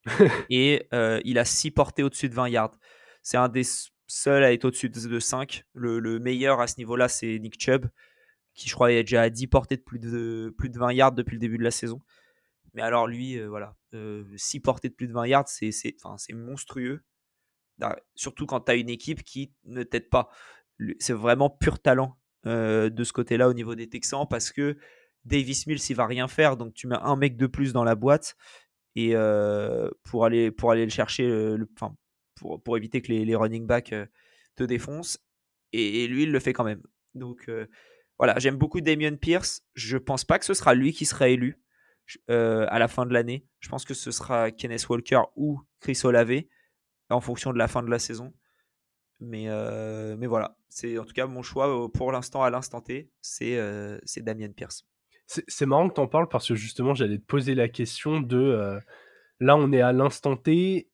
et 0.51 0.87
euh, 0.93 1.21
il 1.25 1.39
a 1.39 1.45
6 1.45 1.71
portées 1.71 2.03
au-dessus 2.03 2.29
de 2.29 2.35
20 2.35 2.49
yards. 2.49 2.79
C'est 3.23 3.37
un 3.37 3.49
des 3.49 3.63
seuls 4.07 4.45
à 4.45 4.53
être 4.53 4.65
au-dessus 4.65 4.91
de 4.91 5.19
5. 5.19 5.65
Le, 5.75 6.19
meilleur 6.19 6.61
à 6.61 6.67
ce 6.67 6.77
niveau-là, 6.79 7.09
c'est 7.09 7.39
Nick 7.39 7.61
Chubb, 7.61 7.87
qui 8.55 8.69
je 8.69 8.75
crois 8.75 8.93
est 8.93 9.03
déjà 9.03 9.23
à 9.23 9.31
10 9.31 9.47
portées 9.49 9.77
de 9.77 9.83
plus, 9.83 9.99
de 9.99 10.55
plus 10.57 10.71
de 10.71 10.79
20 10.79 10.93
yards 10.93 11.13
depuis 11.13 11.35
le 11.35 11.41
début 11.41 11.59
de 11.59 11.65
la 11.65 11.71
saison. 11.71 12.01
Mais 12.75 12.83
alors 12.83 13.07
lui, 13.07 13.39
euh, 13.39 13.49
voilà, 13.49 13.77
6 13.93 13.97
euh, 13.97 14.61
portées 14.63 14.89
de 14.89 14.95
plus 14.95 15.09
de 15.09 15.13
20 15.13 15.27
yards, 15.27 15.49
c'est 15.49 15.73
monstrueux. 16.33 17.03
Surtout 18.15 18.47
quand 18.47 18.61
tu 18.61 18.73
as 18.73 18.75
une 18.75 18.89
équipe 18.89 19.23
qui 19.23 19.53
ne 19.65 19.83
t'aide 19.83 20.11
pas. 20.11 20.29
C'est 20.99 21.13
vraiment 21.13 21.51
pur 21.51 21.81
talent 21.81 22.17
de 22.45 23.05
ce 23.05 23.13
côté-là 23.13 23.49
au 23.49 23.55
niveau 23.55 23.75
des 23.75 23.89
Texans 23.89 24.27
parce 24.29 24.53
que 24.53 24.77
Davis 25.25 25.67
Mills, 25.67 25.81
il 25.91 25.97
va 25.97 26.07
rien 26.07 26.29
faire, 26.29 26.57
donc 26.57 26.75
tu 26.75 26.87
mets 26.87 26.97
un 27.01 27.17
mec 27.17 27.37
de 27.37 27.47
plus 27.47 27.73
dans 27.73 27.85
la 27.85 27.95
boîte 27.95 28.37
et 28.97 29.15
pour, 30.05 30.25
aller, 30.25 30.51
pour 30.51 30.71
aller 30.71 30.85
le 30.85 30.91
chercher, 30.91 31.29
le, 31.29 31.67
pour, 32.37 32.63
pour, 32.63 32.77
éviter 32.77 33.03
que 33.03 33.09
les, 33.09 33.25
les 33.25 33.35
running 33.35 33.67
backs 33.67 33.95
te 34.57 34.65
défoncent. 34.65 35.19
Et, 35.73 36.07
lui, 36.07 36.23
il 36.25 36.33
le 36.33 36.41
fait 36.41 36.53
quand 36.53 36.65
même. 36.65 36.83
Donc 37.15 37.51
voilà, 38.19 38.39
j'aime 38.39 38.57
beaucoup 38.57 38.81
Damien 38.81 39.17
Pierce. 39.17 39.63
Je 39.75 39.97
pense 39.97 40.25
pas 40.25 40.39
que 40.39 40.45
ce 40.45 40.55
sera 40.55 40.75
lui 40.75 40.93
qui 40.93 41.07
sera 41.07 41.29
élu 41.29 41.61
à 42.29 42.79
la 42.79 42.89
fin 42.89 43.07
de 43.07 43.13
l'année. 43.13 43.47
Je 43.61 43.69
pense 43.69 43.85
que 43.85 43.95
ce 43.95 44.11
sera 44.11 44.51
Kenneth 44.51 44.89
Walker 44.89 45.23
ou 45.37 45.61
Chris 45.81 46.01
Olave 46.05 46.43
en 47.11 47.21
fonction 47.21 47.53
de 47.53 47.59
la 47.59 47.69
fin 47.69 47.83
de 47.83 47.91
la 47.91 47.99
saison. 47.99 48.33
Mais, 49.21 49.47
mais 50.17 50.27
voilà, 50.27 50.57
c'est 50.69 50.99
en 50.99 51.05
tout 51.05 51.13
cas 51.13 51.27
mon 51.27 51.43
choix 51.43 51.91
pour 51.93 52.13
l'instant, 52.13 52.43
à 52.43 52.51
l'instant 52.51 52.81
T, 52.81 53.11
c'est 53.21 53.59
c'est 54.05 54.23
Damien 54.23 54.53
Pierce. 54.53 54.87
C'est 55.29 55.67
marrant 55.67 55.91
que 55.91 55.95
tu 55.95 56.01
en 56.01 56.07
parles 56.07 56.29
parce 56.29 56.49
que 56.49 56.55
justement, 56.55 56.95
j'allais 56.95 57.19
te 57.19 57.25
poser 57.25 57.55
la 57.55 57.69
question 57.69 58.21
de 58.21 58.39
euh, 58.39 58.81
là, 59.41 59.57
on 59.57 59.73
est 59.73 59.83
à 59.83 59.93
l'instant 59.93 60.37
T. 60.37 60.89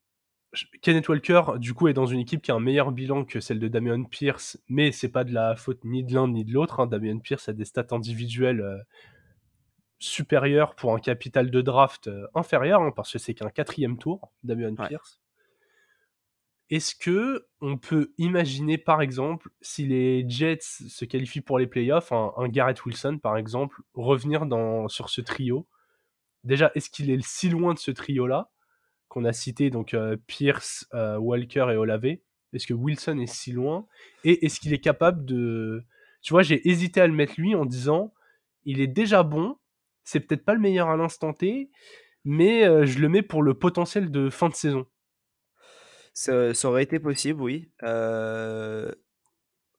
Kenneth 0.83 1.09
Walker, 1.09 1.43
du 1.59 1.73
coup, 1.73 1.87
est 1.87 1.93
dans 1.93 2.07
une 2.07 2.19
équipe 2.19 2.43
qui 2.43 2.51
a 2.51 2.55
un 2.55 2.61
meilleur 2.61 2.91
bilan 2.91 3.25
que 3.25 3.39
celle 3.39 3.61
de 3.61 3.69
Damian 3.69 4.05
Pierce, 4.05 4.59
mais 4.69 4.91
c'est 4.91 5.09
pas 5.09 5.23
de 5.23 5.33
la 5.33 5.55
faute 5.55 5.85
ni 5.85 6.03
de 6.03 6.15
l'un 6.15 6.29
ni 6.29 6.45
de 6.45 6.53
l'autre. 6.53 6.81
Hein. 6.81 6.87
Damian 6.89 7.19
Pierce 7.21 7.49
a 7.49 7.53
des 7.53 7.65
stats 7.65 7.87
individuelles 7.93 8.61
euh, 8.61 8.79
supérieures 10.01 10.75
pour 10.75 10.95
un 10.95 10.99
capital 10.99 11.51
de 11.53 11.61
draft 11.61 12.09
euh, 12.09 12.27
inférieur, 12.35 12.83
hein, 12.83 12.93
parce 12.95 13.13
que 13.13 13.19
c'est 13.19 13.35
qu'un 13.35 13.51
quatrième 13.51 13.99
tour, 13.99 14.33
Damian 14.43 14.75
Pierce. 14.75 15.21
Est-ce 16.71 16.95
que 16.95 17.47
on 17.61 17.77
peut 17.77 18.13
imaginer, 18.19 18.79
par 18.79 19.03
exemple, 19.03 19.51
si 19.61 19.87
les 19.87 20.29
Jets 20.29 20.59
se 20.61 21.05
qualifient 21.05 21.43
pour 21.43 21.59
les 21.59 21.67
playoffs, 21.67 22.13
un, 22.13 22.49
Garrett 22.49 22.85
Wilson, 22.85 23.19
par 23.23 23.37
exemple, 23.37 23.83
revenir 23.95 24.47
dans, 24.47 24.89
sur 24.89 25.11
ce 25.11 25.21
trio? 25.21 25.67
Déjà, 26.43 26.71
est-ce 26.75 26.91
qu'il 26.91 27.11
est 27.11 27.25
si 27.25 27.49
loin 27.49 27.75
de 27.75 27.79
ce 27.79 27.91
trio-là 27.91 28.51
qu'on 29.09 29.25
a 29.25 29.33
cité, 29.33 29.71
donc 29.71 29.95
euh, 29.95 30.17
Pierce, 30.27 30.87
euh, 30.95 31.17
Walker 31.19 31.67
et 31.71 31.77
Olave? 31.77 32.17
Est-ce 32.53 32.67
que 32.67 32.75
Wilson 32.75 33.19
est 33.19 33.33
si 33.33 33.53
loin? 33.53 33.87
Et 34.25 34.45
est-ce 34.47 34.61
qu'il 34.61 34.73
est 34.73 34.81
capable 34.81 35.25
de... 35.25 35.85
Tu 36.23 36.33
vois, 36.33 36.43
j'ai 36.43 36.67
hésité 36.69 37.01
à 37.01 37.07
le 37.07 37.13
mettre 37.13 37.35
lui 37.37 37.55
en 37.55 37.67
disant, 37.67 38.15
il 38.65 38.81
est 38.81 38.87
déjà 38.87 39.23
bon, 39.23 39.59
c'est 40.05 40.21
peut-être 40.21 40.45
pas 40.45 40.55
le 40.55 40.61
meilleur 40.61 40.89
à 40.89 40.97
l'instant 40.97 41.33
T, 41.33 41.71
mais 42.25 42.65
euh, 42.65 42.87
je 42.87 42.99
le 42.99 43.09
mets 43.09 43.23
pour 43.23 43.43
le 43.43 43.55
potentiel 43.55 44.11
de 44.11 44.31
fin 44.31 44.49
de 44.49 44.55
saison. 44.55 44.87
Ça, 46.15 46.53
aurait 46.65 46.85
été 46.85 46.99
possible, 46.99 47.43
oui. 47.43 47.71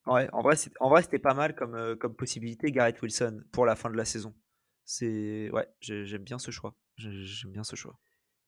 Ouais, 0.06 0.30
en 0.34 0.42
vrai, 0.44 0.56
c'était 1.02 1.20
pas 1.20 1.34
mal 1.34 1.56
comme, 1.56 1.96
comme 1.96 2.16
possibilité, 2.16 2.72
Garrett 2.72 3.02
Wilson, 3.02 3.42
pour 3.52 3.66
la 3.66 3.76
fin 3.76 3.90
de 3.90 3.96
la 3.96 4.06
saison. 4.06 4.36
C'est 4.84 5.50
ouais, 5.52 5.68
j'aime 5.80 6.24
bien 6.24 6.38
ce 6.38 6.52
choix. 6.52 6.76
J'aime 6.98 7.52
bien 7.52 7.64
ce 7.64 7.76
choix. 7.76 7.98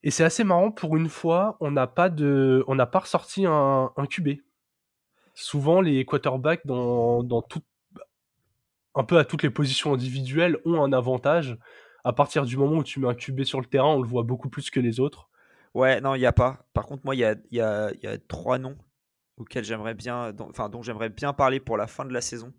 Et 0.04 0.12
c'est 0.12 0.24
assez 0.24 0.44
marrant 0.44 0.72
pour 0.72 0.96
une 0.96 1.10
fois, 1.10 1.58
on 1.60 1.72
n'a 1.72 1.88
pas 1.88 2.10
de, 2.10 2.64
on 2.68 2.76
n'a 2.76 2.86
pas 2.86 3.00
ressorti 3.00 3.46
un, 3.48 3.92
un 3.96 4.06
QB. 4.06 4.40
Souvent, 5.34 5.82
les 5.82 6.06
quarterbacks 6.06 6.66
dans, 6.66 7.24
dans 7.24 7.42
tout, 7.42 7.64
un 8.94 9.04
peu 9.04 9.18
à 9.18 9.26
toutes 9.26 9.44
les 9.44 9.50
positions 9.50 9.94
individuelles 9.94 10.60
ont 10.66 10.84
un 10.84 10.94
avantage. 10.94 11.58
À 12.04 12.14
partir 12.14 12.46
du 12.46 12.56
moment 12.58 12.78
où 12.78 12.84
tu 12.84 13.00
mets 13.00 13.08
un 13.08 13.16
QB 13.16 13.44
sur 13.44 13.60
le 13.60 13.66
terrain, 13.66 13.90
on 13.90 14.02
le 14.02 14.08
voit 14.08 14.24
beaucoup 14.24 14.50
plus 14.50 14.70
que 14.70 14.80
les 14.80 15.00
autres. 15.00 15.30
Ouais, 15.74 16.02
non, 16.02 16.16
il 16.16 16.20
n'y 16.20 16.26
a 16.26 16.34
pas. 16.34 16.68
Par 16.74 16.86
contre, 16.86 17.04
moi, 17.06 17.16
il 17.16 17.20
y 17.20 17.26
a, 17.26 17.36
y, 17.52 17.60
a, 17.60 17.92
y 18.02 18.08
a, 18.08 18.18
trois 18.18 18.58
noms 18.58 18.78
auxquels 19.38 19.64
j'aimerais 19.64 19.94
bien, 19.94 20.34
dont, 20.34 20.50
enfin, 20.50 20.70
dont 20.70 20.82
j'aimerais 20.82 21.10
bien 21.10 21.34
parler 21.34 21.60
pour 21.60 21.78
la 21.78 21.88
fin 21.88 22.06
de 22.06 22.14
la 22.14 22.22
saison 22.22 22.54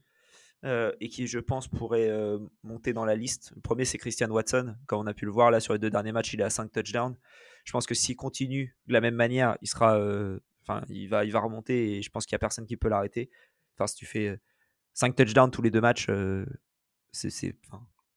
euh, 0.64 0.92
et 1.00 1.09
qui, 1.09 1.26
je 1.26 1.38
pense, 1.38 1.68
pourraient 1.68 2.11
euh, 2.11 2.38
monter 2.62 2.92
dans 2.92 3.04
la 3.04 3.14
liste. 3.14 3.52
Le 3.54 3.61
premier, 3.61 3.84
c'est 3.84 3.98
Christian 3.98 4.28
Watson. 4.30 4.76
Comme 4.86 5.00
on 5.00 5.06
a 5.06 5.14
pu 5.14 5.24
le 5.24 5.30
voir 5.30 5.50
là 5.50 5.61
sur 5.61 5.72
les 5.72 5.78
deux 5.78 5.90
derniers 5.90 6.12
matchs, 6.12 6.32
il 6.34 6.40
est 6.40 6.44
à 6.44 6.50
5 6.50 6.72
touchdowns. 6.72 7.16
Je 7.64 7.72
pense 7.72 7.86
que 7.86 7.94
s'il 7.94 8.16
continue 8.16 8.76
de 8.86 8.92
la 8.92 9.00
même 9.00 9.14
manière, 9.14 9.56
il 9.62 9.68
sera, 9.68 9.98
euh, 9.98 10.40
enfin, 10.62 10.84
il 10.88 11.09
va, 11.09 11.24
il 11.24 11.32
va 11.32 11.40
remonter 11.40 11.96
et 11.96 12.02
je 12.02 12.11
pense 12.11 12.26
qu'il 12.26 12.34
n'y 12.34 12.38
a 12.38 12.40
personne 12.40 12.66
qui 12.66 12.76
peut 12.76 12.88
l'arrêter. 12.88 13.30
Enfin, 13.76 13.86
si 13.86 13.94
tu 13.96 14.06
fais 14.06 14.40
5 14.94 15.14
touchdowns 15.14 15.50
tous 15.50 15.62
les 15.62 15.70
deux 15.70 15.80
matchs, 15.80 16.09
c'est, 17.12 17.30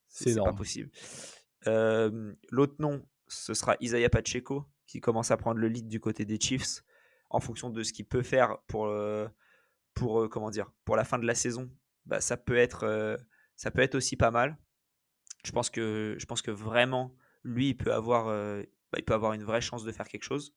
C'est 0.08 0.36
pas 0.36 0.54
possible. 0.54 0.90
L'autre 1.66 2.76
nom, 2.80 3.06
ce 3.28 3.54
sera 3.54 3.76
Isaiah 3.82 4.10
Pacheco, 4.10 4.66
qui 4.92 5.00
commence 5.00 5.32
à 5.32 5.38
prendre 5.38 5.60
le 5.60 5.70
lead 5.70 5.88
du 5.88 6.02
côté 6.02 6.26
des 6.26 6.40
Chiefs 6.40 6.84
en 7.30 7.40
fonction 7.40 7.70
de 7.70 7.82
ce 7.82 7.94
qu'il 7.94 8.06
peut 8.06 8.24
faire 8.24 8.58
pour, 8.68 8.94
pour, 9.94 10.30
comment 10.30 10.50
dire, 10.50 10.70
pour 10.84 10.98
la 10.98 11.06
fin 11.06 11.18
de 11.18 11.26
la 11.26 11.34
saison. 11.34 11.72
Bah, 12.06 12.20
ça, 12.20 12.36
peut 12.36 12.58
être, 12.58 13.18
ça 13.56 13.72
peut 13.72 13.82
être 13.82 13.96
aussi 13.96 14.18
pas 14.18 14.32
mal. 14.32 14.58
Je 15.46 15.52
pense 15.54 15.70
que, 15.70 16.16
je 16.20 16.26
pense 16.26 16.42
que 16.42 16.52
vraiment, 16.52 17.16
lui, 17.44 17.70
il 17.70 17.78
peut, 17.78 17.94
avoir, 17.94 18.26
bah, 18.26 18.98
il 18.98 19.06
peut 19.06 19.14
avoir 19.14 19.32
une 19.32 19.44
vraie 19.44 19.62
chance 19.62 19.86
de 19.86 19.92
faire 19.94 20.10
quelque 20.10 20.26
chose. 20.26 20.54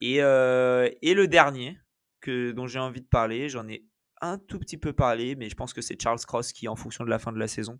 Et, 0.00 0.16
et 0.16 1.14
le 1.14 1.26
dernier 1.26 1.78
que, 2.22 2.52
dont 2.52 2.66
j'ai 2.66 2.78
envie 2.78 3.02
de 3.02 3.08
parler, 3.08 3.50
j'en 3.50 3.68
ai 3.68 3.84
un 4.22 4.38
tout 4.38 4.58
petit 4.58 4.78
peu 4.78 4.94
parlé, 4.94 5.36
mais 5.36 5.50
je 5.50 5.54
pense 5.54 5.74
que 5.74 5.82
c'est 5.82 6.00
Charles 6.00 6.20
Cross 6.20 6.54
qui, 6.54 6.66
en 6.66 6.76
fonction 6.76 7.04
de 7.04 7.10
la 7.10 7.18
fin 7.18 7.32
de 7.32 7.38
la 7.38 7.48
saison, 7.48 7.78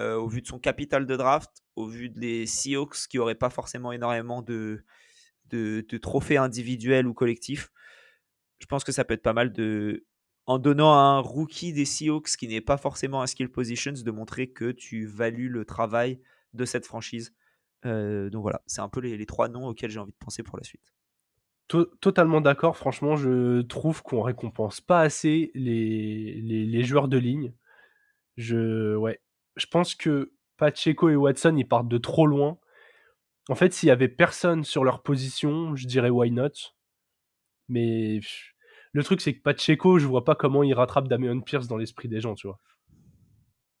euh, 0.00 0.16
au 0.16 0.28
vu 0.28 0.42
de 0.42 0.46
son 0.46 0.58
capital 0.58 1.06
de 1.06 1.16
draft, 1.16 1.64
au 1.74 1.86
vu 1.86 2.10
des 2.10 2.46
Seahawks 2.46 3.08
qui 3.08 3.16
n'auraient 3.16 3.34
pas 3.34 3.50
forcément 3.50 3.92
énormément 3.92 4.42
de, 4.42 4.84
de, 5.50 5.98
trophées 5.98 6.36
individuels 6.36 7.06
ou 7.06 7.14
collectifs, 7.14 7.70
je 8.58 8.66
pense 8.66 8.84
que 8.84 8.92
ça 8.92 9.04
peut 9.04 9.14
être 9.14 9.22
pas 9.22 9.32
mal 9.32 9.52
de, 9.52 10.04
en 10.46 10.58
donnant 10.58 10.92
à 10.92 10.98
un 10.98 11.18
rookie 11.20 11.72
des 11.72 11.84
Seahawks 11.84 12.36
qui 12.36 12.48
n'est 12.48 12.60
pas 12.60 12.76
forcément 12.76 13.22
un 13.22 13.26
skill 13.26 13.50
positions, 13.50 13.92
de 13.92 14.10
montrer 14.10 14.50
que 14.50 14.70
tu 14.70 15.06
values 15.06 15.48
le 15.48 15.64
travail 15.64 16.20
de 16.52 16.64
cette 16.64 16.86
franchise. 16.86 17.34
Euh, 17.84 18.30
donc 18.30 18.42
voilà, 18.42 18.62
c'est 18.66 18.80
un 18.80 18.88
peu 18.88 19.00
les, 19.00 19.26
trois 19.26 19.48
noms 19.48 19.66
auxquels 19.66 19.90
j'ai 19.90 19.98
envie 19.98 20.12
de 20.12 20.16
penser 20.18 20.42
pour 20.42 20.58
la 20.58 20.64
suite. 20.64 20.92
Totalement 21.68 22.40
d'accord, 22.40 22.76
franchement, 22.76 23.16
je 23.16 23.60
trouve 23.62 24.02
qu'on 24.02 24.22
récompense 24.22 24.80
pas 24.80 25.00
assez 25.00 25.50
les, 25.54 26.40
les, 26.40 26.64
les, 26.64 26.84
joueurs 26.84 27.08
de 27.08 27.18
ligne. 27.18 27.52
Je, 28.36 28.94
ouais, 28.94 29.20
je 29.56 29.66
pense 29.66 29.94
que 29.94 30.32
Pacheco 30.56 31.08
et 31.08 31.16
Watson, 31.16 31.54
ils 31.56 31.66
partent 31.66 31.88
de 31.88 31.98
trop 31.98 32.26
loin. 32.26 32.58
En 33.48 33.54
fait, 33.54 33.72
s'il 33.72 33.88
y 33.88 33.92
avait 33.92 34.08
personne 34.08 34.64
sur 34.64 34.84
leur 34.84 35.02
position, 35.02 35.76
je 35.76 35.86
dirais 35.86 36.10
why 36.10 36.30
not? 36.30 36.50
Mais 37.68 38.20
le 38.92 39.04
truc, 39.04 39.20
c'est 39.20 39.34
que 39.34 39.42
Pacheco, 39.42 39.98
je 39.98 40.06
vois 40.06 40.24
pas 40.24 40.34
comment 40.34 40.62
il 40.62 40.74
rattrape 40.74 41.08
Damien 41.08 41.40
Pierce 41.40 41.68
dans 41.68 41.76
l'esprit 41.76 42.08
des 42.08 42.20
gens, 42.20 42.34
tu 42.34 42.46
vois. 42.46 42.60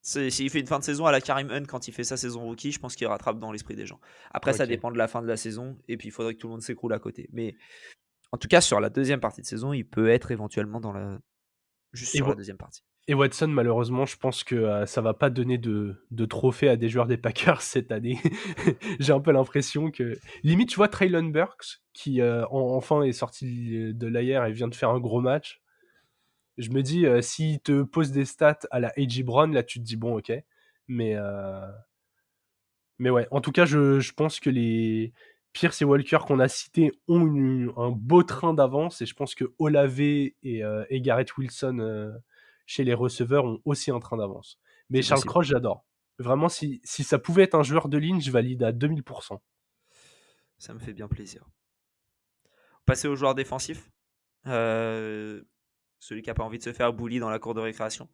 S'il 0.02 0.50
fait 0.50 0.60
une 0.60 0.68
fin 0.68 0.78
de 0.78 0.84
saison 0.84 1.06
à 1.06 1.10
la 1.10 1.20
Karim 1.20 1.50
Hunt 1.50 1.64
quand 1.64 1.88
il 1.88 1.92
fait 1.92 2.04
sa 2.04 2.16
saison 2.16 2.44
rookie, 2.44 2.70
je 2.70 2.78
pense 2.78 2.94
qu'il 2.94 3.08
rattrape 3.08 3.40
dans 3.40 3.50
l'esprit 3.50 3.74
des 3.74 3.86
gens. 3.86 4.00
Après, 4.30 4.52
ça 4.52 4.66
dépend 4.66 4.92
de 4.92 4.98
la 4.98 5.08
fin 5.08 5.20
de 5.20 5.26
la 5.26 5.36
saison, 5.36 5.76
et 5.88 5.96
puis 5.96 6.08
il 6.08 6.10
faudrait 6.12 6.34
que 6.34 6.38
tout 6.38 6.46
le 6.46 6.52
monde 6.52 6.62
s'écroule 6.62 6.92
à 6.92 7.00
côté. 7.00 7.28
Mais 7.32 7.56
en 8.30 8.38
tout 8.38 8.46
cas, 8.46 8.60
sur 8.60 8.78
la 8.78 8.88
deuxième 8.88 9.18
partie 9.18 9.40
de 9.40 9.46
saison, 9.46 9.72
il 9.72 9.84
peut 9.84 10.08
être 10.08 10.30
éventuellement 10.30 10.80
dans 10.80 10.92
la. 10.92 11.18
Juste 11.92 12.14
sur 12.14 12.28
la 12.28 12.34
deuxième 12.34 12.56
partie. 12.56 12.82
Et 13.08 13.14
Watson, 13.14 13.46
malheureusement, 13.46 14.04
je 14.04 14.16
pense 14.16 14.42
que 14.42 14.56
euh, 14.56 14.84
ça 14.86 15.00
va 15.00 15.14
pas 15.14 15.30
donner 15.30 15.58
de, 15.58 15.94
de 16.10 16.24
trophées 16.24 16.68
à 16.68 16.76
des 16.76 16.88
joueurs 16.88 17.06
des 17.06 17.16
Packers 17.16 17.62
cette 17.62 17.92
année. 17.92 18.18
J'ai 19.00 19.12
un 19.12 19.20
peu 19.20 19.30
l'impression 19.30 19.90
que. 19.90 20.18
Limite, 20.42 20.70
tu 20.70 20.76
vois, 20.76 20.88
Traylon 20.88 21.24
Burks, 21.24 21.82
qui 21.92 22.20
euh, 22.20 22.44
enfin 22.50 23.02
est 23.02 23.12
sorti 23.12 23.94
de 23.94 24.06
l'air 24.08 24.44
et 24.44 24.52
vient 24.52 24.68
de 24.68 24.74
faire 24.74 24.90
un 24.90 24.98
gros 24.98 25.20
match. 25.20 25.60
Je 26.58 26.70
me 26.70 26.82
dis, 26.82 27.06
euh, 27.06 27.20
s'il 27.22 27.60
te 27.60 27.82
pose 27.82 28.10
des 28.10 28.24
stats 28.24 28.60
à 28.70 28.80
la 28.80 28.88
A.J. 28.96 29.22
Brown, 29.22 29.52
là, 29.52 29.62
tu 29.62 29.78
te 29.78 29.84
dis, 29.84 29.96
bon, 29.96 30.18
ok. 30.18 30.32
Mais. 30.88 31.16
Mais 32.98 33.10
ouais, 33.10 33.28
en 33.30 33.42
tout 33.42 33.52
cas, 33.52 33.66
je, 33.66 34.00
je 34.00 34.12
pense 34.12 34.40
que 34.40 34.50
les. 34.50 35.12
Pierce 35.52 35.80
et 35.80 35.86
Walker 35.86 36.18
qu'on 36.26 36.38
a 36.38 36.48
cités 36.48 36.92
ont 37.08 37.72
un 37.78 37.90
beau 37.90 38.22
train 38.22 38.52
d'avance 38.52 39.00
et 39.00 39.06
je 39.06 39.14
pense 39.14 39.34
que 39.34 39.54
Olave 39.58 40.00
et, 40.00 40.34
et 40.42 41.00
Garrett 41.00 41.34
Wilson 41.38 42.12
chez 42.66 42.84
les 42.84 42.94
receveurs 42.94 43.44
ont 43.44 43.60
aussi 43.64 43.90
un 43.90 44.00
train 44.00 44.16
d'avance. 44.16 44.58
Mais 44.90 45.02
Charles 45.02 45.24
Cross, 45.24 45.46
j'adore. 45.46 45.84
Vraiment, 46.18 46.48
si, 46.48 46.80
si 46.84 47.04
ça 47.04 47.18
pouvait 47.18 47.44
être 47.44 47.54
un 47.54 47.62
joueur 47.62 47.88
de 47.88 47.98
ligne, 47.98 48.20
je 48.20 48.30
valide 48.30 48.62
à 48.62 48.72
2000%. 48.72 49.38
Ça 50.58 50.74
me 50.74 50.78
fait 50.78 50.92
bien 50.92 51.08
plaisir. 51.08 51.46
Passer 52.86 53.08
au 53.08 53.16
joueur 53.16 53.34
défensif. 53.34 53.90
Euh, 54.46 55.42
celui 55.98 56.22
qui 56.22 56.30
n'a 56.30 56.34
pas 56.34 56.44
envie 56.44 56.58
de 56.58 56.62
se 56.62 56.72
faire 56.72 56.92
bully 56.92 57.18
dans 57.18 57.30
la 57.30 57.38
cour 57.38 57.54
de 57.54 57.60
récréation. 57.60 58.08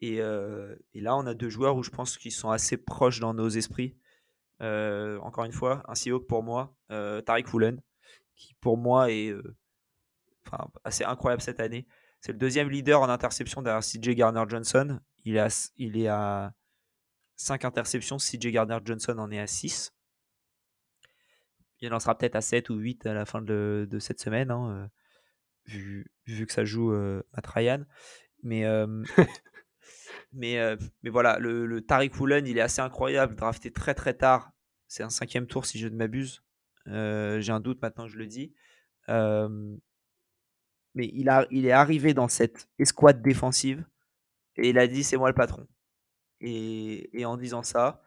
Et, 0.00 0.20
euh, 0.20 0.74
et, 0.92 1.00
là, 1.00 1.16
on 1.16 1.26
a 1.26 1.34
deux 1.34 1.48
joueurs 1.48 1.76
où 1.76 1.82
je 1.82 1.90
pense 1.90 2.18
qu'ils 2.18 2.32
sont 2.32 2.50
assez 2.50 2.76
proches 2.76 3.20
dans 3.20 3.32
nos 3.32 3.48
esprits. 3.48 3.96
Euh, 4.60 5.18
encore 5.20 5.44
une 5.44 5.52
fois, 5.52 5.82
un 5.88 5.94
Seahawk 5.94 6.26
pour 6.26 6.42
moi, 6.42 6.74
Tariq 6.88 7.52
Woolen, 7.52 7.80
qui 8.34 8.54
pour 8.54 8.76
moi 8.76 9.10
est 9.10 9.32
assez 10.84 11.04
incroyable 11.04 11.42
cette 11.42 11.60
année. 11.60 11.86
C'est 12.24 12.32
le 12.32 12.38
deuxième 12.38 12.70
leader 12.70 13.02
en 13.02 13.10
interception 13.10 13.60
derrière 13.60 13.82
CJ 13.82 14.14
Garner 14.14 14.44
Johnson. 14.48 14.98
Il 15.26 15.36
est 15.36 15.40
à, 15.40 15.48
il 15.76 15.98
est 15.98 16.08
à 16.08 16.54
5 17.36 17.66
interceptions. 17.66 18.16
CJ 18.16 18.46
Garner 18.46 18.78
Johnson 18.82 19.18
en 19.18 19.30
est 19.30 19.38
à 19.38 19.46
6. 19.46 19.92
Il 21.80 21.92
en 21.92 22.00
sera 22.00 22.16
peut-être 22.16 22.36
à 22.36 22.40
7 22.40 22.70
ou 22.70 22.76
8 22.76 23.04
à 23.04 23.12
la 23.12 23.26
fin 23.26 23.42
de, 23.42 23.86
cette 24.00 24.20
semaine, 24.20 24.50
hein, 24.50 24.90
euh, 25.68 26.02
vu, 26.26 26.46
que 26.46 26.52
ça 26.54 26.64
joue 26.64 26.94
euh, 26.94 27.22
à 27.34 27.42
Tryan. 27.42 27.84
Mais, 28.42 28.64
euh, 28.64 29.04
mais, 30.32 30.78
mais 31.02 31.10
voilà, 31.10 31.38
le, 31.38 31.66
le 31.66 31.82
Tariq 31.82 32.18
Woolen, 32.18 32.46
il 32.46 32.56
est 32.56 32.62
assez 32.62 32.80
incroyable, 32.80 33.34
drafté 33.34 33.70
très 33.70 33.92
très 33.92 34.14
tard. 34.14 34.50
C'est 34.88 35.02
un 35.02 35.10
cinquième 35.10 35.46
tour 35.46 35.66
si 35.66 35.78
je 35.78 35.88
ne 35.88 35.96
m'abuse. 35.96 36.42
J'ai 36.86 37.52
un 37.52 37.60
doute 37.60 37.82
maintenant 37.82 38.06
que 38.06 38.12
je 38.12 38.18
le 38.18 38.26
dis 38.26 38.54
mais 40.94 41.10
il, 41.12 41.28
a, 41.28 41.46
il 41.50 41.66
est 41.66 41.72
arrivé 41.72 42.14
dans 42.14 42.28
cette 42.28 42.68
escouade 42.78 43.22
défensive 43.22 43.84
et 44.56 44.70
il 44.70 44.78
a 44.78 44.86
dit 44.86 45.04
c'est 45.04 45.16
moi 45.16 45.28
le 45.28 45.34
patron. 45.34 45.66
Et, 46.40 47.18
et 47.18 47.24
en 47.24 47.36
disant 47.36 47.62
ça, 47.62 48.02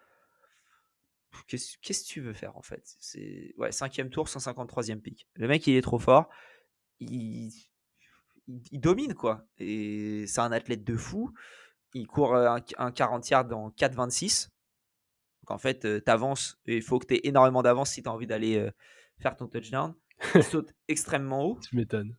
qu'est-ce 1.48 1.78
que 1.78 2.08
tu 2.08 2.22
veux 2.22 2.34
faire 2.34 2.56
en 2.58 2.62
fait? 2.62 2.96
C'est 3.00 3.54
ouais, 3.58 3.72
cinquième 3.72 4.10
tour, 4.10 4.28
153e 4.28 5.02
pick. 5.02 5.28
Le 5.36 5.48
mec 5.48 5.66
il 5.68 5.76
est 5.76 5.82
trop 5.82 6.00
fort, 6.00 6.30
il, 7.00 7.52
il, 8.48 8.80
domine 8.80 9.14
quoi. 9.14 9.46
Et 9.58 10.26
c'est 10.28 10.42
un 10.42 10.52
athlète 10.52 10.84
de 10.84 10.96
fou. 10.96 11.34
Il 11.94 12.08
court 12.08 12.36
un, 12.36 12.62
un 12.78 12.92
40 12.92 13.30
yards 13.30 13.52
en 13.54 13.70
4,26. 13.70 14.50
Donc 15.42 15.52
en 15.52 15.58
fait, 15.58 15.86
euh, 15.86 16.02
tu 16.04 16.12
avances 16.12 16.60
et 16.66 16.78
il 16.78 16.82
faut 16.82 17.00
que 17.00 17.08
tu 17.08 17.16
aies 17.16 17.22
énormément 17.24 17.64
d'avance 17.64 17.92
si 17.92 18.04
tu 18.04 18.10
as 18.10 18.12
envie 18.12 18.28
d'aller 18.28 18.58
euh, 18.58 18.72
faire 19.20 19.36
ton 19.36 19.48
touchdown. 19.48 19.96
Il 20.36 20.44
saute 20.44 20.74
extrêmement 20.88 21.46
haut. 21.46 21.60
Tu 21.62 21.76
m'étonnes. 21.76 22.18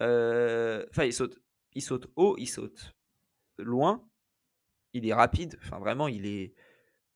Euh, 0.00 0.84
enfin, 0.90 1.04
il 1.04 1.12
saute, 1.12 1.38
il 1.74 1.82
saute 1.82 2.10
haut, 2.16 2.36
il 2.38 2.46
saute 2.46 2.94
loin. 3.58 4.06
Il 4.92 5.06
est 5.06 5.14
rapide. 5.14 5.58
Enfin, 5.62 5.78
vraiment, 5.78 6.08
il 6.08 6.26
est. 6.26 6.54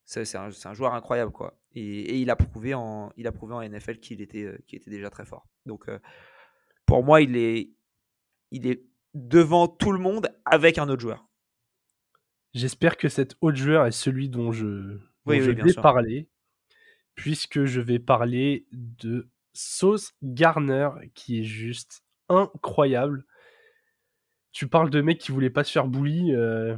C'est 0.05 0.37
un, 0.37 0.49
un, 0.65 0.75
joueur 0.75 0.95
incroyable, 0.95 1.33
quoi. 1.33 1.61
Et, 1.75 2.19
il 2.19 2.31
a 2.31 2.37
prouvé 2.37 2.73
en, 2.73 3.13
il 3.17 3.27
a 3.27 3.33
prouvé 3.33 3.55
en 3.55 3.63
NFL 3.63 3.99
qu'il 3.99 4.23
était, 4.23 4.45
euh, 4.45 4.59
était 4.73 4.91
déjà 4.91 5.11
très 5.11 5.27
fort. 5.27 5.47
Donc, 5.67 5.89
euh, 5.89 5.99
pour 6.87 7.05
moi, 7.05 7.21
il 7.21 7.37
est, 7.37 7.71
il 8.51 8.67
est 8.67 8.85
devant 9.13 9.69
tout 9.69 9.93
le 9.93 9.99
monde 9.99 10.31
avec 10.47 10.79
un 10.79 10.89
autre 10.89 11.03
joueur. 11.03 11.29
J'espère 12.55 12.97
que 12.97 13.11
cet 13.11 13.37
autre 13.43 13.59
joueur 13.59 13.87
est 13.87 13.93
celui 13.93 14.31
dont 14.31 14.51
je, 14.51 14.99
je 15.27 15.51
vais 15.51 15.75
parler, 15.75 16.29
puisque 17.15 17.65
je 17.65 17.81
vais 17.81 17.99
parler 17.99 18.67
de 18.73 19.29
Sauce 19.53 20.15
Garner, 20.23 20.89
qui 21.15 21.41
est 21.41 21.45
juste 21.45 22.03
incroyable. 22.29 23.25
Tu 24.53 24.67
parles 24.67 24.91
de 24.91 25.01
mec 25.01 25.19
qui 25.19 25.33
voulait 25.33 25.51
pas 25.51 25.65
se 25.65 25.73
faire 25.73 25.87
bully. 25.87 26.35
Euh, 26.35 26.77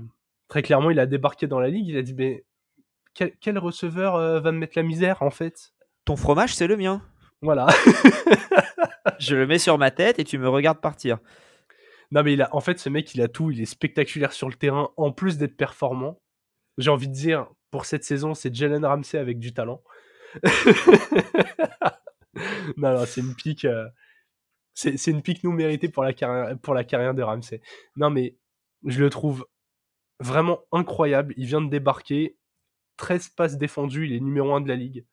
très 0.49 0.63
clairement, 0.63 0.91
il 0.91 0.99
a 0.99 1.07
débarqué 1.07 1.47
dans 1.47 1.61
la 1.61 1.69
ligue. 1.69 1.89
Il 1.89 1.97
a 1.97 2.03
dit 2.03 2.15
mais 2.15 2.45
quel, 3.15 3.59
receveur 3.59 4.17
euh, 4.17 4.41
va 4.41 4.53
me 4.53 4.59
mettre 4.59 4.77
la 4.77 4.83
misère 4.83 5.23
en 5.23 5.31
fait? 5.31 5.73
Ton 6.05 6.17
fromage, 6.17 6.55
c'est 6.55 6.67
le 6.67 6.77
mien. 6.77 7.03
Voilà. 7.43 7.67
je 9.19 9.37
le 9.37 9.47
mets 9.47 9.59
sur 9.59 9.79
ma 9.79 9.91
tête 9.91 10.19
et 10.19 10.25
tu 10.25 10.39
me 10.39 10.49
regardes 10.49 10.81
partir. 10.81 11.19
Non 12.11 12.23
mais 12.23 12.33
il 12.33 12.43
a, 12.43 12.55
en 12.55 12.61
fait, 12.61 12.79
ce 12.79 12.89
mec, 12.89 13.15
il 13.15 13.23
a 13.23 13.29
tout. 13.29 13.51
Il 13.51 13.61
est 13.61 13.67
spectaculaire 13.67 14.33
sur 14.33 14.49
le 14.49 14.55
terrain, 14.55 14.91
en 14.97 15.13
plus 15.13 15.39
d'être 15.39 15.57
performant. 15.57 16.21
J'ai 16.79 16.91
envie 16.91 17.09
de 17.09 17.15
dire, 17.15 17.47
pour 17.71 17.85
cette 17.85 18.05
saison, 18.05 18.35
c'est 18.35 18.55
Jalen 18.55 18.85
Ramsey 18.85 19.19
avec 19.19 19.39
du 19.39 19.53
talent. 19.53 19.83
non, 22.77 22.95
non, 22.95 23.05
c'est 23.07 23.21
une 23.21 23.35
pique. 23.35 23.65
Euh, 23.65 23.87
c'est 24.81 25.11
une 25.11 25.23
pique 25.23 25.45
nous 25.45 25.53
méritée 25.53 25.89
pour 25.89 26.05
la, 26.05 26.15
carrière, 26.15 27.15
de 27.15 27.23
Ramsey. 27.23 27.61
Non, 27.97 28.09
mais 28.11 28.37
je 28.85 29.01
le 29.01 29.11
trouve 29.11 29.47
vraiment 30.21 30.61
incroyable. 30.73 31.35
Il 31.37 31.47
vient 31.47 31.61
de 31.61 31.69
débarquer. 31.69 32.39
13 32.97 33.31
passes 33.31 33.59
défendues. 33.59 34.07
Il 34.07 34.15
est 34.15 34.21
numéro 34.21 34.55
1 34.55 34.63
de 34.63 34.69
la 34.69 34.77
ligue. 34.77 35.05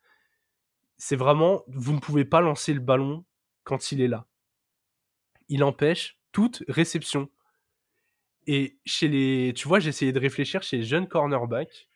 C'est 0.97 1.15
vraiment, 1.15 1.63
vous 1.68 1.93
ne 1.93 1.99
pouvez 1.99 2.26
pas 2.26 2.41
lancer 2.41 2.74
le 2.74 2.80
ballon 2.80 3.26
quand 3.63 3.91
il 3.91 4.01
est 4.01 4.07
là. 4.07 4.26
Il 5.49 5.63
empêche 5.63 6.18
toute 6.32 6.63
réception. 6.68 7.30
Et 8.47 8.80
chez 8.86 9.09
les, 9.09 9.53
tu 9.53 9.68
vois, 9.68 9.80
j'ai 9.80 9.89
essayé 9.89 10.13
de 10.13 10.20
réfléchir 10.20 10.63
chez 10.63 10.78
les 10.78 10.84
jeunes 10.84 11.07
cornerbacks. 11.07 11.89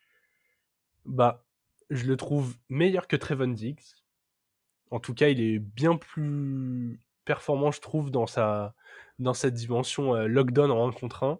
Bah, 1.06 1.46
je 1.88 2.04
le 2.04 2.16
trouve 2.16 2.54
meilleur 2.68 3.08
que 3.08 3.16
Trevon 3.16 3.48
Diggs. 3.48 3.80
En 4.90 5.00
tout 5.00 5.14
cas, 5.14 5.28
il 5.28 5.40
est 5.40 5.58
bien 5.58 5.96
plus 5.96 7.00
performant, 7.24 7.70
je 7.70 7.80
trouve, 7.80 8.10
dans, 8.10 8.26
sa, 8.26 8.74
dans 9.18 9.34
cette 9.34 9.54
dimension 9.54 10.14
euh, 10.14 10.26
lockdown 10.26 10.70
en 10.70 10.88
1 10.88 10.92
contre 10.92 11.24
1. 11.24 11.38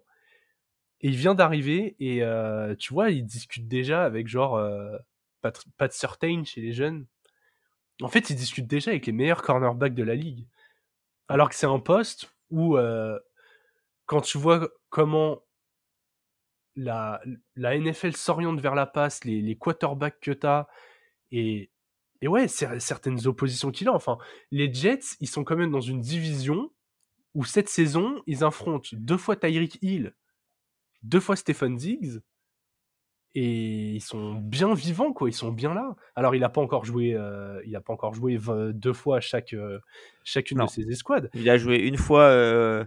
Et 1.03 1.09
il 1.09 1.17
vient 1.17 1.35
d'arriver 1.35 1.97
et 1.99 2.23
euh, 2.23 2.77
tu 2.77 2.95
vois, 2.95 3.11
il 3.11 3.27
discute 3.27 3.67
déjà 3.67 4.05
avec 4.05 4.29
genre 4.29 4.57
euh, 4.57 4.97
Pat, 5.41 5.61
Pat 5.77 5.93
Surtain 5.93 6.45
chez 6.45 6.61
les 6.61 6.73
jeunes. 6.73 7.07
En 8.01 8.09
fait, 8.09 8.31
il 8.31 8.37
discute 8.37 8.69
déjà 8.69 8.93
avec 8.93 9.07
les 9.07 9.13
meilleurs 9.13 9.43
cornerbacks 9.43 9.95
de 9.95 10.05
la 10.05 10.15
ligue. 10.15 10.47
Alors 11.29 11.49
que 11.49 11.57
c'est 11.57 11.67
un 11.67 11.81
poste 11.81 12.33
où, 12.51 12.77
euh, 12.77 13.19
quand 14.07 14.21
tu 14.21 14.39
vois 14.39 14.69
comment 14.91 15.43
la, 16.77 17.21
la 17.57 17.77
NFL 17.77 18.15
s'oriente 18.15 18.61
vers 18.61 18.77
la 18.77 18.87
passe, 18.87 19.25
les, 19.25 19.43
les 19.43 19.57
quarterbacks 19.57 20.21
que 20.21 20.31
tu 20.31 20.47
as, 20.47 20.69
et, 21.33 21.72
et 22.23 22.29
ouais, 22.29 22.49
certaines 22.49 23.27
oppositions 23.27 23.71
qu'il 23.71 23.89
a. 23.89 23.93
Enfin, 23.93 24.17
les 24.51 24.73
Jets, 24.73 25.17
ils 25.21 25.29
sont 25.29 25.45
quand 25.45 25.57
même 25.57 25.71
dans 25.73 25.81
une 25.83 26.01
division 26.01 26.71
où 27.35 27.45
cette 27.45 27.69
saison, 27.69 28.23
ils 28.27 28.45
affrontent 28.45 28.89
deux 28.93 29.17
fois 29.19 29.37
Tyreek 29.37 29.79
Hill, 29.83 30.15
deux 31.03 31.21
fois 31.21 31.37
Stephen 31.37 31.77
Diggs, 31.77 32.21
et 33.35 33.93
ils 33.95 34.03
sont 34.03 34.35
bien 34.35 34.75
vivants, 34.75 35.13
quoi. 35.15 35.31
Ils 35.31 35.33
sont 35.35 35.51
bien 35.53 35.73
là. 35.73 35.97
Alors, 36.15 36.35
il 36.35 36.45
a 36.45 36.51
pas 36.51 36.61
encore 36.61 36.85
joué, 36.85 37.15
euh, 37.15 37.63
il 37.65 37.75
a 37.75 37.81
pas 37.81 37.95
encore 37.95 38.13
joué 38.13 38.39
deux 38.75 38.93
fois 38.93 39.21
chaque, 39.21 39.55
euh, 39.55 39.79
chacune 40.23 40.59
Non. 40.59 40.67
de 40.67 40.71
ses 40.71 40.91
escouades. 40.91 41.31
Il 41.35 41.49
a 41.49 41.57
joué 41.57 41.77
une 41.79 41.97
fois. 41.97 42.25
euh, 42.25 42.85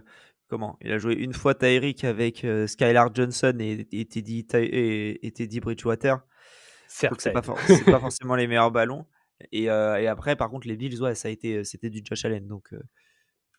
comment? 0.48 0.78
Il 0.82 0.92
a 0.92 0.98
joué 0.98 1.14
une 1.14 1.32
fois 1.34 1.54
Tyreek 1.56 2.04
avec 2.04 2.44
euh, 2.44 2.68
Skylar 2.68 3.12
Johnson 3.12 3.56
et, 3.58 3.88
et 3.90 4.04
Teddy, 4.06 4.46
Ty- 4.46 4.58
et, 4.58 5.26
et 5.26 5.32
Teddy 5.32 5.58
Bridgewater. 5.58 6.18
Certes, 6.86 7.20
c'est 7.20 7.32
pas, 7.32 7.42
for- 7.42 7.58
pas 7.84 7.98
forcément 7.98 8.36
les 8.36 8.46
meilleurs 8.46 8.70
ballons. 8.70 9.04
Et, 9.52 9.70
euh, 9.70 10.00
et 10.00 10.06
après, 10.06 10.36
par 10.36 10.50
contre, 10.50 10.66
les 10.66 10.76
Bills, 10.76 11.00
ouais, 11.02 11.14
ça 11.14 11.28
a 11.28 11.30
été, 11.30 11.64
c'était 11.64 11.90
du 11.90 12.00
Josh 12.04 12.24
Allen. 12.24 12.46
Donc 12.46 12.72
euh, 12.72 12.82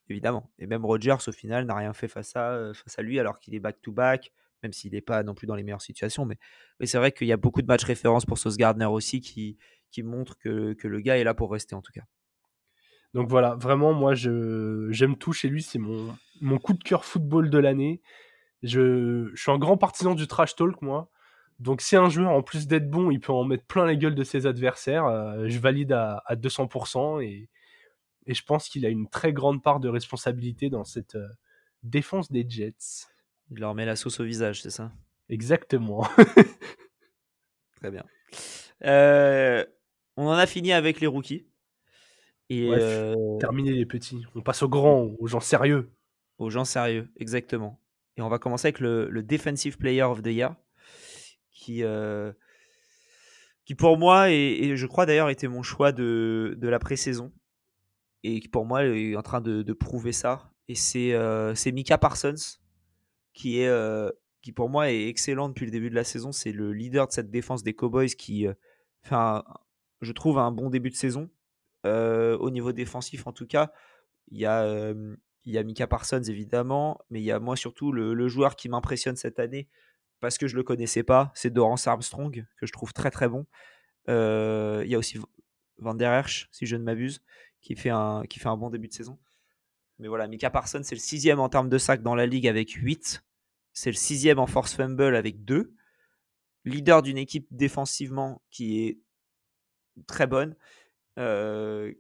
évidemment. 0.10 0.52
Et 0.60 0.68
même 0.68 0.86
Rodgers, 0.86 1.18
au 1.28 1.32
final, 1.32 1.66
n'a 1.66 1.76
rien 1.76 1.94
fait 1.94 2.08
face 2.08 2.36
à, 2.36 2.52
euh, 2.52 2.74
face 2.74 2.98
à 2.98 3.02
lui, 3.02 3.20
alors 3.20 3.40
qu'il 3.40 3.56
est 3.56 3.60
back-to-back, 3.60 4.32
même 4.64 4.74
s'il 4.74 4.94
n'est 4.94 5.02
pas 5.02 5.24
non 5.24 5.36
plus 5.36 5.48
dans 5.48 5.56
les 5.56 5.64
meilleures 5.64 5.82
situations. 5.82 6.26
Mais, 6.26 6.38
mais 6.80 6.86
c'est 6.86 6.98
vrai 6.98 7.12
qu'il 7.12 7.28
y 7.28 7.34
a 7.34 7.38
beaucoup 7.38 7.62
de 7.62 7.68
matchs 7.68 7.84
références 7.84 8.26
pour 8.26 8.38
Sauce 8.38 8.58
Gardner 8.58 8.86
aussi 8.86 9.22
qui, 9.22 9.58
qui 9.92 10.04
montrent 10.04 10.38
que, 10.38 10.74
que 10.74 10.88
le 10.88 11.00
gars 11.00 11.18
est 11.18 11.24
là 11.24 11.34
pour 11.34 11.52
rester, 11.52 11.76
en 11.76 11.82
tout 11.82 11.94
cas. 11.94 12.04
Donc 13.14 13.30
voilà, 13.30 13.56
vraiment, 13.56 13.94
moi, 13.94 14.16
je 14.16 14.88
j'aime 14.92 15.18
tout 15.18 15.34
chez 15.34 15.48
lui. 15.48 15.62
C'est 15.62 15.80
mon, 15.80 16.16
mon 16.42 16.58
coup 16.58 16.74
de 16.74 16.84
cœur 16.84 17.06
football 17.06 17.50
de 17.50 17.58
l'année. 17.58 18.02
Je, 18.64 19.30
je 19.34 19.42
suis 19.42 19.52
un 19.52 19.58
grand 19.58 19.78
partisan 19.78 20.16
du 20.16 20.28
trash 20.28 20.56
talk, 20.56 20.82
moi. 20.82 21.10
Donc 21.60 21.82
si 21.82 21.96
un 21.96 22.10
joueur, 22.10 22.32
en 22.32 22.44
plus 22.44 22.68
d'être 22.68 22.90
bon, 22.90 23.10
il 23.12 23.20
peut 23.20 23.34
en 23.34 23.44
mettre 23.44 23.66
plein 23.66 23.86
la 23.86 23.96
gueule 23.96 24.16
de 24.16 24.24
ses 24.24 24.46
adversaires, 24.46 25.06
euh, 25.06 25.48
je 25.48 25.58
valide 25.60 25.92
à, 25.92 26.22
à 26.26 26.36
200%. 26.36 27.24
Et, 27.24 27.50
et 28.28 28.34
je 28.34 28.44
pense 28.44 28.70
qu'il 28.70 28.86
a 28.86 28.90
une 28.90 29.10
très 29.10 29.34
grande 29.34 29.64
part 29.64 29.80
de 29.80 29.90
responsabilité 29.90 30.70
dans 30.70 30.84
cette 30.84 31.16
euh, 31.16 31.28
défense 31.84 32.32
des 32.32 32.46
Jets. 32.48 33.08
Il 33.50 33.60
leur 33.60 33.74
met 33.74 33.86
la 33.86 33.96
sauce 33.96 34.20
au 34.20 34.24
visage, 34.24 34.62
c'est 34.62 34.70
ça? 34.70 34.92
Exactement. 35.30 36.08
Très 37.78 37.92
bien. 37.92 38.04
Euh, 38.84 39.66
on 40.16 40.28
en 40.28 40.34
a 40.34 40.46
fini 40.46 40.74
avec 40.74 41.00
les 41.00 41.08
rookies. 41.08 41.48
Et 42.50 42.70
Ouais, 42.70 42.80
les 43.72 43.86
petits. 43.86 44.26
On 44.36 44.42
passe 44.42 44.64
aux 44.64 44.70
grands, 44.70 45.12
aux 45.20 45.28
gens 45.28 45.40
sérieux. 45.40 45.92
aux 46.38 46.50
gens 46.50 46.66
sérieux, 46.66 47.10
exactement. 47.18 47.82
Et 48.18 48.22
on 48.22 48.30
va 48.30 48.40
commencer 48.40 48.68
avec 48.68 48.80
le, 48.80 49.10
le 49.10 49.24
Defensive 49.24 49.78
Player 49.78 50.04
of 50.04 50.22
the 50.22 50.28
Year, 50.28 50.56
qui, 51.58 51.84
euh, 51.84 52.32
qui 53.66 53.76
pour 53.76 53.98
moi, 53.98 54.30
et, 54.32 54.76
je 54.76 54.86
crois 54.86 55.06
d'ailleurs 55.06 55.30
était 55.30 55.48
mon 55.48 55.64
choix 55.64 55.92
de, 55.92 56.56
de 56.58 56.68
la 56.70 56.80
pré-saison, 56.80 57.34
et 58.24 58.40
qui 58.40 58.48
pour 58.48 58.66
moi 58.66 58.86
est 58.86 59.16
en 59.16 59.24
train 59.24 59.42
de, 59.42 59.64
de 59.64 59.74
prouver 59.74 60.12
ça. 60.12 60.52
Et 60.68 60.76
c'est 60.76 61.14
euh, 61.14 61.54
Mika 61.66 61.98
Parsons, 61.98 62.60
qui, 63.34 63.62
est, 63.62 63.68
euh, 63.68 64.10
qui 64.42 64.52
pour 64.52 64.70
moi 64.70 64.92
est 64.92 65.08
excellent 65.08 65.50
depuis 65.50 65.66
le 65.66 65.72
début 65.72 65.90
de 65.90 65.96
la 65.96 66.04
saison. 66.04 66.32
C'est 66.32 66.52
le 66.52 66.74
leader 66.74 67.08
de 67.08 67.12
cette 67.12 67.32
défense 67.32 67.64
des 67.64 67.74
Cowboys 67.74 68.10
qui 68.10 68.48
euh, 68.48 68.54
fait, 69.02 69.16
je 70.02 70.12
trouve, 70.12 70.38
un 70.38 70.52
bon 70.52 70.70
début 70.70 70.90
de 70.90 70.96
saison. 70.96 71.30
Au 71.86 72.50
niveau 72.50 72.74
défensif, 72.74 73.28
en 73.28 73.32
tout 73.32 73.48
cas, 73.48 73.72
il 74.28 74.38
y 74.40 74.46
a, 74.46 74.94
il 75.46 75.54
y 75.54 75.58
a 75.58 75.64
Mika 75.64 75.88
Parsons 75.88 76.24
évidemment, 76.24 77.00
mais 77.10 77.22
il 77.22 77.24
y 77.24 77.32
a 77.32 77.40
moi 77.40 77.56
surtout 77.56 77.94
le 77.94 78.28
joueur 78.28 78.58
qui 78.58 78.68
m'impressionne 78.68 79.16
cette 79.16 79.40
année 79.40 79.70
parce 80.20 80.38
que 80.38 80.48
je 80.48 80.56
le 80.56 80.64
connaissais 80.64 81.04
pas, 81.04 81.32
c'est 81.36 81.50
Dorance 81.52 81.88
Armstrong 81.88 82.46
que 82.58 82.66
je 82.66 82.72
trouve 82.72 82.94
très 82.94 83.12
très 83.12 83.28
bon. 83.30 83.46
Euh, 84.10 84.82
il 84.86 84.92
y 84.92 84.96
a 84.96 84.98
aussi 84.98 85.20
Van 85.80 85.94
Der 85.96 86.12
Hersch, 86.12 86.50
si 86.52 86.66
je 86.66 86.76
ne 86.76 86.84
m'abuse, 86.84 87.22
qui 87.62 87.76
fait 87.76 87.90
un 87.90 88.24
qui 88.30 88.40
fait 88.40 88.50
un 88.50 88.58
bon 88.58 88.70
début 88.70 88.88
de 88.88 88.94
saison. 88.94 89.20
Mais 90.00 90.08
voilà, 90.08 90.28
Mika 90.28 90.50
Parsons 90.50 90.82
c'est 90.84 90.96
le 90.96 91.02
sixième 91.02 91.40
en 91.40 91.50
termes 91.50 91.70
de 91.70 91.78
sacs 91.78 92.04
dans 92.04 92.16
la 92.16 92.26
ligue 92.26 92.48
avec 92.48 92.72
8. 92.72 93.24
C'est 93.74 93.92
le 93.92 93.96
sixième 93.96 94.40
en 94.40 94.48
force 94.48 94.74
fumble 94.76 95.16
avec 95.16 95.46
2. 95.46 95.74
Leader 96.66 97.02
d'une 97.02 97.18
équipe 97.18 97.48
défensivement 97.52 98.42
qui 98.52 98.86
est 98.86 99.00
très 100.08 100.28
bonne. 100.28 100.56
euh, 101.20 101.94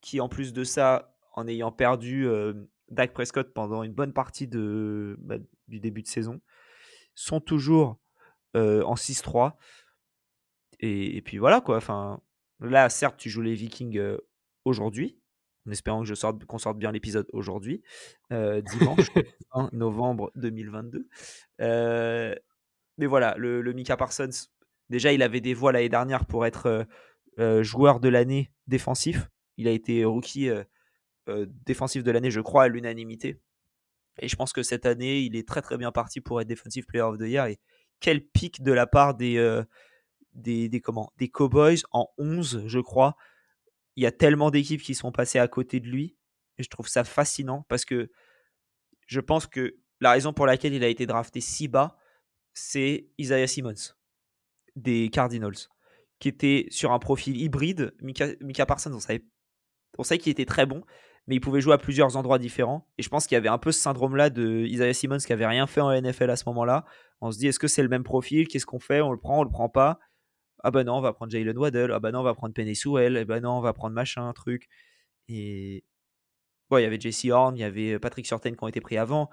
qui 0.00 0.20
en 0.20 0.28
plus 0.28 0.52
de 0.52 0.64
ça, 0.64 1.14
en 1.34 1.46
ayant 1.48 1.72
perdu 1.72 2.26
euh, 2.26 2.54
Dak 2.90 3.12
Prescott 3.12 3.52
pendant 3.54 3.82
une 3.82 3.92
bonne 3.92 4.12
partie 4.12 4.48
de, 4.48 5.16
bah, 5.20 5.36
du 5.68 5.80
début 5.80 6.02
de 6.02 6.08
saison, 6.08 6.40
sont 7.14 7.40
toujours 7.40 7.98
euh, 8.56 8.82
en 8.84 8.94
6-3. 8.94 9.54
Et, 10.80 11.16
et 11.16 11.22
puis 11.22 11.38
voilà 11.38 11.60
quoi. 11.60 11.76
Enfin, 11.76 12.20
là, 12.60 12.88
certes, 12.88 13.16
tu 13.16 13.30
joues 13.30 13.42
les 13.42 13.54
Vikings 13.54 13.98
euh, 13.98 14.18
aujourd'hui, 14.64 15.18
en 15.66 15.70
espérant 15.70 16.00
que 16.00 16.08
je 16.08 16.14
sorte, 16.14 16.44
qu'on 16.44 16.58
sorte 16.58 16.78
bien 16.78 16.92
l'épisode 16.92 17.26
aujourd'hui, 17.32 17.82
euh, 18.32 18.60
dimanche 18.60 19.06
1 19.52 19.70
novembre 19.72 20.30
2022. 20.36 21.08
Euh, 21.60 22.34
mais 22.98 23.06
voilà, 23.06 23.34
le, 23.38 23.62
le 23.62 23.72
Mika 23.72 23.96
Parsons, 23.96 24.30
déjà, 24.90 25.12
il 25.12 25.22
avait 25.22 25.40
des 25.40 25.54
voix 25.54 25.72
l'année 25.72 25.88
dernière 25.88 26.26
pour 26.26 26.46
être 26.46 26.86
joueur 27.62 28.00
de 28.00 28.08
l'année 28.08 28.52
défensif. 28.66 29.30
Il 29.56 29.66
a 29.66 29.70
été 29.70 30.04
rookie 30.04 30.50
défensif 31.64 32.04
de 32.04 32.10
l'année, 32.10 32.30
je 32.30 32.40
crois, 32.40 32.64
à 32.64 32.68
l'unanimité. 32.68 33.40
Et 34.18 34.28
je 34.28 34.36
pense 34.36 34.52
que 34.52 34.62
cette 34.62 34.86
année, 34.86 35.20
il 35.20 35.36
est 35.36 35.46
très 35.46 35.62
très 35.62 35.78
bien 35.78 35.92
parti 35.92 36.20
pour 36.20 36.40
être 36.40 36.48
Defensive 36.48 36.86
Player 36.86 37.02
of 37.02 37.18
the 37.18 37.22
Year. 37.22 37.46
Et 37.46 37.58
quel 38.00 38.26
pic 38.26 38.62
de 38.62 38.72
la 38.72 38.86
part 38.86 39.14
des, 39.14 39.36
euh, 39.38 39.62
des, 40.34 40.80
comment, 40.80 41.12
des 41.16 41.28
Cowboys 41.28 41.82
en 41.92 42.08
11, 42.18 42.64
je 42.66 42.78
crois. 42.78 43.16
Il 43.96 44.02
y 44.02 44.06
a 44.06 44.12
tellement 44.12 44.50
d'équipes 44.50 44.82
qui 44.82 44.94
sont 44.94 45.12
passées 45.12 45.38
à 45.38 45.48
côté 45.48 45.80
de 45.80 45.88
lui. 45.88 46.16
Et 46.58 46.62
je 46.62 46.68
trouve 46.68 46.88
ça 46.88 47.04
fascinant 47.04 47.64
parce 47.68 47.84
que 47.84 48.10
je 49.06 49.20
pense 49.20 49.46
que 49.46 49.76
la 50.00 50.12
raison 50.12 50.32
pour 50.32 50.46
laquelle 50.46 50.74
il 50.74 50.84
a 50.84 50.88
été 50.88 51.06
drafté 51.06 51.40
si 51.40 51.68
bas, 51.68 51.96
c'est 52.52 53.08
Isaiah 53.18 53.46
Simmons 53.46 53.94
des 54.76 55.10
Cardinals, 55.10 55.68
qui 56.18 56.28
était 56.28 56.66
sur 56.70 56.92
un 56.92 56.98
profil 56.98 57.36
hybride. 57.36 57.94
Mika, 58.00 58.28
Mika 58.40 58.66
Parsons, 58.66 58.92
on 58.92 59.00
savait, 59.00 59.24
on 59.98 60.02
savait 60.02 60.18
qu'il 60.18 60.32
était 60.32 60.46
très 60.46 60.66
bon, 60.66 60.82
mais 61.26 61.36
il 61.36 61.40
pouvait 61.40 61.60
jouer 61.60 61.74
à 61.74 61.78
plusieurs 61.78 62.16
endroits 62.16 62.38
différents. 62.38 62.88
Et 62.98 63.02
je 63.02 63.08
pense 63.08 63.26
qu'il 63.26 63.36
y 63.36 63.38
avait 63.38 63.48
un 63.48 63.58
peu 63.58 63.72
ce 63.72 63.80
syndrome-là 63.80 64.30
de 64.30 64.64
Isaiah 64.66 64.92
Simmons 64.92 65.18
qui 65.18 65.32
avait 65.32 65.46
rien 65.46 65.66
fait 65.66 65.80
en 65.80 65.92
NFL 65.92 66.30
à 66.30 66.36
ce 66.36 66.44
moment-là. 66.46 66.84
On 67.20 67.30
se 67.30 67.38
dit, 67.38 67.46
est-ce 67.46 67.58
que 67.58 67.68
c'est 67.68 67.82
le 67.82 67.88
même 67.88 68.02
profil? 68.02 68.48
Qu'est-ce 68.48 68.66
qu'on 68.66 68.80
fait? 68.80 69.00
On 69.00 69.12
le 69.12 69.18
prend 69.18 69.40
On 69.40 69.44
le 69.44 69.50
prend 69.50 69.68
pas? 69.68 69.98
Ah 70.64 70.70
ben 70.70 70.84
non, 70.84 70.94
on 70.94 71.00
va 71.00 71.12
prendre 71.12 71.30
Jalen 71.32 71.56
Waddell. 71.58 71.92
Ah 71.92 72.00
ben 72.00 72.12
non, 72.12 72.20
on 72.20 72.24
va 72.24 72.34
prendre 72.34 72.54
Penny 72.54 72.76
Sewell. 72.76 73.16
Ah 73.16 73.24
ben 73.24 73.40
non, 73.40 73.58
on 73.58 73.60
va 73.60 73.72
prendre 73.72 73.94
machin, 73.94 74.32
truc. 74.32 74.68
Et 75.28 75.84
bon, 76.70 76.78
il 76.78 76.82
y 76.82 76.86
avait 76.86 77.00
Jesse 77.00 77.26
Horn, 77.26 77.56
il 77.56 77.60
y 77.60 77.64
avait 77.64 77.98
Patrick 77.98 78.26
Surtain 78.26 78.52
qui 78.52 78.62
ont 78.62 78.68
été 78.68 78.80
pris 78.80 78.96
avant. 78.96 79.28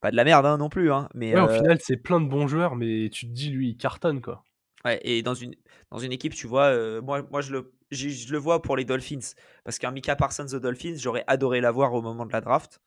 Pas 0.00 0.10
de 0.10 0.16
la 0.16 0.24
merde 0.24 0.44
hein, 0.44 0.58
non 0.58 0.68
plus, 0.68 0.92
hein, 0.92 1.08
mais 1.14 1.34
Ouais, 1.34 1.40
au 1.40 1.48
euh, 1.48 1.56
final, 1.56 1.78
c'est 1.80 1.96
plein 1.96 2.20
de 2.20 2.28
bons 2.28 2.46
joueurs, 2.46 2.76
mais 2.76 3.08
tu 3.10 3.26
te 3.26 3.32
dis, 3.32 3.50
lui, 3.50 3.70
il 3.70 3.76
cartonne, 3.76 4.20
quoi. 4.20 4.44
Ouais, 4.84 5.00
et 5.02 5.22
dans 5.22 5.34
une, 5.34 5.54
dans 5.90 5.98
une 5.98 6.12
équipe, 6.12 6.34
tu 6.34 6.46
vois, 6.46 6.66
euh, 6.66 7.00
moi, 7.00 7.22
moi 7.30 7.40
je, 7.40 7.52
le, 7.52 7.72
je, 7.90 8.30
le 8.30 8.38
vois 8.38 8.60
pour 8.60 8.76
les 8.76 8.84
Dolphins. 8.84 9.34
Parce 9.64 9.78
qu'un 9.78 9.90
Mika 9.90 10.14
Parsons 10.14 10.52
aux 10.52 10.60
Dolphins, 10.60 10.96
j'aurais 10.96 11.24
adoré 11.26 11.60
l'avoir 11.60 11.94
au 11.94 12.02
moment 12.02 12.26
de 12.26 12.32
la 12.32 12.40
draft. 12.40 12.80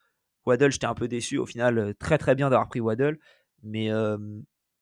Waddle, 0.46 0.72
j'étais 0.72 0.86
un 0.86 0.94
peu 0.94 1.08
déçu. 1.08 1.38
Au 1.38 1.46
final, 1.46 1.78
euh, 1.80 1.94
très 1.94 2.18
très 2.18 2.36
bien 2.36 2.50
d'avoir 2.50 2.70
pris 2.70 2.80
Waddle. 2.80 3.20
Mais, 3.64 3.90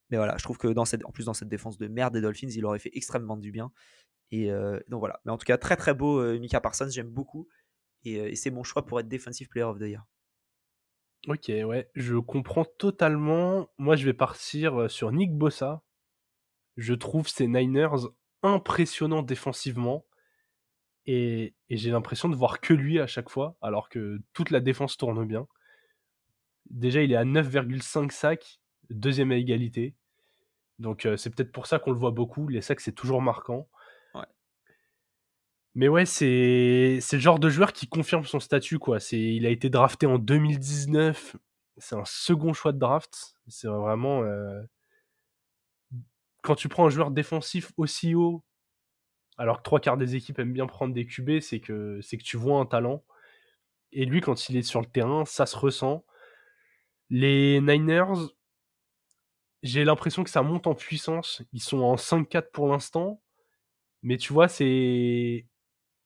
mais 0.09 0.17
voilà, 0.17 0.35
je 0.37 0.43
trouve 0.43 0.57
que 0.57 0.67
dans 0.67 0.83
cette, 0.83 1.05
en 1.05 1.11
plus, 1.11 1.25
dans 1.25 1.33
cette 1.33 1.47
défense 1.47 1.77
de 1.77 1.87
merde 1.87 2.13
des 2.13 2.21
Dolphins, 2.21 2.49
il 2.49 2.65
aurait 2.65 2.79
fait 2.79 2.91
extrêmement 2.93 3.37
du 3.37 3.51
bien. 3.51 3.71
Et 4.31 4.51
euh, 4.51 4.79
donc 4.89 4.99
voilà. 4.99 5.21
Mais 5.23 5.31
en 5.31 5.37
tout 5.37 5.45
cas, 5.45 5.57
très 5.57 5.77
très 5.77 5.93
beau 5.93 6.21
Mika 6.37 6.59
Parsons, 6.59 6.89
j'aime 6.89 7.09
beaucoup. 7.09 7.47
Et, 8.03 8.15
et 8.15 8.35
c'est 8.35 8.51
mon 8.51 8.63
choix 8.63 8.85
pour 8.85 8.99
être 8.99 9.07
Defensive 9.07 9.47
Player 9.47 9.63
of 9.63 9.79
the 9.79 9.83
Year. 9.83 10.05
Ok, 11.27 11.47
ouais, 11.47 11.89
je 11.95 12.17
comprends 12.17 12.65
totalement. 12.65 13.69
Moi, 13.77 13.95
je 13.95 14.05
vais 14.05 14.13
partir 14.13 14.91
sur 14.91 15.13
Nick 15.13 15.31
Bossa. 15.31 15.84
Je 16.77 16.93
trouve 16.93 17.27
ces 17.27 17.47
Niners 17.47 18.07
impressionnants 18.43 19.23
défensivement. 19.23 20.05
Et, 21.07 21.53
et 21.69 21.77
j'ai 21.77 21.91
l'impression 21.91 22.29
de 22.29 22.35
voir 22.35 22.59
que 22.61 22.73
lui 22.73 22.99
à 22.99 23.07
chaque 23.07 23.29
fois, 23.29 23.57
alors 23.61 23.89
que 23.89 24.19
toute 24.33 24.49
la 24.49 24.59
défense 24.59 24.97
tourne 24.97 25.25
bien. 25.25 25.47
Déjà, 26.69 27.01
il 27.03 27.11
est 27.11 27.15
à 27.15 27.25
9,5 27.25 28.11
sacs, 28.11 28.59
deuxième 28.89 29.31
à 29.31 29.35
égalité. 29.35 29.93
Donc, 30.79 31.05
euh, 31.05 31.15
c'est 31.15 31.29
peut-être 31.29 31.51
pour 31.51 31.67
ça 31.67 31.77
qu'on 31.79 31.91
le 31.91 31.97
voit 31.99 32.11
beaucoup. 32.11 32.47
Les 32.47 32.61
sacs, 32.61 32.81
c'est 32.81 32.91
toujours 32.91 33.21
marquant. 33.21 33.69
Ouais. 34.15 34.25
Mais 35.75 35.87
ouais, 35.87 36.05
c'est 36.05 36.99
c'est 37.01 37.17
le 37.17 37.21
genre 37.21 37.39
de 37.39 37.49
joueur 37.49 37.71
qui 37.73 37.87
confirme 37.87 38.25
son 38.25 38.39
statut, 38.39 38.79
quoi. 38.79 38.99
C'est, 38.99 39.19
il 39.21 39.45
a 39.45 39.49
été 39.49 39.69
drafté 39.69 40.07
en 40.07 40.17
2019. 40.17 41.35
c'est 41.77 41.95
un 41.95 42.05
second 42.05 42.53
choix 42.53 42.71
de 42.71 42.79
draft. 42.79 43.35
C'est 43.47 43.67
vraiment. 43.67 44.23
euh, 44.23 44.61
Quand 46.45 46.55
tu 46.55 46.69
prends 46.69 46.85
un 46.85 46.89
joueur 46.89 47.09
défensif 47.09 47.71
aussi 47.75 48.13
haut, 48.13 48.43
alors 49.37 49.57
que 49.57 49.63
trois 49.63 49.79
quarts 49.79 49.97
des 49.97 50.15
équipes 50.15 50.37
aiment 50.37 50.53
bien 50.53 50.67
prendre 50.67 50.93
des 50.93 51.07
QB, 51.07 51.39
c'est 51.39 51.59
que, 51.59 51.99
c'est 52.01 52.17
que 52.17 52.23
tu 52.23 52.37
vois 52.37 52.59
un 52.59 52.67
talent. 52.67 53.03
Et 53.91 54.05
lui, 54.05 54.21
quand 54.21 54.47
il 54.49 54.57
est 54.57 54.61
sur 54.61 54.79
le 54.79 54.85
terrain, 54.85 55.25
ça 55.25 55.47
se 55.47 55.57
ressent. 55.57 56.05
Les 57.09 57.59
Niners, 57.61 58.29
j'ai 59.63 59.83
l'impression 59.85 60.23
que 60.23 60.29
ça 60.29 60.43
monte 60.43 60.67
en 60.67 60.75
puissance. 60.75 61.41
Ils 61.51 61.61
sont 61.61 61.79
en 61.79 61.97
5-4 61.97 62.51
pour 62.51 62.67
l'instant. 62.67 63.21
Mais 64.03 64.17
tu 64.17 64.33
vois, 64.33 64.47
c'est 64.47 65.47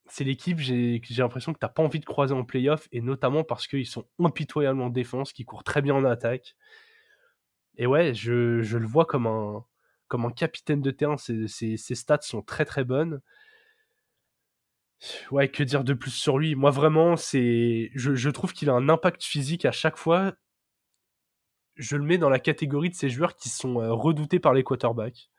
c'est 0.08 0.24
l'équipe, 0.24 0.60
j'ai 0.60 1.02
j'ai 1.04 1.22
l'impression 1.22 1.54
que 1.54 1.60
t'as 1.60 1.70
pas 1.70 1.84
envie 1.84 2.00
de 2.00 2.06
croiser 2.06 2.34
en 2.34 2.46
playoff, 2.46 2.88
et 2.92 3.02
notamment 3.02 3.44
parce 3.44 3.68
qu'ils 3.68 3.86
sont 3.86 4.08
impitoyables 4.20 4.82
en 4.82 4.90
défense, 4.90 5.34
qui 5.34 5.46
courent 5.46 5.64
très 5.66 5.82
bien 5.82 5.96
en 5.96 6.06
attaque. 6.06 6.56
Et 7.78 7.88
ouais, 7.88 8.14
je, 8.14 8.62
je 8.62 8.78
le 8.78 8.88
vois 8.88 9.06
comme 9.06 9.28
un, 9.28 9.66
comme 10.10 10.26
un 10.26 10.32
capitaine 10.32 10.82
de 10.82 10.92
terrain. 10.92 11.16
Ses, 11.18 11.78
stats 11.78 12.20
sont 12.22 12.42
très 12.42 12.66
très 12.66 12.84
bonnes. 12.84 13.22
Ouais, 15.32 15.48
que 15.48 15.64
dire 15.64 15.86
de 15.86 15.94
plus 15.94 16.12
sur 16.12 16.38
lui? 16.38 16.56
Moi 16.56 16.72
vraiment, 16.72 17.16
c'est, 17.16 17.92
je, 17.96 18.30
trouve 18.30 18.52
qu'il 18.52 18.70
a 18.70 18.74
un 18.74 18.90
impact 18.90 19.24
physique 19.24 19.64
à 19.64 19.72
chaque 19.72 19.96
fois. 19.96 20.34
Je 21.76 21.96
le 21.96 22.04
mets 22.04 22.18
dans 22.18 22.30
la 22.30 22.40
catégorie 22.40 22.90
de 22.90 22.96
ces 22.96 23.10
joueurs 23.10 23.38
qui 23.38 23.48
sont 23.48 23.80
euh, 23.80 23.94
redoutés 23.94 24.40
par 24.40 24.54
les 24.54 24.64
quarterbacks. 24.64 25.30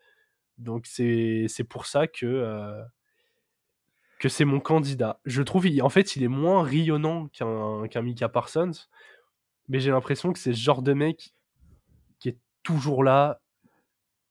Donc 0.57 0.87
c'est 0.87 1.49
pour 1.69 1.85
ça 1.85 2.07
que 2.07 2.25
euh, 2.25 2.83
que 4.19 4.29
c'est 4.29 4.45
mon 4.45 4.61
candidat. 4.61 5.21
Je 5.25 5.43
trouve, 5.43 5.67
il- 5.67 5.83
en 5.83 5.89
fait, 5.89 6.17
il 6.17 6.23
est 6.23 6.29
moins 6.29 6.63
rayonnant 6.63 7.29
qu'un 7.29 7.89
qu'un 7.89 8.03
Micah 8.03 8.29
Parsons, 8.29 8.73
mais 9.69 9.81
j'ai 9.81 9.91
l'impression 9.91 10.33
que 10.33 10.39
c'est 10.39 10.53
ce 10.53 10.61
genre 10.61 10.83
de 10.83 10.93
mec 10.93 11.35
qui 12.19 12.31
est 12.31 12.39
toujours 12.63 13.05
là. 13.05 13.41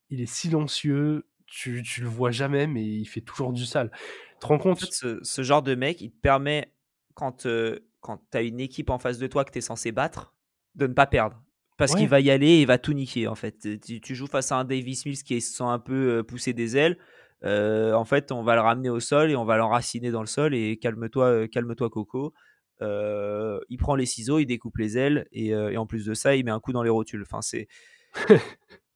Il 0.09 0.21
est 0.21 0.25
silencieux, 0.25 1.27
tu, 1.45 1.81
tu 1.83 2.01
le 2.01 2.07
vois 2.07 2.31
jamais, 2.31 2.67
mais 2.67 2.83
il 2.85 3.05
fait 3.05 3.21
toujours 3.21 3.53
du 3.53 3.65
sale. 3.65 3.91
Tu 4.33 4.39
te 4.39 4.47
rends 4.47 4.57
En 4.57 4.59
compte? 4.59 4.79
fait, 4.79 4.91
ce, 4.91 5.19
ce 5.23 5.43
genre 5.43 5.61
de 5.63 5.75
mec, 5.75 6.01
il 6.01 6.11
te 6.11 6.19
permet, 6.19 6.73
quand, 7.13 7.45
euh, 7.45 7.79
quand 8.01 8.21
tu 8.31 8.37
as 8.37 8.41
une 8.41 8.59
équipe 8.59 8.89
en 8.89 8.97
face 8.99 9.17
de 9.19 9.27
toi 9.27 9.45
que 9.45 9.51
tu 9.51 9.59
es 9.59 9.61
censé 9.61 9.91
battre, 9.91 10.35
de 10.75 10.87
ne 10.87 10.93
pas 10.93 11.07
perdre. 11.07 11.41
Parce 11.77 11.93
Ouais. 11.93 11.95
qu'il 11.95 12.09
va 12.09 12.19
y 12.19 12.29
aller 12.29 12.47
et 12.47 12.61
il 12.61 12.67
va 12.67 12.77
tout 12.77 12.93
niquer, 12.93 13.27
en 13.27 13.35
fait. 13.35 13.79
Tu, 13.81 14.01
tu 14.01 14.15
joues 14.15 14.27
face 14.27 14.51
à 14.51 14.57
un 14.57 14.65
Davis 14.65 15.05
Mills 15.05 15.23
qui 15.23 15.39
se 15.41 15.53
sent 15.55 15.63
un 15.63 15.79
peu 15.79 16.23
poussé 16.27 16.53
des 16.53 16.75
ailes. 16.77 16.97
euh, 17.45 17.93
en 17.93 18.03
fait, 18.05 18.31
on 18.33 18.43
va 18.43 18.55
le 18.55 18.61
ramener 18.61 18.89
au 18.89 18.99
sol 18.99 19.31
et 19.31 19.35
on 19.37 19.45
va 19.45 19.55
l'enraciner 19.57 20.11
dans 20.11 20.19
le 20.21 20.27
sol. 20.27 20.53
Et 20.55 20.77
calme-toi, 20.77 21.47
calme-toi, 21.47 21.89
Coco. 21.89 22.33
Euh, 22.81 23.59
il 23.69 23.77
prend 23.77 23.95
les 23.95 24.05
ciseaux, 24.05 24.39
il 24.39 24.45
découpe 24.45 24.77
les 24.77 24.97
ailes 24.97 25.27
et, 25.31 25.47
et 25.49 25.77
en 25.77 25.85
plus 25.85 26.05
de 26.05 26.13
ça, 26.13 26.35
il 26.35 26.43
met 26.45 26.51
un 26.51 26.59
coup 26.59 26.73
dans 26.73 26.83
les 26.83 26.89
rotules. 26.89 27.21
Enfin, 27.23 27.41
c'est. 27.41 27.67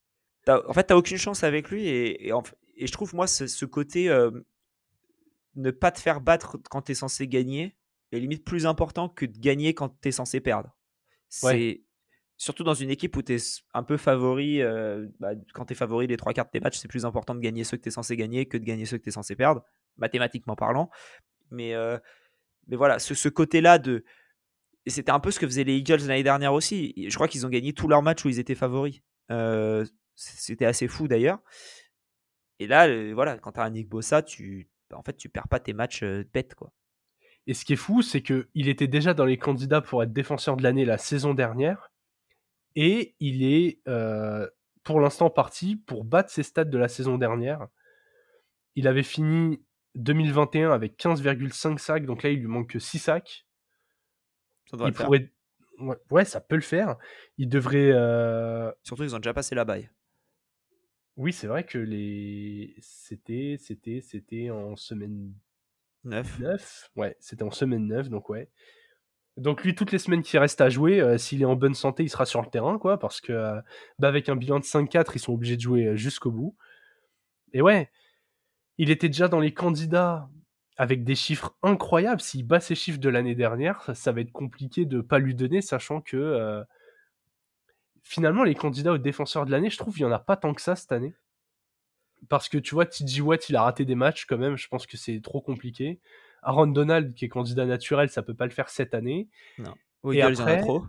En 0.47 0.73
fait, 0.73 0.83
t'as 0.83 0.95
aucune 0.95 1.17
chance 1.17 1.43
avec 1.43 1.69
lui 1.69 1.87
et, 1.87 2.27
et, 2.27 2.33
en 2.33 2.41
f- 2.41 2.53
et 2.75 2.87
je 2.87 2.91
trouve 2.91 3.13
moi 3.15 3.27
ce, 3.27 3.47
ce 3.47 3.65
côté 3.65 4.09
euh, 4.09 4.29
ne 5.55 5.71
pas 5.71 5.91
te 5.91 5.99
faire 5.99 6.21
battre 6.21 6.57
quand 6.69 6.81
t'es 6.81 6.93
censé 6.95 7.27
gagner 7.27 7.75
est 8.11 8.19
limite 8.19 8.43
plus 8.45 8.65
important 8.65 9.09
que 9.09 9.25
de 9.25 9.37
gagner 9.39 9.73
quand 9.73 9.89
t'es 10.01 10.11
censé 10.11 10.39
perdre. 10.39 10.75
C'est 11.29 11.45
Ouais. 11.47 11.81
surtout 12.37 12.63
dans 12.63 12.73
une 12.73 12.89
équipe 12.91 13.15
où 13.17 13.21
t'es 13.21 13.35
s- 13.35 13.63
un 13.73 13.83
peu 13.83 13.97
favori. 13.97 14.61
euh, 14.61 15.07
bah, 15.19 15.31
quand 15.53 15.65
t'es 15.65 15.75
favori 15.75 16.07
les 16.07 16.17
trois 16.17 16.33
quarts 16.33 16.45
de 16.45 16.51
tes 16.51 16.59
matchs, 16.59 16.77
c'est 16.77 16.87
plus 16.87 17.05
important 17.05 17.33
de 17.35 17.39
gagner 17.39 17.63
ceux 17.63 17.77
que 17.77 17.81
t'es 17.83 17.91
censé 17.91 18.15
gagner 18.17 18.45
que 18.45 18.57
de 18.57 18.63
gagner 18.63 18.85
ceux 18.85 18.97
que 18.97 19.03
t'es 19.03 19.11
censé 19.11 19.35
perdre, 19.35 19.63
mathématiquement 19.97 20.55
parlant. 20.55 20.89
Mais 21.51 21.73
euh, 21.73 21.97
mais 22.67 22.75
voilà, 22.75 22.99
ce, 22.99 23.13
ce 23.15 23.29
côté-là 23.29 23.77
de 23.79 24.03
et 24.85 24.89
c'était 24.89 25.11
un 25.11 25.19
peu 25.19 25.31
ce 25.31 25.39
que 25.39 25.47
faisaient 25.47 25.63
les 25.63 25.77
Eagles 25.77 26.05
l'année 26.07 26.23
dernière 26.23 26.53
aussi. 26.53 26.93
Je 27.07 27.15
crois 27.15 27.27
qu'ils 27.27 27.45
ont 27.45 27.49
gagné 27.49 27.73
tous 27.73 27.87
leurs 27.87 28.01
matchs 28.01 28.25
où 28.25 28.29
ils 28.29 28.39
étaient 28.39 28.55
favoris. 28.55 28.99
Euh, 29.31 29.85
c'était 30.15 30.65
assez 30.65 30.87
fou 30.87 31.07
d'ailleurs. 31.07 31.39
Et 32.59 32.67
là, 32.67 32.87
euh, 32.87 33.11
voilà, 33.13 33.37
quand 33.37 33.53
tu 33.53 33.59
as 33.59 33.63
un 33.63 33.71
Nick 33.71 33.89
Bossa, 33.89 34.21
tu, 34.21 34.69
bah, 34.89 34.97
en 34.97 35.03
fait, 35.03 35.17
tu 35.17 35.29
perds 35.29 35.47
pas 35.47 35.59
tes 35.59 35.73
matchs 35.73 36.03
euh, 36.03 36.23
bêtes, 36.33 36.55
quoi. 36.55 36.71
Et 37.45 37.53
ce 37.53 37.65
qui 37.65 37.73
est 37.73 37.77
fou, 37.77 38.01
c'est 38.01 38.21
que 38.21 38.47
il 38.53 38.69
était 38.69 38.87
déjà 38.87 39.13
dans 39.13 39.25
les 39.25 39.37
candidats 39.37 39.81
pour 39.81 40.01
être 40.01 40.13
défenseur 40.13 40.55
de 40.55 40.63
l'année 40.63 40.85
la 40.85 40.97
saison 40.97 41.33
dernière, 41.33 41.91
et 42.75 43.15
il 43.19 43.43
est 43.43 43.81
euh, 43.87 44.47
pour 44.83 45.01
l'instant 45.01 45.29
parti 45.29 45.75
pour 45.75 46.05
battre 46.05 46.29
ses 46.29 46.43
stats 46.43 46.63
de 46.63 46.77
la 46.77 46.87
saison 46.87 47.17
dernière. 47.17 47.67
Il 48.75 48.87
avait 48.87 49.03
fini 49.03 49.61
2021 49.95 50.71
avec 50.71 50.97
15,5 50.97 51.77
sacs, 51.77 52.05
donc 52.05 52.23
là 52.23 52.29
il 52.29 52.39
lui 52.39 52.47
manque 52.47 52.69
que 52.69 52.79
6 52.79 52.99
sacs. 52.99 53.45
Ça 54.71 54.77
doit 54.77 54.87
Il 54.87 54.91
le 54.91 54.95
faire. 54.95 55.05
pourrait... 55.05 55.31
ouais, 55.79 55.97
ouais, 56.11 56.25
ça 56.25 56.39
peut 56.39 56.55
le 56.55 56.61
faire. 56.61 56.95
Il 57.37 57.49
devrait. 57.49 57.91
Surtout, 58.83 59.03
ils 59.03 59.15
ont 59.15 59.19
déjà 59.19 59.33
passé 59.33 59.53
la 59.53 59.65
baille. 59.65 59.89
Oui, 61.17 61.31
c'est 61.31 61.47
vrai 61.47 61.63
que 61.63 61.77
les. 61.77 62.75
C'était, 62.79 63.57
c'était, 63.59 64.01
c'était 64.01 64.49
en 64.49 64.75
semaine 64.75 65.33
9. 66.05 66.39
9. 66.39 66.91
Ouais, 66.95 67.15
c'était 67.19 67.43
en 67.43 67.51
semaine 67.51 67.87
9, 67.87 68.09
donc 68.09 68.29
ouais. 68.29 68.49
Donc 69.37 69.63
lui, 69.63 69.73
toutes 69.73 69.91
les 69.91 69.97
semaines 69.97 70.21
qui 70.21 70.37
restent 70.37 70.61
à 70.61 70.69
jouer, 70.69 71.01
euh, 71.01 71.17
s'il 71.17 71.41
est 71.41 71.45
en 71.45 71.55
bonne 71.55 71.73
santé, 71.73 72.03
il 72.03 72.09
sera 72.09 72.25
sur 72.25 72.41
le 72.41 72.47
terrain, 72.47 72.77
quoi, 72.77 72.99
parce 72.99 73.19
que 73.21 73.33
euh, 73.33 73.61
bah, 73.99 74.07
avec 74.07 74.29
un 74.29 74.35
bilan 74.35 74.59
de 74.59 74.65
5-4, 74.65 75.11
ils 75.15 75.19
sont 75.19 75.33
obligés 75.33 75.55
de 75.55 75.61
jouer 75.61 75.87
euh, 75.87 75.95
jusqu'au 75.95 76.31
bout. 76.31 76.55
Et 77.53 77.61
ouais, 77.61 77.89
il 78.77 78.91
était 78.91 79.09
déjà 79.09 79.27
dans 79.27 79.39
les 79.39 79.53
candidats 79.53 80.29
avec 80.77 81.03
des 81.03 81.15
chiffres 81.15 81.55
incroyables. 81.63 82.21
S'il 82.21 82.45
bat 82.45 82.59
ses 82.59 82.75
chiffres 82.75 82.99
de 82.99 83.09
l'année 83.09 83.35
dernière, 83.35 83.81
ça, 83.83 83.95
ça 83.95 84.11
va 84.11 84.21
être 84.21 84.31
compliqué 84.31 84.85
de 84.85 85.01
pas 85.01 85.19
lui 85.19 85.35
donner, 85.35 85.61
sachant 85.61 86.01
que 86.01 86.63
finalement, 88.03 88.43
les 88.43 88.55
candidats 88.55 88.93
aux 88.93 88.97
défenseurs 88.97 89.45
de 89.45 89.51
l'année, 89.51 89.69
je 89.69 89.77
trouve, 89.77 89.97
il 89.97 90.01
y 90.01 90.05
en 90.05 90.11
a 90.11 90.19
pas 90.19 90.37
tant 90.37 90.53
que 90.53 90.61
ça 90.61 90.75
cette 90.75 90.91
année. 90.91 91.13
Parce 92.29 92.47
que 92.49 92.57
tu 92.57 92.75
vois, 92.75 92.85
TJ 92.85 93.19
Watt, 93.21 93.49
il 93.49 93.55
a 93.55 93.63
raté 93.63 93.83
des 93.85 93.95
matchs 93.95 94.25
quand 94.25 94.37
même, 94.37 94.55
je 94.55 94.67
pense 94.69 94.85
que 94.87 94.95
c'est 94.97 95.19
trop 95.21 95.41
compliqué. 95.41 95.99
Aaron 96.41 96.67
Donald, 96.67 97.13
qui 97.13 97.25
est 97.25 97.29
candidat 97.29 97.65
naturel, 97.65 98.09
ça 98.09 98.21
peut 98.23 98.33
pas 98.33 98.45
le 98.45 98.51
faire 98.51 98.69
cette 98.69 98.93
année. 98.93 99.27
Aux 100.03 100.13
Et 100.13 100.17
Eagles, 100.19 100.33
il 100.33 100.39
y 100.39 100.41
en 100.41 100.45
a 100.47 100.51
trop. 100.61 100.85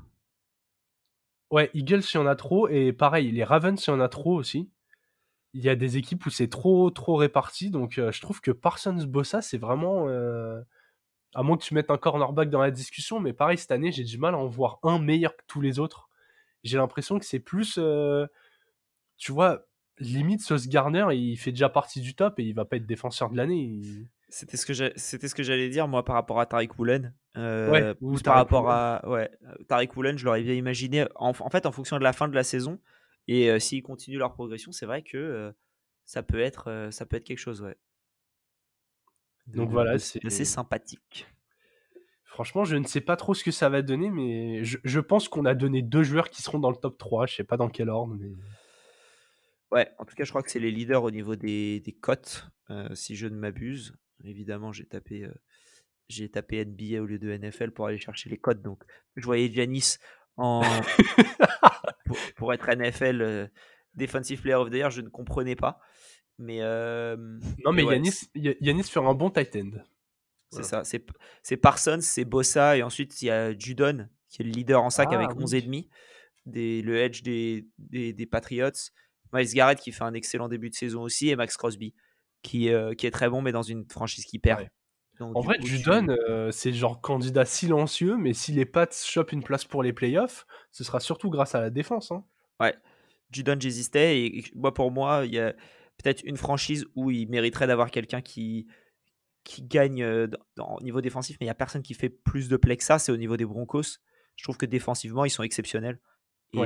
Ouais, 1.51 1.71
Eagles, 1.75 2.03
il 2.13 2.15
y 2.17 2.19
en 2.19 2.27
a 2.27 2.37
trop. 2.37 2.69
Et 2.69 2.93
pareil, 2.93 3.31
les 3.31 3.45
Ravens, 3.45 3.83
il 3.85 3.91
y 3.91 3.93
en 3.93 4.01
a 4.01 4.09
trop 4.09 4.35
aussi. 4.35 4.71
Il 5.53 5.63
y 5.63 5.69
a 5.69 5.77
des 5.77 5.97
équipes 5.97 6.27
où 6.27 6.31
c'est 6.31 6.49
trop, 6.49 6.91
trop 6.91 7.15
réparti. 7.17 7.71
Donc, 7.71 7.99
euh, 7.99 8.11
je 8.11 8.21
trouve 8.21 8.41
que 8.41 8.51
Parsons 8.51 8.95
Bossa, 9.07 9.41
c'est 9.43 9.59
vraiment. 9.59 10.09
euh, 10.09 10.61
À 11.35 11.43
moins 11.43 11.57
que 11.57 11.63
tu 11.65 11.75
mettes 11.75 11.91
un 11.91 11.99
cornerback 11.99 12.51
dans 12.51 12.61
la 12.61 12.71
discussion, 12.73 13.21
mais 13.21 13.33
pareil, 13.33 13.59
cette 13.59 13.73
année, 13.73 13.93
j'ai 13.93 14.05
du 14.05 14.19
mal 14.19 14.35
à 14.35 14.39
en 14.39 14.47
voir 14.47 14.79
un 14.83 14.99
meilleur 14.99 15.37
que 15.37 15.43
tous 15.47 15.61
les 15.61 15.79
autres. 15.79 16.09
J'ai 16.65 16.77
l'impression 16.79 17.19
que 17.19 17.25
c'est 17.25 17.41
plus. 17.41 17.77
euh, 17.79 18.27
Tu 19.17 19.31
vois, 19.33 19.67
limite, 19.99 20.41
Sauce 20.43 20.67
Garner, 20.69 21.07
il 21.13 21.37
fait 21.37 21.53
déjà 21.53 21.69
partie 21.69 22.01
du 22.01 22.15
top 22.17 22.41
et 22.41 22.43
il 22.45 22.53
va 22.55 22.65
pas 22.65 22.77
être 22.77 22.87
défenseur 22.87 23.31
de 23.31 23.37
l'année. 23.37 23.63
Il- 23.63 24.09
C'était 24.29 24.57
ce 24.57 24.67
que 24.67 24.73
j'ai- 24.73 24.93
c'était 24.97 25.29
ce 25.29 25.35
que 25.37 25.45
j'allais 25.45 25.69
dire 25.69 25.87
moi 25.87 26.05
par 26.05 26.17
rapport 26.17 26.41
à 26.41 26.47
Tariq 26.47 26.71
Woolen. 26.77 27.15
Euh, 27.37 27.71
Ouais, 27.71 27.95
ou 28.01 28.15
par 28.15 28.23
Tariq 28.23 28.37
rapport 28.39 28.71
à 28.71 29.09
ouais, 29.09 29.31
euh, 29.45 29.55
Tariq 29.69 29.95
Woolen, 29.97 30.19
je 30.19 30.25
l'aurais 30.25 30.43
bien 30.43 30.55
imaginé 30.55 31.05
en, 31.15 31.29
en 31.39 31.51
fait 31.51 31.67
en 31.67 31.73
fonction 31.73 31.97
de 31.99 32.03
la 32.03 32.13
fin 32.13 32.27
de 32.27 32.35
la 32.35 32.43
saison 32.43 32.81
et 33.29 33.49
euh, 33.51 33.61
s'ils 33.61 33.83
continuent 33.85 34.19
leur 34.19 34.33
progression, 34.33 34.73
c'est 34.73 34.87
vrai 34.87 35.03
que 35.03 35.17
euh, 35.17 35.53
ça 36.05 36.25
peut 36.25 36.41
être 36.41 36.89
ça 36.91 37.07
peut 37.07 37.17
être 37.17 37.25
quelque 37.25 37.39
chose 37.39 37.63
ouais. 37.63 37.77
Donc 39.47 39.69
de- 39.69 39.73
voilà, 39.73 39.99
c'est- 39.99 40.25
assez 40.27 40.45
sympathique. 40.45 41.27
Franchement, 42.35 42.65
je 42.65 42.75
ne 42.75 42.85
sais 42.85 43.01
pas 43.01 43.15
trop 43.15 43.33
ce 43.33 43.45
que 43.45 43.53
ça 43.53 43.69
va 43.69 43.81
donner, 43.81 44.11
mais 44.11 44.65
je, 44.65 44.79
je 44.83 44.99
pense 44.99 45.29
qu'on 45.29 45.45
a 45.45 45.55
donné 45.55 45.83
deux 45.83 46.03
joueurs 46.03 46.31
qui 46.31 46.43
seront 46.43 46.59
dans 46.59 46.71
le 46.71 46.77
top 46.77 46.99
3. 46.99 47.27
Je 47.27 47.37
sais 47.37 47.45
pas 47.45 47.57
dans 47.57 47.69
quel 47.69 47.89
ordre, 47.89 48.17
mais. 48.19 48.33
Ouais, 49.71 49.89
en 49.99 50.05
tout 50.05 50.17
cas, 50.17 50.25
je 50.25 50.31
crois 50.31 50.43
que 50.43 50.51
c'est 50.51 50.59
les 50.59 50.73
leaders 50.73 51.05
au 51.05 51.13
niveau 51.13 51.37
des, 51.37 51.79
des 51.79 51.93
cotes, 51.93 52.49
euh, 52.71 52.93
si 52.97 53.15
je 53.15 53.29
ne 53.29 53.37
m'abuse. 53.37 53.95
Évidemment, 54.25 54.73
j'ai 54.73 54.85
tapé, 54.85 55.23
euh, 55.23 55.33
j'ai 56.09 56.29
tapé 56.29 56.65
NBA 56.65 57.01
au 57.01 57.07
lieu 57.07 57.21
de 57.21 57.31
NFL 57.31 57.71
pour 57.71 57.87
aller 57.87 57.99
chercher 57.99 58.29
les 58.31 58.37
cotes. 58.37 58.63
Donc, 58.63 58.83
je 59.15 59.25
voyais 59.25 59.49
Giannis 59.49 59.99
en, 60.37 60.63
pour, 62.05 62.17
pour 62.35 62.53
être 62.53 62.69
NFL 62.69 63.23
euh, 63.23 63.47
Defensive 63.95 64.41
Player 64.41 64.57
of 64.57 64.71
the 64.71 64.75
Year, 64.75 64.91
je 64.91 65.03
ne 65.03 65.09
comprenais 65.09 65.55
pas. 65.55 65.79
Mais, 66.41 66.59
Non, 67.65 67.73
mais 67.73 67.85
ouais, 67.85 67.95
Yanis, 67.95 68.29
Yanis 68.35 68.83
fera 68.83 69.09
un 69.09 69.15
bon 69.15 69.31
tight 69.31 69.55
end. 69.55 69.71
C'est 70.57 70.63
ça. 70.65 70.85
C'est, 70.85 71.05
c'est 71.43 71.57
Parsons, 71.57 71.99
c'est 72.01 72.25
Bossa, 72.25 72.77
et 72.77 72.83
ensuite 72.83 73.21
il 73.23 73.27
y 73.27 73.31
a 73.31 73.57
Judon, 73.59 74.09
qui 74.29 74.43
est 74.43 74.45
le 74.45 74.51
leader 74.53 74.83
en 74.83 74.91
sac 74.91 75.09
Ah, 75.13 75.17
avec 75.17 75.31
oui. 75.37 75.45
11,5, 75.45 75.89
des, 76.47 76.83
le 76.83 76.97
edge 76.99 77.23
des, 77.23 77.67
des, 77.79 78.13
des 78.13 78.27
Patriots. 78.27 78.71
Miles 79.33 79.53
Garrett 79.53 79.81
qui 79.81 79.91
fait 79.93 80.05
un 80.05 80.15
excellent 80.15 80.49
début 80.49 80.71
de 80.71 80.75
saison 80.75 81.03
aussi, 81.03 81.29
et 81.29 81.37
Max 81.37 81.57
Crosby 81.57 81.95
qui, 82.43 82.69
euh, 82.71 82.95
qui 82.95 83.07
est 83.07 83.11
très 83.11 83.29
bon, 83.31 83.41
mais 83.43 83.53
dans 83.53 83.63
une 83.63 83.85
franchise 83.91 84.25
qui 84.27 84.39
perd. 84.39 84.61
Ouais. 84.61 84.71
Donc, 85.19 85.37
En 85.37 85.41
vrai, 85.41 85.57
coup, 85.57 85.63
tu- 85.65 85.77
Judon, 85.77 86.09
euh, 86.29 86.51
c'est 86.51 86.73
genre 86.73 87.01
candidat 87.01 87.45
silencieux, 87.45 88.17
mais 88.17 88.33
si 88.35 88.53
les 88.53 88.67
Pats 88.67 88.87
chopent 88.93 89.33
une 89.33 89.43
place 89.43 89.65
pour 89.65 89.83
les 89.83 89.93
playoffs, 89.93 90.45
ce 90.73 90.85
sera 90.85 91.01
surtout 91.01 91.31
grâce 91.31 91.55
à 91.55 91.61
la 91.61 91.71
défense. 91.71 92.11
hein. 92.13 92.25
Judon, 93.31 93.57
j'hésistais. 93.59 94.19
Et, 94.21 94.39
et 94.39 94.45
moi, 94.55 94.75
pour 94.75 94.91
moi, 94.91 95.23
il 95.25 95.35
y 95.35 95.39
a 95.39 95.53
peut-être 96.03 96.23
une 96.25 96.37
franchise 96.37 96.85
où 96.95 97.11
il 97.11 97.29
mériterait 97.29 97.67
d'avoir 97.67 97.91
quelqu'un 97.91 98.21
qui, 98.21 98.67
qui 99.45 99.63
gagne 99.63 100.03
euh, 100.03 100.27
dans, 100.27 100.39
dans- 100.57 100.77
au 100.77 100.83
niveau 100.83 101.01
défensif, 101.01 101.37
mais 101.41 101.45
il 101.45 101.49
n'y 101.49 101.53
a 101.53 101.55
personne 101.55 101.83
qui 101.83 101.95
fait 101.95 102.09
plus 102.09 102.49
de 102.49 102.57
play 102.57 102.77
que 102.77 102.85
ça. 102.85 102.99
C'est 102.99 103.13
au 103.13 103.17
niveau 103.17 103.37
des 103.37 103.45
Broncos. 103.45 103.99
Je 104.37 104.43
trouve 104.43 104.57
que 104.57 104.67
défensivement, 104.67 105.25
ils 105.25 105.31
sont 105.31 105.43
exceptionnels. 105.43 106.01
Et, 106.53 106.61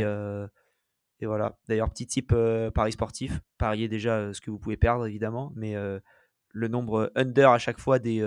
et 1.20 1.26
voilà. 1.26 1.58
D'ailleurs, 1.68 1.90
petit 1.90 2.06
type 2.06 2.34
Paris 2.74 2.92
sportif. 2.92 3.40
Pariez 3.58 3.88
déjà 3.88 4.32
ce 4.32 4.40
que 4.40 4.50
vous 4.50 4.58
pouvez 4.58 4.76
perdre, 4.76 5.06
évidemment. 5.06 5.52
Mais 5.56 5.74
le 6.52 6.68
nombre 6.68 7.10
under 7.14 7.50
à 7.50 7.58
chaque 7.58 7.78
fois 7.78 7.98
des 7.98 8.20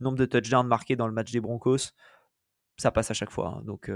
nombres 0.00 0.18
de 0.18 0.26
touchdowns 0.26 0.66
marqués 0.66 0.96
dans 0.96 1.06
le 1.06 1.12
match 1.12 1.30
des 1.30 1.40
Broncos, 1.40 1.92
ça 2.76 2.90
passe 2.90 3.10
à 3.10 3.14
chaque 3.14 3.30
fois. 3.30 3.56
Hein. 3.56 3.62
Donc, 3.64 3.90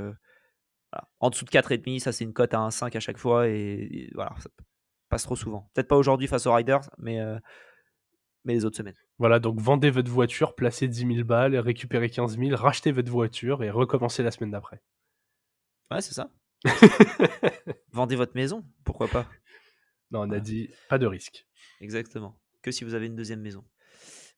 en 1.21 1.31
dessous 1.31 1.45
de 1.45 1.51
4,5, 1.51 1.99
ça 1.99 2.13
c'est 2.13 2.25
une 2.25 2.33
cote 2.33 2.55
à 2.55 2.59
1,5 2.59 2.97
à 2.97 3.01
chaque 3.01 3.19
fois. 3.19 3.49
Et, 3.49 4.11
voilà, 4.15 4.35
ça 4.39 4.49
passe 5.09 5.25
trop 5.25 5.37
souvent. 5.37 5.71
Peut-être 5.75 5.89
pas 5.89 5.97
aujourd'hui 5.97 6.29
face 6.29 6.47
aux 6.47 6.55
Riders, 6.55 6.89
mais, 6.99 7.19
mais 8.45 8.55
les 8.55 8.65
autres 8.65 8.77
semaines. 8.77 8.97
Voilà, 9.19 9.41
donc 9.41 9.61
vendez 9.61 9.91
votre 9.91 10.11
voiture, 10.11 10.55
placez 10.55 10.87
10 10.87 11.15
000 11.15 11.25
balles, 11.25 11.57
récupérez 11.57 12.09
15 12.09 12.39
000, 12.39 12.55
rachetez 12.55 12.93
votre 12.93 13.11
voiture 13.11 13.65
et 13.65 13.71
recommencez 13.71 14.23
la 14.23 14.31
semaine 14.31 14.53
d'après. 14.53 14.81
Ouais, 15.91 16.01
c'est 16.01 16.15
ça. 16.15 16.31
Vendez 17.93 18.15
votre 18.15 18.35
maison, 18.37 18.65
pourquoi 18.85 19.09
pas 19.09 19.29
Non, 20.13 20.21
on 20.21 20.31
a 20.31 20.39
dit 20.39 20.71
pas 20.89 20.99
de 20.99 21.07
risque. 21.07 21.47
Exactement. 21.81 22.39
Que 22.63 22.71
si 22.71 22.85
vous 22.85 22.95
avez 22.95 23.07
une 23.07 23.17
deuxième 23.17 23.41
maison. 23.41 23.65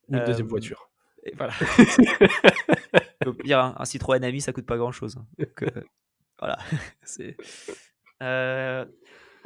Une 0.08 0.24
deuxième 0.24 0.46
euh, 0.46 0.50
voiture. 0.50 0.90
Et 1.24 1.34
voilà. 1.36 1.52
un, 3.26 3.74
un, 3.78 3.84
Citroën 3.84 4.24
Ami, 4.24 4.40
ça 4.40 4.52
coûte 4.52 4.66
pas 4.66 4.78
grand 4.78 4.92
chose. 4.92 5.18
Hein. 5.18 5.26
Donc, 5.38 5.62
euh, 5.62 5.82
voilà. 6.38 6.58
Euh, 8.22 8.84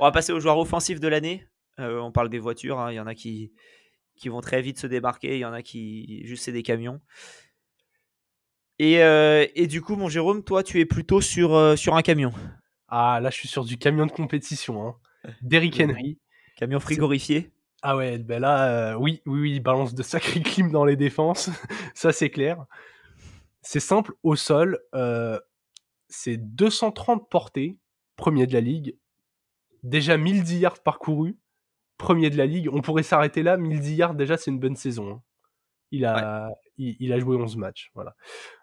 on 0.00 0.04
va 0.04 0.10
passer 0.10 0.32
aux 0.32 0.40
joueurs 0.40 0.58
offensifs 0.58 0.98
de 0.98 1.06
l'année. 1.06 1.46
on 1.78 2.10
parle 2.10 2.28
des 2.28 2.40
voitures. 2.40 2.80
Hein. 2.80 2.90
Il 2.90 2.96
y 2.96 3.00
en 3.00 3.06
a 3.06 3.14
qui, 3.14 3.52
qui 4.16 4.28
vont 4.28 4.40
très 4.40 4.62
vite 4.62 4.78
se 4.78 4.86
débarquer. 4.86 5.34
Il 5.34 5.40
y 5.40 5.44
en 5.44 5.52
a 5.52 5.62
qui 5.62 6.22
juste 6.24 6.44
c'est 6.44 6.52
des 6.52 6.62
camions. 6.62 7.00
Et, 8.78 8.94
et, 8.94 9.66
du 9.68 9.82
coup, 9.82 9.94
mon 9.94 10.08
Jérôme, 10.08 10.42
toi, 10.42 10.64
tu 10.64 10.80
es 10.80 10.84
plutôt 10.84 11.20
sur, 11.20 11.78
sur 11.78 11.94
un 11.94 12.02
camion. 12.02 12.32
Ah, 12.88 13.20
là, 13.22 13.30
je 13.30 13.36
suis 13.36 13.48
sur 13.48 13.64
du 13.64 13.78
camion 13.78 14.04
de 14.04 14.10
compétition. 14.10 14.86
Hein. 14.86 14.96
Derrick 15.42 15.80
Henry. 15.80 16.18
Camion 16.56 16.80
frigorifié. 16.80 17.50
Ah 17.82 17.96
ouais, 17.96 18.18
ben 18.18 18.40
là, 18.40 18.92
euh, 18.92 18.94
oui, 18.94 19.20
oui, 19.26 19.40
oui, 19.40 19.52
il 19.56 19.60
balance 19.60 19.94
de 19.94 20.02
sacrés 20.02 20.40
clim 20.42 20.70
dans 20.70 20.86
les 20.86 20.96
défenses. 20.96 21.50
Ça, 21.94 22.12
c'est 22.12 22.30
clair. 22.30 22.64
C'est 23.60 23.80
simple, 23.80 24.14
au 24.22 24.36
sol, 24.36 24.78
euh, 24.94 25.38
c'est 26.08 26.38
230 26.38 27.28
portées, 27.28 27.76
premier 28.16 28.46
de 28.46 28.54
la 28.54 28.60
ligue. 28.60 28.96
Déjà 29.82 30.16
1010 30.16 30.60
yards 30.60 30.82
parcourus, 30.82 31.36
premier 31.96 32.30
de 32.30 32.36
la 32.36 32.46
ligue. 32.46 32.68
On 32.72 32.80
pourrait 32.80 33.02
s'arrêter 33.02 33.42
là, 33.42 33.56
1010 33.56 33.94
yards, 33.94 34.14
déjà, 34.14 34.36
c'est 34.36 34.50
une 34.50 34.60
bonne 34.60 34.76
saison. 34.76 35.10
Hein. 35.12 35.22
Il, 35.90 36.04
a, 36.04 36.50
il, 36.76 37.12
a 37.12 37.18
joué 37.20 37.36
11 37.36 37.56
matchs. 37.56 37.90
Voilà. 37.94 38.16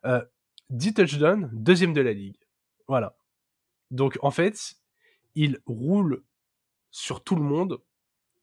Euh, 0.06 0.24
10 0.70 0.94
touchdowns, 0.94 1.50
deuxième 1.54 1.94
de 1.94 2.02
la 2.02 2.14
ligue. 2.14 2.38
Voilà. 2.88 3.16
Donc 3.90 4.18
en 4.22 4.32
fait, 4.32 4.76
il 5.36 5.60
roule 5.66 6.24
sur 6.92 7.24
tout 7.24 7.36
le 7.36 7.42
monde 7.42 7.82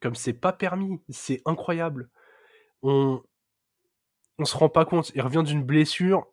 comme 0.01 0.15
c'est 0.15 0.33
pas 0.33 0.53
permis. 0.53 1.01
C'est 1.09 1.43
incroyable. 1.45 2.09
On 2.83 3.23
on 4.39 4.45
se 4.45 4.57
rend 4.57 4.69
pas 4.69 4.85
compte. 4.85 5.11
Il 5.15 5.21
revient 5.21 5.43
d'une 5.45 5.65
blessure. 5.65 6.27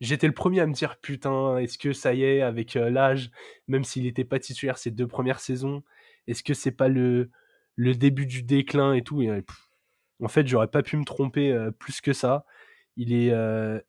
J'étais 0.00 0.28
le 0.28 0.34
premier 0.34 0.60
à 0.60 0.66
me 0.66 0.72
dire 0.72 0.98
putain, 1.00 1.58
est-ce 1.58 1.76
que 1.76 1.92
ça 1.92 2.14
y 2.14 2.22
est 2.22 2.40
avec 2.40 2.76
euh, 2.76 2.88
l'âge, 2.88 3.32
même 3.66 3.82
s'il 3.82 4.04
n'était 4.04 4.24
pas 4.24 4.38
titulaire 4.38 4.78
ces 4.78 4.92
deux 4.92 5.08
premières 5.08 5.40
saisons, 5.40 5.82
est-ce 6.28 6.44
que 6.44 6.54
c'est 6.54 6.70
pas 6.70 6.86
le 6.88 7.30
le 7.78 7.94
début 7.94 8.26
du 8.26 8.42
déclin 8.42 8.92
et 8.92 9.02
tout 9.02 9.22
euh, 9.22 9.40
En 10.22 10.28
fait, 10.28 10.46
j'aurais 10.46 10.68
pas 10.68 10.82
pu 10.82 10.96
me 10.96 11.04
tromper 11.04 11.52
euh, 11.52 11.70
plus 11.70 12.00
que 12.00 12.12
ça. 12.12 12.44
Il 12.96 13.12
est, 13.12 13.32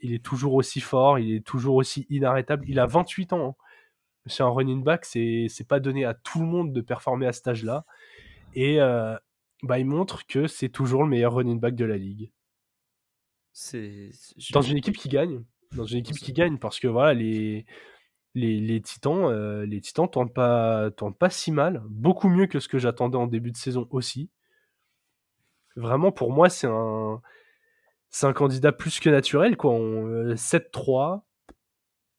il 0.02 0.14
est 0.14 0.24
toujours 0.24 0.54
aussi 0.54 0.80
fort, 0.80 1.18
il 1.18 1.34
est 1.34 1.44
toujours 1.44 1.78
aussi 1.78 2.06
inarrêtable. 2.12 2.64
Il 2.68 2.80
a 2.80 2.86
28 2.86 3.34
ans. 3.34 3.58
Hein 3.60 3.64
c'est 4.30 4.44
un 4.44 4.50
running 4.50 4.84
back, 4.84 5.06
c'est 5.06 5.68
pas 5.68 5.80
donné 5.80 6.06
à 6.06 6.14
tout 6.14 6.40
le 6.40 6.46
monde 6.46 6.74
de 6.74 6.82
performer 6.82 7.28
à 7.28 7.34
cet 7.34 7.48
âge-là. 7.48 7.86
Et 8.54 8.82
euh, 8.82 9.16
bah, 9.64 9.80
il 9.80 9.86
montre 9.86 10.26
que 10.26 10.48
c'est 10.48 10.70
toujours 10.70 11.04
le 11.04 11.10
meilleur 11.10 11.34
running 11.34 11.60
back 11.60 11.76
de 11.76 11.86
la 11.86 11.98
ligue. 11.98 12.32
C'est 13.52 14.12
dans 14.54 14.62
une 14.62 14.78
équipe 14.78 14.98
qui 14.98 15.10
gagne, 15.10 15.44
dans 15.76 15.86
une 15.86 16.00
équipe 16.00 16.18
qui 16.18 16.34
gagne, 16.34 16.58
parce 16.58 16.80
que 16.80 16.88
voilà 16.88 17.14
les 17.14 17.66
les, 18.36 18.60
les 18.60 18.82
Titans, 18.82 19.26
euh, 19.26 19.66
les 19.66 19.82
Titans 19.82 20.10
tournent 20.10 20.32
pas 20.32 20.92
tournent 20.92 21.16
pas 21.16 21.30
si 21.30 21.52
mal, 21.52 21.82
beaucoup 21.88 22.30
mieux 22.30 22.48
que 22.48 22.60
ce 22.60 22.68
que 22.68 22.78
j'attendais 22.78 23.18
en 23.18 23.28
début 23.28 23.52
de 23.52 23.58
saison 23.58 23.88
aussi. 23.92 24.30
Vraiment 25.76 26.12
pour 26.12 26.32
moi 26.32 26.50
c'est 26.50 26.68
un 26.68 27.22
c'est 28.10 28.26
un 28.26 28.34
candidat 28.34 28.72
plus 28.72 29.00
que 29.00 29.10
naturel 29.10 29.58
quoi. 29.58 29.74
7-3, 29.74 31.16
euh, 31.16 31.54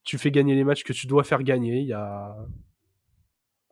tu 0.03 0.17
fais 0.17 0.31
gagner 0.31 0.55
les 0.55 0.63
matchs 0.63 0.83
que 0.83 0.93
tu 0.93 1.07
dois 1.07 1.23
faire 1.23 1.43
gagner. 1.43 1.79
Il 1.79 1.87
y 1.87 1.93
a. 1.93 2.35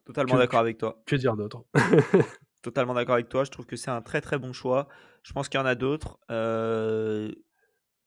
Totalement 0.05 0.37
d'accord 0.37 0.59
avec 0.59 0.77
toi. 0.77 1.01
Que 1.05 1.15
dire 1.15 1.35
d'autre 1.35 1.63
Totalement 2.61 2.93
d'accord 2.93 3.15
avec 3.15 3.29
toi. 3.29 3.43
Je 3.43 3.51
trouve 3.51 3.65
que 3.65 3.75
c'est 3.75 3.91
un 3.91 4.01
très 4.01 4.21
très 4.21 4.37
bon 4.37 4.53
choix. 4.53 4.87
Je 5.23 5.33
pense 5.33 5.49
qu'il 5.49 5.59
y 5.59 5.63
en 5.63 5.65
a 5.65 5.75
d'autres 5.75 6.19
euh, 6.29 7.31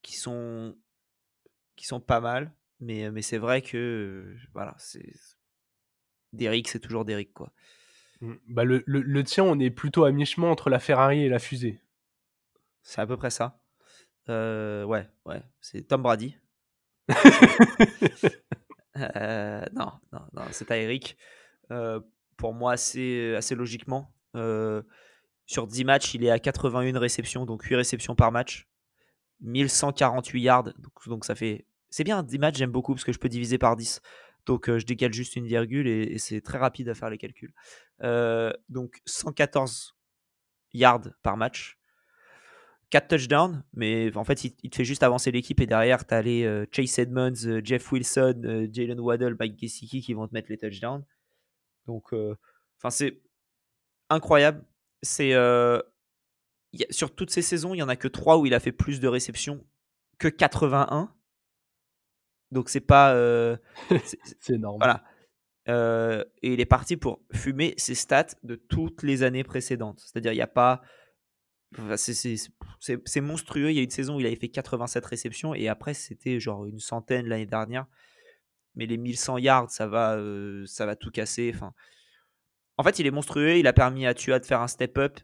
qui 0.02 0.16
sont 0.16 0.76
qui 1.76 1.86
sont 1.86 2.00
pas 2.00 2.20
mal, 2.20 2.52
mais 2.82 3.10
mais 3.10 3.22
c'est 3.22 3.38
vrai 3.38 3.62
que 3.62 4.36
voilà, 4.52 4.74
c'est 4.78 5.12
Derrick, 6.32 6.68
c'est 6.68 6.80
toujours 6.80 7.04
Derrick 7.04 7.32
quoi. 7.32 7.52
Mmh. 8.20 8.34
Bah 8.48 8.64
le, 8.64 8.84
le, 8.86 9.24
tien, 9.24 9.42
on 9.42 9.58
est 9.58 9.70
plutôt 9.70 10.04
à 10.04 10.12
mi-chemin 10.12 10.48
entre 10.48 10.70
la 10.70 10.78
Ferrari 10.78 11.24
et 11.24 11.28
la 11.28 11.40
fusée. 11.40 11.80
C'est 12.82 13.00
à 13.00 13.06
peu 13.06 13.16
près 13.16 13.30
ça. 13.30 13.60
Euh, 14.28 14.84
ouais, 14.84 15.08
ouais. 15.24 15.42
C'est 15.60 15.82
Tom 15.88 16.02
Brady. 16.02 16.36
Euh, 19.16 19.64
non, 19.72 19.90
non, 20.12 20.20
non, 20.34 20.42
c'est 20.50 20.70
à 20.70 20.76
Eric. 20.76 21.16
Euh, 21.70 21.98
pour 22.36 22.52
moi, 22.52 22.72
assez, 22.72 23.34
assez 23.34 23.54
logiquement. 23.54 24.12
Sur 25.46 25.66
10 25.66 25.84
matchs, 25.84 26.12
il 26.12 26.24
est 26.24 26.30
à 26.30 26.38
81 26.38 26.98
réceptions, 26.98 27.46
donc 27.46 27.62
8 27.62 27.76
réceptions 27.76 28.14
par 28.14 28.30
match. 28.32 28.68
1148 29.40 30.42
yards, 30.42 30.64
donc, 30.64 31.08
donc 31.08 31.24
ça 31.24 31.34
fait... 31.34 31.64
C'est 31.92 32.02
bien, 32.02 32.24
10 32.24 32.38
matchs, 32.38 32.56
j'aime 32.58 32.72
beaucoup 32.72 32.94
parce 32.94 33.04
que 33.04 33.12
je 33.12 33.20
peux 33.20 33.28
diviser 33.28 33.58
par 33.58 33.76
10. 33.76 34.00
Donc 34.46 34.66
je 34.66 34.84
décale 34.84 35.12
juste 35.12 35.36
une 35.36 35.46
virgule 35.46 35.86
et, 35.86 36.18
c'est 36.18 36.40
très 36.40 36.58
rapide 36.58 36.88
à 36.88 36.94
faire 36.94 37.10
les 37.10 37.18
calculs. 37.18 37.54
donc 38.68 39.00
114 39.06 39.94
yards 40.72 41.08
par 41.22 41.36
match. 41.36 41.78
4 42.92 43.08
touchdowns, 43.08 43.64
mais 43.72 44.14
en 44.18 44.24
fait, 44.24 44.44
il, 44.44 44.70
te 44.70 44.76
fait 44.76 44.84
juste 44.84 45.02
avancer 45.02 45.30
l'équipe 45.30 45.58
et 45.60 45.66
derrière, 45.66 46.06
tu 46.06 46.12
as 46.12 46.20
les 46.20 46.44
euh, 46.44 46.66
Chase 46.70 46.98
Edmonds, 46.98 47.46
euh, 47.46 47.62
Jeff 47.64 47.90
Wilson, 47.90 48.42
euh, 48.44 48.68
Jalen 48.70 49.00
Waddle, 49.00 49.34
Mike 49.40 49.58
Gesicki 49.58 50.02
qui 50.02 50.12
vont 50.12 50.28
te 50.28 50.34
mettre 50.34 50.50
les 50.50 50.58
touchdowns. 50.58 51.02
Donc, 51.86 52.12
enfin, 52.12 52.90
c'est 52.90 53.22
incroyable. 54.08 54.62
C'est 55.00 55.32
sur 56.90 57.14
toutes 57.14 57.30
ces 57.30 57.42
saisons, 57.42 57.72
il 57.72 57.78
n'y 57.78 57.82
en 57.82 57.88
a 57.88 57.96
que 57.96 58.08
3 58.08 58.38
où 58.38 58.46
il 58.46 58.54
a 58.54 58.60
fait 58.60 58.72
plus 58.72 59.00
de 59.00 59.08
réceptions 59.08 59.64
que 60.18 60.28
81. 60.28 61.12
Donc, 62.52 62.68
c'est 62.68 62.80
pas. 62.80 63.14
c'est 64.40 64.54
énorme. 64.54 64.80
Voilà. 64.80 65.02
et 66.42 66.52
il 66.52 66.60
est 66.60 66.66
parti 66.66 66.96
pour 66.96 67.20
fumer 67.32 67.74
ses 67.76 67.96
stats 67.96 68.36
de 68.44 68.54
toutes 68.54 69.02
les 69.02 69.24
années 69.24 69.44
précédentes. 69.44 70.00
C'est-à-dire, 70.00 70.32
il 70.32 70.36
n'y 70.36 70.42
a 70.42 70.46
pas 70.46 70.82
c'est 72.80 73.20
monstrueux. 73.20 73.70
Il 73.70 73.76
y 73.76 73.80
a 73.80 73.82
une 73.82 73.90
saison 73.90 74.16
où 74.16 74.20
il 74.20 74.26
avait 74.26 74.36
fait 74.36 74.48
87 74.48 75.04
réceptions 75.04 75.54
et 75.54 75.68
après 75.68 75.94
c'était 75.94 76.40
genre 76.40 76.66
une 76.66 76.80
centaine 76.80 77.26
l'année 77.26 77.46
dernière. 77.46 77.86
Mais 78.74 78.86
les 78.86 78.96
1100 78.96 79.38
yards, 79.38 79.70
ça 79.70 79.86
va, 79.86 80.16
euh, 80.16 80.64
ça 80.66 80.86
va 80.86 80.96
tout 80.96 81.10
casser. 81.10 81.52
Enfin, 81.54 81.74
en 82.78 82.82
fait, 82.82 82.98
il 82.98 83.06
est 83.06 83.10
monstrueux. 83.10 83.58
Il 83.58 83.66
a 83.66 83.74
permis 83.74 84.06
à 84.06 84.14
Tua 84.14 84.38
de 84.38 84.46
faire 84.46 84.62
un 84.62 84.68
step 84.68 84.96
up. 84.96 85.18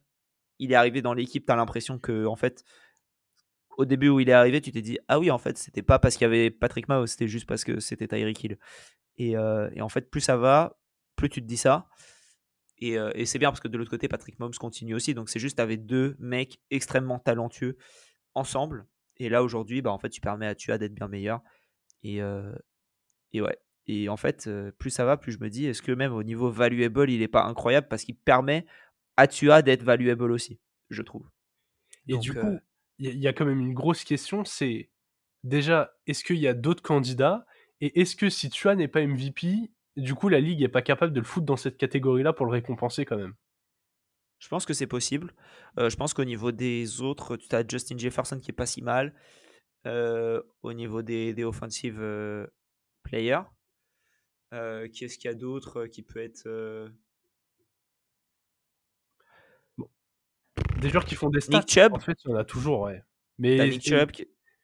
Il 0.59 0.73
est 0.73 0.75
arrivé 0.75 1.01
dans 1.01 1.15
l'équipe. 1.15 1.47
Tu 1.47 1.53
as 1.53 1.57
l'impression 1.57 1.99
que, 1.99 2.27
en 2.27 2.37
fait, 2.37 2.63
au 3.79 3.85
début 3.85 4.09
où 4.09 4.21
il 4.21 4.29
est 4.29 4.33
arrivé, 4.33 4.61
tu 4.61 4.73
t'es 4.73 4.83
dit 4.83 4.99
ah 5.07 5.19
oui, 5.19 5.31
en 5.31 5.39
fait, 5.39 5.57
c'était 5.57 5.83
pas 5.83 5.99
parce 6.01 6.17
qu'il 6.17 6.25
y 6.25 6.27
avait 6.27 6.51
Patrick 6.51 6.89
Mahomes, 6.89 7.07
c'était 7.07 7.29
juste 7.29 7.47
parce 7.47 7.65
que 7.65 7.79
c'était 7.79 8.09
Tyreek 8.09 8.43
Hill. 8.43 8.59
Et, 9.17 9.37
euh, 9.37 9.71
et 9.73 9.81
en 9.81 9.89
fait, 9.89 10.11
plus 10.11 10.21
ça 10.21 10.37
va, 10.37 10.79
plus 11.17 11.31
tu 11.31 11.41
te 11.41 11.47
dis 11.47 11.57
ça. 11.57 11.89
Euh, 12.83 13.13
et, 13.15 13.25
c'est 13.25 13.39
bien 13.39 13.51
parce 13.51 13.61
que 13.61 13.69
de 13.69 13.79
l'autre 13.79 13.91
côté, 13.91 14.09
Patrick 14.09 14.39
Mahomes 14.41 14.55
continue 14.55 14.95
aussi. 14.95 15.15
Donc 15.15 15.29
c'est 15.29 15.39
juste 15.39 15.61
avec 15.61 15.87
deux 15.87 16.17
mecs 16.19 16.61
extrêmement 16.71 17.21
talentueux 17.21 17.79
ensemble. 18.35 18.87
Et 19.17 19.29
là 19.29 19.45
aujourd'hui, 19.45 19.81
bah, 19.81 19.93
en 19.93 19.99
fait, 19.99 20.11
tu 20.11 20.21
permets 20.21 20.47
à 20.47 20.57
Tua 20.57 20.77
d'être 20.77 20.95
bien 20.95 21.09
meilleur. 21.09 21.41
Et, 22.03 22.21
euh, 22.21 22.53
et 23.33 23.41
ouais. 23.41 23.59
Et 23.87 24.09
en 24.09 24.17
fait, 24.17 24.51
plus 24.79 24.91
ça 24.91 25.05
va, 25.05 25.17
plus 25.17 25.33
je 25.33 25.39
me 25.39 25.49
dis, 25.49 25.65
est-ce 25.65 25.81
que 25.81 25.93
même 25.93 26.13
au 26.13 26.23
niveau 26.23 26.51
valuable, 26.51 27.11
il 27.11 27.21
n'est 27.21 27.29
pas 27.29 27.45
incroyable 27.45 27.89
parce 27.89 28.05
qu'il 28.05 28.17
permet 28.17 28.67
à 29.17 29.27
Tua 29.29 29.63
d'être 29.63 29.83
valuable 29.83 30.31
aussi, 30.31 30.61
je 30.91 31.01
trouve. 31.01 31.27
Et 32.07 32.19
du 32.19 32.35
coup, 32.35 32.59
il 32.99 33.19
y, 33.19 33.29
a 33.29 33.33
quand 33.33 33.45
même 33.45 33.61
une 33.61 33.75
grosse 33.75 34.05
question, 34.05 34.45
c'est 34.45 34.91
déjà, 35.45 35.95
est-ce 36.07 36.25
qu'il 36.25 36.39
y 36.39 36.49
a 36.49 36.55
d'autres 36.55 36.83
candidats 36.83 37.47
Et 37.81 38.01
est-ce 38.01 38.17
que 38.17 38.29
si 38.29 38.51
Tua 38.51 38.75
n'est 38.75 38.89
pas 38.89 39.07
MVP, 39.07 39.71
du 39.97 40.15
coup, 40.15 40.29
la 40.29 40.41
ligue 40.41 40.63
est 40.63 40.69
pas 40.69 40.83
capable 40.83 41.13
de 41.13 41.21
le 41.21 41.27
foutre 41.27 41.47
dans 41.47 41.57
cette 41.57 41.77
catégorie-là 41.77 42.33
pour 42.33 42.47
le 42.47 42.53
récompenser 42.53 43.05
quand 43.05 43.17
même? 43.17 43.35
Je 44.41 44.49
pense 44.49 44.67
que 44.67 44.75
c'est 44.75 44.87
possible. 44.87 45.35
Euh, 45.79 45.91
je 45.91 45.97
pense 45.97 46.15
qu'au 46.15 46.25
niveau 46.25 46.53
des 46.53 47.01
autres, 47.03 47.37
tu 47.37 47.55
as 47.55 47.67
Justin 47.67 47.99
Jefferson 47.99 48.39
qui 48.41 48.51
est 48.51 48.55
pas 48.55 48.67
si 48.67 48.83
mal. 48.83 49.15
Euh, 49.87 50.43
au 50.63 50.73
niveau 50.73 51.03
des, 51.03 51.45
offensive 51.45 51.99
euh, 52.01 52.47
players, 53.03 53.43
Euh, 54.55 54.89
qui 54.89 55.05
est-ce 55.05 55.19
qu'il 55.19 55.31
y 55.31 55.35
a 55.35 55.37
d'autre 55.37 55.87
qui 55.87 56.03
peut 56.03 56.21
être. 56.21 56.49
Des 60.81 60.91
joueurs 60.91 61.05
qui 61.05 61.15
font 61.15 61.31
des 61.31 61.41
stats. 61.41 61.59
Nick 61.59 61.71
Chubb. 61.71 61.95
En 61.95 61.99
fait, 61.99 62.19
il 62.25 62.31
y 62.31 62.35
en 62.35 62.37
a 62.37 62.45
toujours, 62.45 62.81
ouais. 62.81 63.03
Mais 63.39 63.69
Nick 63.69 63.83
Chubb. 63.83 64.11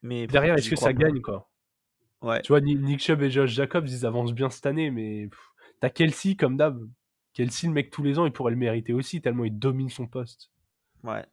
Mais 0.03 0.27
derrière, 0.27 0.57
est-ce 0.57 0.71
que 0.71 0.77
ça 0.77 0.93
gagne, 0.93 1.21
quoi? 1.21 1.51
Ouais. 2.23 2.41
Tu 2.43 2.49
vois, 2.49 2.61
Nick 2.61 3.01
Chubb 3.01 3.23
et 3.23 3.31
Josh 3.31 3.51
Jacobs, 3.51 3.87
ils 3.87 4.07
avancent 4.07 4.33
bien 4.33 4.49
cette 4.49 4.67
année, 4.67 4.91
mais 4.91 5.29
t'as 5.81 5.91
Kelsey 5.91 6.37
comme 6.37 6.57
d'hab. 6.57 6.79
Kelsey, 7.35 7.67
le 7.67 7.75
mec, 7.75 7.91
tous 7.91 8.03
les 8.03 8.19
ans, 8.19 8.27
il 8.27 8.33
pourrait 8.33 8.53
le 8.53 8.57
mériter 8.57 8.93
aussi, 8.93 9.21
tellement 9.21 9.45
il 9.45 9.59
domine 9.59 9.91
son 9.91 10.07
poste. 10.07 10.51
Ouais. 11.03 11.25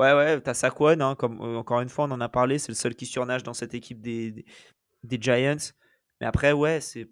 Ouais, 0.00 0.14
ouais, 0.14 0.40
t'as 0.40 0.54
Saquon, 0.54 0.98
hein, 1.00 1.14
comme, 1.14 1.40
euh, 1.42 1.58
encore 1.58 1.80
une 1.80 1.90
fois, 1.90 2.06
on 2.06 2.10
en 2.10 2.22
a 2.22 2.28
parlé, 2.30 2.58
c'est 2.58 2.72
le 2.72 2.76
seul 2.76 2.94
qui 2.94 3.04
surnage 3.04 3.42
dans 3.42 3.52
cette 3.52 3.74
équipe 3.74 4.00
des, 4.00 4.46
des, 5.04 5.18
Giants. 5.20 5.74
Mais 6.20 6.26
après, 6.26 6.52
ouais, 6.52 6.80
c'est. 6.80 7.06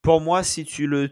Pour 0.00 0.20
moi, 0.20 0.44
si 0.44 0.64
tu 0.64 0.86
le. 0.86 1.10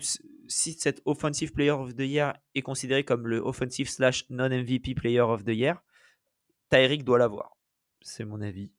Si 0.49 0.72
cette 0.74 1.03
Offensive 1.05 1.53
Player 1.53 1.70
of 1.70 1.95
the 1.95 2.01
Year 2.01 2.34
est 2.55 2.62
considéré 2.62 3.05
comme 3.05 3.26
le 3.26 3.38
Offensive 3.38 3.88
slash 3.88 4.28
non-MVP 4.30 4.95
Player 4.95 5.20
of 5.20 5.45
the 5.45 5.51
Year, 5.51 5.82
Tyreek 6.70 7.05
doit 7.05 7.18
l'avoir. 7.18 7.57
C'est 8.01 8.24
mon 8.24 8.40
avis. 8.40 8.72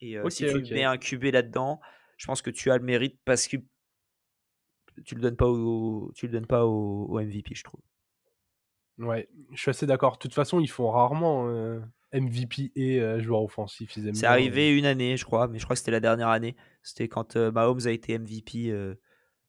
Et 0.00 0.16
euh, 0.16 0.28
si 0.30 0.46
tu 0.46 0.74
mets 0.74 0.84
un 0.84 0.96
QB 0.96 1.24
là-dedans, 1.24 1.80
je 2.16 2.26
pense 2.26 2.42
que 2.42 2.50
tu 2.50 2.70
as 2.70 2.78
le 2.78 2.84
mérite 2.84 3.18
parce 3.24 3.46
que 3.46 3.58
tu 5.04 5.14
le 5.14 5.20
donnes 5.20 5.36
pas 5.36 5.46
au, 5.46 6.10
tu 6.14 6.26
le 6.26 6.32
donnes 6.32 6.46
pas 6.46 6.64
au, 6.64 7.20
MVP, 7.20 7.54
je 7.54 7.64
trouve. 7.64 7.80
Ouais, 8.98 9.28
je 9.52 9.60
suis 9.60 9.70
assez 9.70 9.86
d'accord. 9.86 10.14
De 10.14 10.18
toute 10.18 10.34
façon, 10.34 10.60
ils 10.60 10.70
font 10.70 10.90
rarement 10.90 11.48
euh, 11.48 11.80
MVP 12.12 12.72
et 12.74 13.00
euh, 13.00 13.20
joueur 13.20 13.42
offensif. 13.42 13.96
C'est 14.12 14.26
arrivé 14.26 14.76
une 14.76 14.84
année, 14.84 15.16
je 15.16 15.24
crois, 15.24 15.48
mais 15.48 15.58
je 15.58 15.64
crois 15.64 15.74
que 15.74 15.78
c'était 15.78 15.90
la 15.90 16.00
dernière 16.00 16.28
année. 16.28 16.56
C'était 16.82 17.08
quand 17.08 17.36
Mahomes 17.36 17.86
a 17.86 17.90
été 17.90 18.18
MVP, 18.18 18.72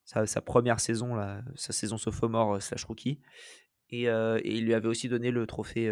sa, 0.03 0.41
première 0.41 0.79
saison, 0.79 1.15
là, 1.15 1.41
sa 1.55 1.73
saison 1.73 1.97
sophomore 1.97 2.61
slash 2.61 2.83
rookie. 2.85 3.19
Et, 3.89 4.03
et, 4.03 4.41
il 4.43 4.65
lui 4.65 4.73
avait 4.73 4.87
aussi 4.87 5.09
donné 5.09 5.31
le 5.31 5.45
trophée 5.47 5.89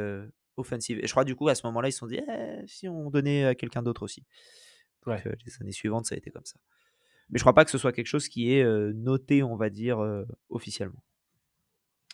offensive. 0.58 1.00
Et 1.02 1.08
je 1.08 1.12
crois 1.12 1.26
du 1.26 1.36
coup 1.36 1.48
à 1.48 1.56
ce 1.56 1.66
moment-là 1.68 1.90
ils 1.90 1.92
se 1.92 2.00
sont 2.00 2.08
dit 2.08 2.20
eh, 2.20 2.68
si 2.68 2.88
on 2.88 3.10
donnait 3.10 3.46
à 3.46 3.56
quelqu'un 3.56 3.82
d'autre 3.82 4.04
aussi. 4.04 4.26
Donc, 5.06 5.24
les 5.24 5.62
années 5.62 5.72
suivantes 5.72 6.06
ça 6.06 6.16
a 6.16 6.18
été 6.18 6.30
comme 6.30 6.46
ça. 6.46 6.60
Mais 7.30 7.40
je 7.40 7.44
crois 7.44 7.54
pas 7.54 7.66
que 7.66 7.72
ce 7.72 7.78
soit 7.78 7.92
quelque 7.92 8.08
chose 8.08 8.28
qui 8.28 8.54
est 8.54 8.66
noté 8.94 9.44
on 9.44 9.56
va 9.56 9.70
dire 9.70 10.00
officiellement. 10.50 11.04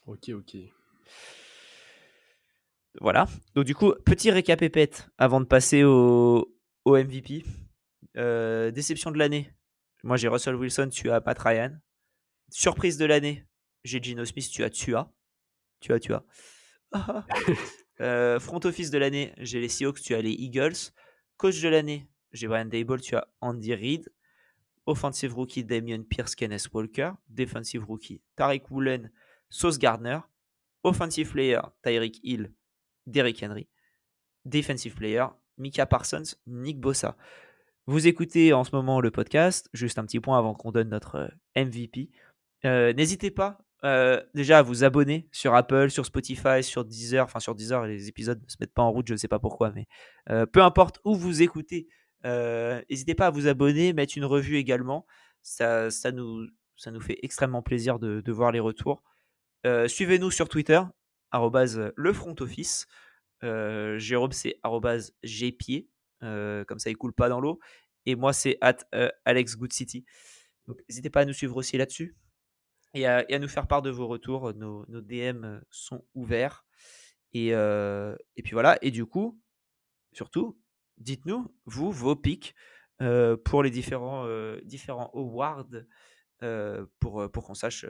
Ok 0.06 0.30
ok. 0.30 0.58
Voilà. 3.02 3.28
Donc 3.56 3.66
du 3.66 3.76
coup 3.76 3.94
petit 4.06 4.32
récap 4.32 4.62
épette 4.62 5.10
avant 5.18 5.42
de 5.42 5.46
passer 5.46 5.84
au, 5.84 6.56
au 6.86 6.98
MVP. 6.98 7.44
déception 8.16 9.12
de 9.12 9.18
l'année. 9.18 9.52
Moi 10.06 10.18
j'ai 10.18 10.28
Russell 10.28 10.54
Wilson, 10.56 10.90
tu 10.92 11.10
as 11.10 11.20
Pat 11.20 11.38
Ryan. 11.40 11.80
Surprise 12.52 12.98
de 12.98 13.06
l'année, 13.06 13.44
j'ai 13.84 14.00
Gino 14.00 14.24
Smith, 14.24 14.48
tu 14.52 14.64
as 14.64 14.70
Tua. 14.70 15.12
Tu 15.82 15.92
as. 15.92 16.24
Euh, 18.02 18.42
front 18.42 18.60
office 18.66 18.92
de 18.92 18.98
l'année, 18.98 19.32
j'ai 19.38 19.62
les 19.62 19.70
Seahawks, 19.70 20.02
tu 20.02 20.16
as 20.16 20.22
les 20.22 20.34
Eagles. 20.34 20.92
Coach 21.38 21.62
de 21.62 21.70
l'année, 21.70 22.10
j'ai 22.34 22.46
Brian 22.46 22.66
Dable, 22.66 23.00
tu 23.00 23.16
as 23.16 23.26
Andy 23.40 23.74
Reid. 23.74 24.12
Offensive 24.86 25.34
rookie, 25.34 25.64
Damien 25.64 26.04
Pierce, 26.04 26.36
Kenneth 26.36 26.68
Walker. 26.74 27.14
Defensive 27.30 27.86
rookie, 27.88 28.22
Tariq 28.36 28.64
Woolen, 28.70 29.10
Sauce 29.50 29.80
Gardner. 29.80 30.20
Offensive 30.84 31.32
player, 31.32 31.62
Tyreek 31.82 32.20
Hill, 32.22 32.52
Derrick 33.08 33.42
Henry. 33.42 33.70
Defensive 34.44 34.96
player, 34.96 35.28
Mika 35.58 35.86
Parsons, 35.86 36.36
Nick 36.46 36.82
Bossa. 36.82 37.16
Vous 37.88 38.08
écoutez 38.08 38.52
en 38.52 38.64
ce 38.64 38.76
moment 38.76 39.00
le 39.00 39.12
podcast, 39.12 39.70
juste 39.74 40.00
un 40.00 40.06
petit 40.06 40.20
point 40.20 40.40
avant 40.40 40.56
qu'on 40.56 40.72
donne 40.72 40.90
notre 40.90 41.30
euh, 41.56 41.64
MVP. 41.66 42.10
Euh, 42.66 42.94
n'hésitez 42.94 43.30
pas 43.30 43.60
euh, 43.84 44.20
déjà 44.34 44.58
à 44.58 44.62
vous 44.64 44.84
abonner 44.84 45.30
sur 45.32 45.54
Apple, 45.54 45.92
sur 45.92 46.04
Spotify, 46.04 46.64
sur 46.64 46.84
Deezer. 46.84 47.24
Enfin, 47.24 47.40
sur 47.40 47.54
Deezer, 47.54 47.86
les 47.86 48.08
épisodes 48.08 48.42
ne 48.44 48.50
se 48.50 48.56
mettent 48.60 48.74
pas 48.74 48.82
en 48.82 48.92
route, 48.92 49.08
je 49.08 49.14
ne 49.14 49.18
sais 49.18 49.28
pas 49.28 49.38
pourquoi, 49.38 49.72
mais 49.72 49.86
peu 50.48 50.64
importe 50.64 51.00
où 51.06 51.14
vous 51.16 51.44
écoutez, 51.44 51.88
n'hésitez 52.24 53.14
pas 53.14 53.28
à 53.28 53.30
vous 53.30 53.48
abonner, 53.48 53.94
mettre 53.94 54.18
une 54.18 54.26
revue 54.26 54.58
également. 54.58 55.06
Ça, 55.44 55.90
nous, 56.12 56.48
fait 57.02 57.20
extrêmement 57.22 57.62
plaisir 57.62 58.00
de, 58.00 58.20
de 58.22 58.32
voir 58.32 58.52
les 58.52 58.60
retours. 58.60 59.04
Suivez-nous 59.86 60.32
sur 60.32 60.50
Twitter, 60.50 60.82
le 61.32 62.14
front 62.14 62.36
office. 62.40 62.88
Jérôme, 63.44 64.32
c'est 64.32 64.60
gpied, 65.24 65.88
comme 66.22 66.80
ça 66.80 66.90
il 66.90 66.98
coule 66.98 67.14
pas 67.14 67.30
dans 67.30 67.40
l'eau. 67.40 67.60
Et 68.06 68.16
moi, 68.16 68.34
c'est 68.34 68.58
at 68.62 68.78
Alex 69.26 69.58
Good 69.58 69.74
City. 69.74 70.06
Donc, 70.68 70.80
n'hésitez 70.90 71.10
pas 71.10 71.22
à 71.22 71.26
nous 71.26 71.34
suivre 71.34 71.56
aussi 71.58 71.78
là-dessus 71.78 72.16
et 72.94 73.06
à, 73.08 73.40
nous 73.40 73.48
faire 73.48 73.68
part 73.68 73.82
de 73.82 73.90
vos 73.90 74.08
retours. 74.08 74.54
Nos, 74.54 74.86
DM 74.88 75.60
sont 75.70 76.06
ouverts. 76.14 76.66
Et, 77.34 77.50
et, 77.50 78.44
puis 78.44 78.54
voilà. 78.54 78.78
Et 78.82 78.92
du 78.92 79.06
coup, 79.06 79.40
surtout, 80.14 80.58
dites-nous, 80.98 81.54
vous, 81.66 81.92
vos 81.92 82.16
pics 82.16 82.56
pour 83.44 83.64
les 83.64 83.70
différents, 83.70 84.26
différents 84.64 85.12
awards 85.14 85.68
pour, 87.00 87.32
pour 87.32 87.46
qu'on 87.46 87.54
sache 87.54 87.86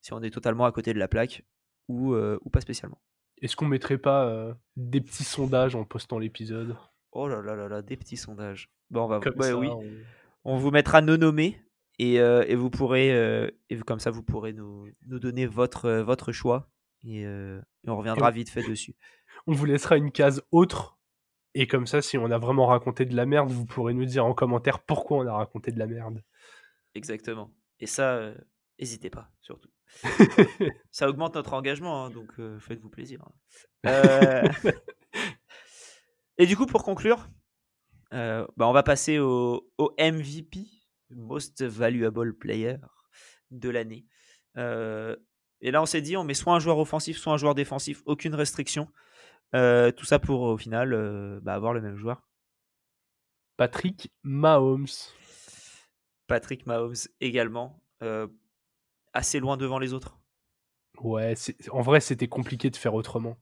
si 0.00 0.12
on 0.12 0.22
est 0.22 0.30
totalement 0.30 0.66
à 0.66 0.72
côté 0.72 0.92
de 0.92 0.98
la 0.98 1.08
plaque 1.08 1.44
ou, 1.88 2.14
ou 2.14 2.50
pas 2.50 2.60
spécialement. 2.60 3.00
Est-ce 3.40 3.56
qu'on 3.56 3.66
mettrait 3.66 3.98
pas 3.98 4.56
des 4.76 5.00
petits 5.00 5.24
sondages 5.24 5.74
en 5.74 5.84
postant 5.84 6.18
l'épisode? 6.18 6.76
Oh 7.12 7.28
là 7.28 7.42
là 7.42 7.54
là 7.54 7.68
là, 7.68 7.82
des 7.82 7.96
petits 7.96 8.16
sondages. 8.16 8.70
Bon, 8.90 9.04
on 9.04 9.06
va 9.06 9.20
oui. 9.54 9.68
On... 10.44 10.56
vous 10.56 10.70
mettra 10.70 11.00
nos 11.02 11.16
nommés 11.16 11.62
euh, 12.00 12.44
et, 12.48 12.54
vous 12.54 12.70
pourrez, 12.70 13.12
euh, 13.14 13.50
et 13.70 13.78
comme 13.78 14.00
ça, 14.00 14.10
vous 14.10 14.22
pourrez 14.22 14.52
nous, 14.52 14.88
nous 15.06 15.18
donner 15.18 15.46
votre, 15.46 15.86
euh, 15.86 16.02
votre 16.02 16.32
choix 16.32 16.70
et, 17.06 17.26
on 17.86 17.96
reviendra 17.96 18.30
vite 18.30 18.48
fait 18.48 18.62
dessus. 18.62 18.94
On 19.46 19.52
vous 19.52 19.64
laissera 19.64 19.96
une 19.96 20.12
case 20.12 20.42
autre. 20.52 20.98
Et 21.54 21.66
comme 21.66 21.86
ça, 21.86 22.00
si 22.00 22.16
on 22.16 22.30
a 22.30 22.38
vraiment 22.38 22.66
raconté 22.66 23.04
de 23.04 23.16
la 23.16 23.26
merde, 23.26 23.50
vous 23.50 23.66
pourrez 23.66 23.92
nous 23.92 24.04
dire 24.04 24.24
en 24.24 24.34
commentaire 24.34 24.78
pourquoi 24.78 25.18
on 25.18 25.26
a 25.26 25.32
raconté 25.32 25.72
de 25.72 25.78
la 25.78 25.86
merde. 25.86 26.22
Exactement. 26.94 27.52
Et 27.80 27.86
ça, 27.86 28.32
n'hésitez 28.78 29.10
pas, 29.10 29.30
surtout. 29.40 29.68
ça 30.90 31.08
augmente 31.08 31.34
notre 31.34 31.54
engagement, 31.54 32.04
hein, 32.04 32.10
donc 32.10 32.32
faites-vous 32.60 32.88
plaisir. 32.88 33.24
Hein. 33.84 34.42
et 36.42 36.46
du 36.46 36.56
coup, 36.56 36.66
pour 36.66 36.82
conclure, 36.82 37.28
bah, 38.10 38.46
on 38.58 38.72
va 38.72 38.82
passer 38.82 39.18
au, 39.18 39.70
au 39.78 39.94
MVP 39.98 40.66
Most 41.10 41.62
Valuable 41.62 42.36
Player 42.36 42.76
de 43.50 43.68
l'année. 43.70 44.06
Euh, 44.56 45.16
et 45.60 45.70
là, 45.70 45.82
on 45.82 45.86
s'est 45.86 46.00
dit, 46.00 46.16
on 46.16 46.24
met 46.24 46.34
soit 46.34 46.54
un 46.54 46.58
joueur 46.58 46.78
offensif, 46.78 47.18
soit 47.18 47.32
un 47.32 47.36
joueur 47.36 47.54
défensif, 47.54 48.02
aucune 48.06 48.34
restriction. 48.34 48.88
Euh, 49.54 49.92
tout 49.92 50.06
ça 50.06 50.18
pour 50.18 50.40
au 50.40 50.56
final 50.56 50.94
euh, 50.94 51.38
bah, 51.42 51.54
avoir 51.54 51.72
le 51.72 51.80
même 51.80 51.96
joueur. 51.96 52.26
Patrick 53.56 54.12
Mahomes. 54.22 54.86
Patrick 56.26 56.66
Mahomes 56.66 56.94
également. 57.20 57.82
assez 59.12 59.38
loin 59.40 59.56
devant 59.56 59.78
les 59.78 59.92
autres. 59.92 60.18
Ouais, 60.98 61.34
en 61.70 61.82
vrai, 61.82 62.00
c'était 62.00 62.28
compliqué 62.28 62.70
de 62.70 62.76
faire 62.76 62.94
autrement. 62.94 63.36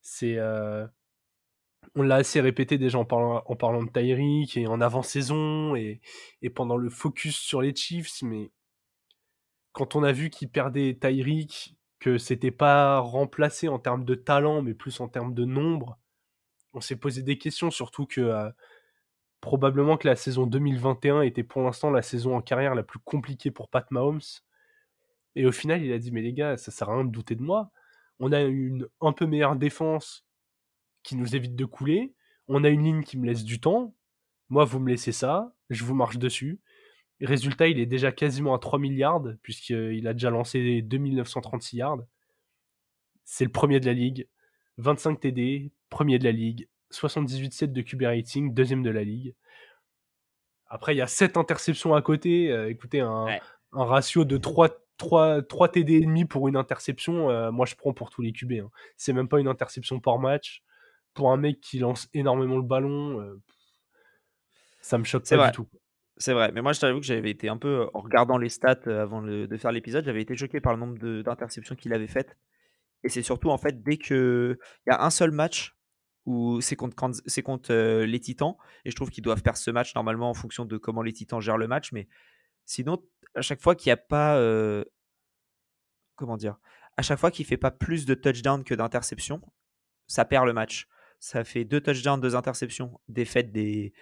C'est 0.00 0.38
on 1.94 2.02
l'a 2.02 2.16
assez 2.16 2.40
répété 2.40 2.78
déjà 2.78 2.98
en 2.98 3.04
parlant, 3.04 3.82
de 3.82 3.90
Tyreek 3.90 4.56
et 4.56 4.66
en 4.66 4.80
avant-saison 4.80 5.76
et, 5.76 6.00
pendant 6.54 6.76
le 6.76 6.90
focus 6.90 7.36
sur 7.36 7.60
les 7.60 7.74
Chiefs, 7.74 8.22
mais 8.22 8.50
quand 9.72 9.96
on 9.96 10.02
a 10.02 10.12
vu 10.12 10.30
qu'il 10.30 10.50
perdait 10.50 10.98
Tyreek, 11.00 11.76
que 11.98 12.18
c'était 12.18 12.50
pas 12.50 12.98
remplacé 12.98 13.68
en 13.68 13.78
termes 13.78 14.04
de 14.04 14.14
talent, 14.14 14.62
mais 14.62 14.74
plus 14.74 15.00
en 15.00 15.08
termes 15.08 15.34
de 15.34 15.44
nombre, 15.44 15.98
on 16.74 16.80
s'est 16.80 16.96
posé 16.96 17.22
des 17.22 17.38
questions, 17.38 17.70
surtout 17.70 18.06
que 18.06 18.20
euh, 18.20 18.50
probablement 19.40 19.96
que 19.96 20.08
la 20.08 20.16
saison 20.16 20.46
2021 20.46 21.22
était 21.22 21.44
pour 21.44 21.62
l'instant 21.62 21.90
la 21.90 22.02
saison 22.02 22.36
en 22.36 22.42
carrière 22.42 22.74
la 22.74 22.82
plus 22.82 22.98
compliquée 22.98 23.50
pour 23.50 23.68
Pat 23.68 23.88
Mahomes. 23.90 24.20
Et 25.36 25.46
au 25.46 25.52
final, 25.52 25.82
il 25.84 25.92
a 25.92 25.98
dit, 25.98 26.10
mais 26.12 26.22
les 26.22 26.32
gars, 26.32 26.56
ça 26.56 26.70
sert 26.70 26.90
à 26.90 26.94
rien 26.94 27.04
de 27.04 27.10
douter 27.10 27.36
de 27.36 27.42
moi. 27.42 27.70
On 28.18 28.32
a 28.32 28.40
une 28.42 28.88
un 29.00 29.12
peu 29.12 29.26
meilleure 29.26 29.56
défense 29.56 30.24
qui 31.02 31.16
nous 31.16 31.36
évite 31.36 31.56
de 31.56 31.64
couler. 31.64 32.14
On 32.48 32.64
a 32.64 32.68
une 32.68 32.84
ligne 32.84 33.02
qui 33.02 33.18
me 33.18 33.26
laisse 33.26 33.44
du 33.44 33.60
temps. 33.60 33.94
Moi, 34.48 34.64
vous 34.64 34.78
me 34.78 34.90
laissez 34.90 35.12
ça, 35.12 35.54
je 35.70 35.84
vous 35.84 35.94
marche 35.94 36.18
dessus. 36.18 36.60
Résultat, 37.20 37.68
il 37.68 37.78
est 37.78 37.86
déjà 37.86 38.10
quasiment 38.12 38.54
à 38.54 38.58
3 38.58 38.78
milliards, 38.78 39.22
puisqu'il 39.42 40.06
a 40.08 40.12
déjà 40.12 40.30
lancé 40.30 40.82
2936 40.82 41.76
yards. 41.76 42.02
C'est 43.24 43.44
le 43.44 43.52
premier 43.52 43.80
de 43.80 43.86
la 43.86 43.92
ligue. 43.92 44.28
25 44.78 45.20
TD, 45.20 45.70
premier 45.88 46.18
de 46.18 46.24
la 46.24 46.32
ligue. 46.32 46.68
78-7 46.90 47.72
de 47.72 47.80
QB 47.80 48.02
rating, 48.02 48.52
deuxième 48.52 48.82
de 48.82 48.90
la 48.90 49.04
ligue. 49.04 49.34
Après, 50.66 50.94
il 50.94 50.98
y 50.98 51.02
a 51.02 51.06
7 51.06 51.36
interceptions 51.36 51.94
à 51.94 52.02
côté. 52.02 52.50
Euh, 52.50 52.68
écoutez, 52.68 53.00
un, 53.00 53.26
ratio 53.72 54.24
de 54.24 54.36
3, 54.36 54.70
3, 54.96 55.42
3 55.42 55.68
TD 55.68 55.94
et 55.94 56.00
demi 56.00 56.24
pour 56.24 56.48
une 56.48 56.56
interception, 56.56 57.30
euh, 57.30 57.50
moi 57.50 57.64
je 57.64 57.74
prends 57.74 57.94
pour 57.94 58.10
tous 58.10 58.20
les 58.20 58.32
QB. 58.32 58.52
Hein. 58.52 58.70
C'est 58.96 59.12
même 59.12 59.28
pas 59.28 59.40
une 59.40 59.48
interception 59.48 60.00
par 60.00 60.18
match 60.18 60.62
pour 61.14 61.32
un 61.32 61.36
mec 61.36 61.60
qui 61.60 61.78
lance 61.78 62.08
énormément 62.14 62.56
le 62.56 62.62
ballon, 62.62 63.20
euh, 63.20 63.40
ça 64.80 64.98
me 64.98 65.04
choque 65.04 65.28
pas 65.28 65.50
du 65.50 65.52
tout. 65.52 65.68
C'est 66.16 66.34
vrai, 66.34 66.52
mais 66.52 66.62
moi 66.62 66.72
je 66.72 66.80
t'avoue 66.80 67.00
que 67.00 67.06
j'avais 67.06 67.30
été 67.30 67.48
un 67.48 67.56
peu, 67.56 67.88
en 67.94 68.00
regardant 68.00 68.38
les 68.38 68.48
stats 68.48 68.80
avant 68.86 69.22
de 69.22 69.56
faire 69.56 69.72
l'épisode, 69.72 70.04
j'avais 70.04 70.22
été 70.22 70.36
choqué 70.36 70.60
par 70.60 70.74
le 70.74 70.78
nombre 70.78 71.22
d'interceptions 71.22 71.74
qu'il 71.74 71.92
avait 71.92 72.06
faites. 72.06 72.36
Et 73.02 73.08
c'est 73.08 73.22
surtout 73.22 73.50
en 73.50 73.58
fait 73.58 73.82
dès 73.82 73.96
que 73.96 74.58
il 74.86 74.90
y 74.90 74.92
a 74.92 75.02
un 75.02 75.10
seul 75.10 75.32
match 75.32 75.76
où 76.24 76.60
c'est 76.60 76.76
contre, 76.76 77.12
c'est 77.26 77.42
contre 77.42 77.74
les 78.04 78.20
Titans, 78.20 78.54
et 78.84 78.90
je 78.90 78.96
trouve 78.96 79.10
qu'ils 79.10 79.24
doivent 79.24 79.42
perdre 79.42 79.58
ce 79.58 79.70
match 79.70 79.94
normalement 79.94 80.30
en 80.30 80.34
fonction 80.34 80.64
de 80.64 80.76
comment 80.76 81.02
les 81.02 81.12
Titans 81.12 81.40
gèrent 81.40 81.58
le 81.58 81.66
match, 81.66 81.90
mais 81.92 82.08
sinon 82.66 83.02
à 83.34 83.40
chaque 83.40 83.60
fois 83.60 83.74
qu'il 83.74 83.88
n'y 83.88 83.94
a 83.94 83.96
pas, 83.96 84.38
comment 86.14 86.36
dire, 86.36 86.58
à 86.96 87.02
chaque 87.02 87.18
fois 87.18 87.30
qu'il 87.30 87.46
fait 87.46 87.56
pas 87.56 87.70
plus 87.70 88.06
de 88.06 88.14
touchdowns 88.14 88.64
que 88.64 88.74
d'interceptions, 88.74 89.40
ça 90.06 90.24
perd 90.24 90.46
le 90.46 90.52
match. 90.52 90.88
Ça 91.24 91.44
fait 91.44 91.64
deux 91.64 91.80
touchdowns, 91.80 92.20
deux 92.20 92.34
interceptions, 92.34 93.00
défaite 93.08 93.52
des 93.52 93.92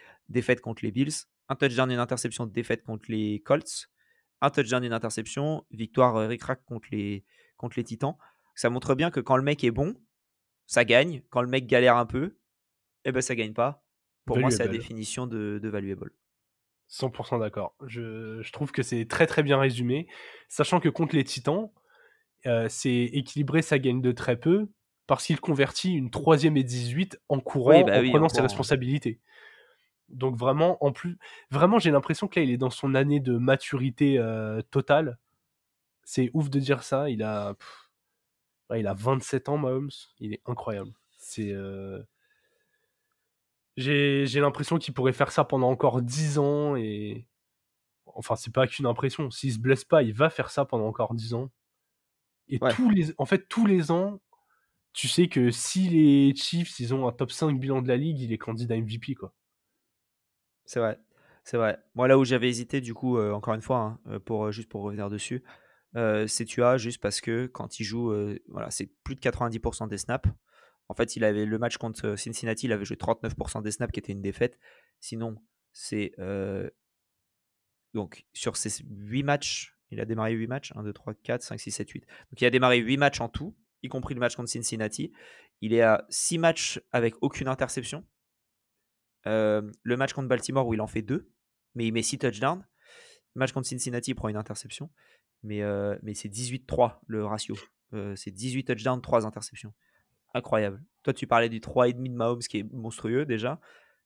contre 0.63 0.83
les 0.83 0.91
Bills 0.91 1.27
un 1.51 1.57
touchdown, 1.57 1.91
une 1.91 1.99
interception, 1.99 2.47
défaite 2.47 2.85
contre 2.85 3.11
les 3.11 3.41
Colts, 3.41 3.91
un 4.41 4.51
touchdown, 4.51 4.85
une 4.85 4.93
interception, 4.93 5.67
victoire 5.73 6.17
euh, 6.17 6.29
ric 6.29 6.43
contre 6.65 6.89
les, 6.93 7.25
contre 7.57 7.77
les 7.77 7.85
Titans. 7.85 8.15
Ça 8.55 8.71
montre 8.71 8.95
bien 8.95 9.11
que 9.11 9.19
quand 9.19 9.37
le 9.37 9.43
mec 9.43 9.65
est 9.65 9.73
bon, 9.73 9.97
ça 10.67 10.85
gagne. 10.85 11.23
Quand 11.29 11.43
le 11.43 11.49
mec 11.49 11.67
galère 11.67 11.97
un 11.97 12.07
peu, 12.07 12.39
eh 13.05 13.11
ben 13.11 13.21
ça 13.21 13.35
gagne 13.35 13.53
pas. 13.53 13.85
Pour 14.25 14.39
moi, 14.39 14.51
c'est 14.51 14.65
la 14.65 14.69
définition 14.69 15.27
de, 15.27 15.59
de 15.61 15.69
valuable. 15.69 16.13
100% 16.89 17.41
d'accord. 17.41 17.75
Je, 17.85 18.41
je, 18.43 18.53
trouve 18.53 18.71
que 18.71 18.83
c'est 18.83 19.07
très 19.07 19.27
très 19.27 19.43
bien 19.43 19.59
résumé. 19.59 20.07
Sachant 20.49 20.79
que 20.79 20.89
contre 20.89 21.17
les 21.17 21.25
Titans, 21.25 21.71
euh, 22.47 22.69
c'est 22.69 23.11
équilibré, 23.13 23.63
ça 23.63 23.81
gagne 23.81 24.01
de 24.01 24.13
très 24.13 24.39
peu, 24.39 24.69
parce 25.07 25.27
qu'il 25.27 25.41
convertit 25.41 25.93
une 25.93 26.11
troisième 26.11 26.57
et 26.57 26.65
18 26.65 27.21
en 27.29 27.41
courant, 27.41 27.83
bah 27.83 28.01
en 28.01 28.11
prenant 28.11 28.29
ses 28.29 28.41
responsabilités. 28.41 29.21
Donc 30.09 30.37
vraiment, 30.37 30.83
en 30.85 30.93
plus, 30.93 31.19
vraiment, 31.51 31.79
j'ai 31.79 31.91
l'impression 31.91 32.29
que 32.29 32.39
là, 32.39 32.45
il 32.45 32.51
est 32.51 32.57
dans 32.57 32.71
son 32.71 32.95
année 32.95 33.21
de 33.21 33.37
maturité 33.39 34.19
euh, 34.19 34.61
totale. 34.71 35.19
C'est 36.05 36.31
ouf 36.35 36.51
de 36.51 36.59
dire 36.59 36.83
ça. 36.83 37.09
Il 37.11 37.23
a, 37.23 37.55
il 38.75 38.87
a 38.87 38.95
27 38.95 39.49
ans, 39.49 39.59
Mahomes. 39.59 39.91
Il 40.19 40.35
est 40.35 40.43
incroyable. 40.47 40.93
C'est, 41.17 41.53
euh, 41.53 42.03
j'ai, 43.77 44.27
l'impression 44.41 44.79
qu'il 44.79 44.95
pourrait 44.95 45.13
faire 45.13 45.33
ça 45.33 45.45
pendant 45.45 45.71
encore 45.71 46.03
10 46.03 46.39
ans 46.39 46.77
et, 46.77 47.27
enfin, 48.07 48.37
c'est 48.37 48.53
pas 48.53 48.67
qu'une 48.67 48.87
impression. 48.87 49.31
S'il 49.31 49.53
se 49.53 49.59
blesse 49.59 49.85
pas, 49.85 50.03
il 50.03 50.13
va 50.13 50.31
faire 50.31 50.51
ça 50.51 50.65
pendant 50.65 50.87
encore 50.87 51.15
10 51.15 51.35
ans. 51.35 51.51
Et 52.49 52.59
tous 52.75 52.91
les, 52.91 53.13
en 53.19 53.27
fait, 53.27 53.49
tous 53.49 53.65
les 53.65 53.93
ans, 53.93 54.21
tu 54.93 55.09
sais 55.09 55.29
que 55.29 55.51
si 55.51 55.89
les 55.89 56.35
Chiefs, 56.35 56.81
ils 56.81 56.95
ont 56.95 57.07
un 57.07 57.13
top 57.13 57.31
5 57.31 57.59
bilan 57.59 57.83
de 57.83 57.89
la 57.89 57.97
ligue, 57.97 58.21
il 58.21 58.33
est 58.33 58.39
candidat 58.39 58.77
MVP, 58.77 59.15
quoi. 59.15 59.35
C'est 60.65 60.81
vrai, 60.81 61.01
c'est 61.45 61.57
vrai. 61.57 61.79
Moi, 61.95 62.09
là 62.09 62.19
où 62.19 62.25
j'avais 62.25 62.49
hésité, 62.49 62.81
du 62.81 62.95
coup, 62.95 63.19
euh, 63.19 63.33
encore 63.33 63.55
une 63.55 63.63
fois, 63.63 63.79
hein, 63.79 64.01
euh, 64.09 64.21
euh, 64.31 64.53
juste 64.53 64.69
pour 64.69 64.83
revenir 64.83 65.09
dessus, 65.09 65.43
c'est 65.95 66.45
Tua, 66.45 66.79
juste 66.79 67.01
parce 67.01 67.21
que 67.21 67.47
quand 67.47 67.81
il 67.81 67.85
joue, 67.85 68.15
voilà, 68.49 68.71
c'est 68.71 68.87
plus 69.05 69.17
de 69.17 69.21
90% 69.21 69.89
des 69.89 69.99
snaps. 69.99 70.29
En 70.89 70.95
fait, 70.95 71.17
il 71.17 71.25
avait 71.25 71.45
le 71.47 71.59
match 71.59 71.77
contre 71.79 72.17
Cincinnati, 72.17 72.67
il 72.67 72.73
avait 72.73 72.85
joué 72.85 72.97
39% 72.97 73.63
des 73.63 73.73
snaps, 73.73 73.93
qui 73.93 74.01
était 74.01 74.13
une 74.13 74.23
défaite. 74.23 74.59
Sinon, 75.01 75.37
c'est. 75.73 76.13
donc, 77.95 78.25
sur 78.33 78.57
ces 78.57 78.85
8 78.89 79.23
matchs, 79.25 79.77
il 79.91 80.01
a 80.01 80.05
démarré 80.05 80.33
8 80.33 80.47
matchs 80.47 80.73
1, 80.77 80.85
2, 80.85 80.93
3, 80.93 81.15
4, 81.15 81.43
5, 81.43 81.59
6, 81.59 81.71
7, 81.73 81.91
8. 81.91 82.01
Donc, 82.07 82.41
il 82.41 82.45
a 82.45 82.51
démarré 82.51 82.79
8 82.79 82.97
matchs 82.97 83.21
en 83.21 83.29
tout, 83.29 83.57
y 83.83 83.89
compris 83.89 84.15
le 84.15 84.21
match 84.21 84.37
contre 84.37 84.51
Cincinnati. 84.51 85.13
Il 85.61 85.75
est 85.75 85.83
à 85.83 86.07
6 86.09 86.39
matchs 86.39 86.81
avec 86.93 87.15
aucune 87.21 87.49
interception 87.49 88.05
le 89.27 89.97
match 89.97 90.13
contre 90.15 90.29
Baltimore 90.29 90.67
où 90.67 90.75
il 90.75 90.81
en 90.81 90.87
fait 90.87 91.03
deux, 91.03 91.31
mais 91.75 91.87
il 91.87 91.93
met 91.93 92.03
6 92.03 92.19
touchdowns. 92.19 92.65
Le 93.35 93.39
match 93.39 93.53
contre 93.53 93.69
Cincinnati, 93.69 94.13
il 94.13 94.15
prend 94.15 94.29
une 94.29 94.37
interception, 94.37 94.91
mais, 95.43 95.61
mais 96.03 96.15
c'est 96.15 96.29
18-3 96.29 97.01
le 97.07 97.27
ratio. 97.27 97.57
c'est 98.15 98.31
18 98.31 98.65
touchdowns, 98.65 99.01
3 99.01 99.27
interceptions. 99.27 99.73
Incroyable. 100.35 100.83
Toi, 101.03 101.13
tu 101.13 101.27
parlais 101.27 101.49
du 101.49 101.61
3,5 101.61 101.95
de 101.95 102.11
Mahomes 102.11 102.41
qui 102.41 102.59
est 102.59 102.73
monstrueux 102.73 103.27
déjà, 103.27 103.61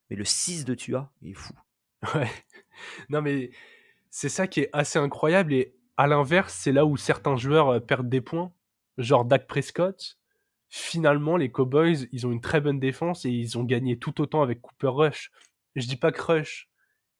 mais 0.08 0.16
le 0.16 0.24
6 0.24 0.64
de 0.64 0.74
Tua, 0.74 1.12
il 1.22 1.30
est 1.30 1.34
fou. 1.34 1.52
Ouais. 2.14 2.30
Non, 3.08 3.22
mais 3.22 3.50
c'est 4.10 4.28
ça 4.28 4.46
qui 4.46 4.60
est 4.60 4.70
assez 4.72 4.98
incroyable. 4.98 5.52
Et 5.52 5.74
à 5.96 6.06
l'inverse, 6.06 6.54
c'est 6.54 6.72
là 6.72 6.86
où 6.86 6.96
certains 6.96 7.36
joueurs 7.36 7.84
perdent 7.84 8.08
des 8.08 8.20
points. 8.20 8.52
Genre 8.98 9.24
Dak 9.24 9.46
Prescott, 9.46 10.18
finalement, 10.68 11.36
les 11.36 11.50
Cowboys, 11.50 12.08
ils 12.12 12.26
ont 12.26 12.32
une 12.32 12.40
très 12.40 12.60
bonne 12.60 12.80
défense 12.80 13.24
et 13.24 13.30
ils 13.30 13.58
ont 13.58 13.64
gagné 13.64 13.98
tout 13.98 14.20
autant 14.20 14.42
avec 14.42 14.60
Cooper 14.60 14.88
Rush. 14.88 15.30
Je 15.76 15.86
dis 15.86 15.96
pas 15.96 16.12
que 16.12 16.20
Rush, 16.20 16.68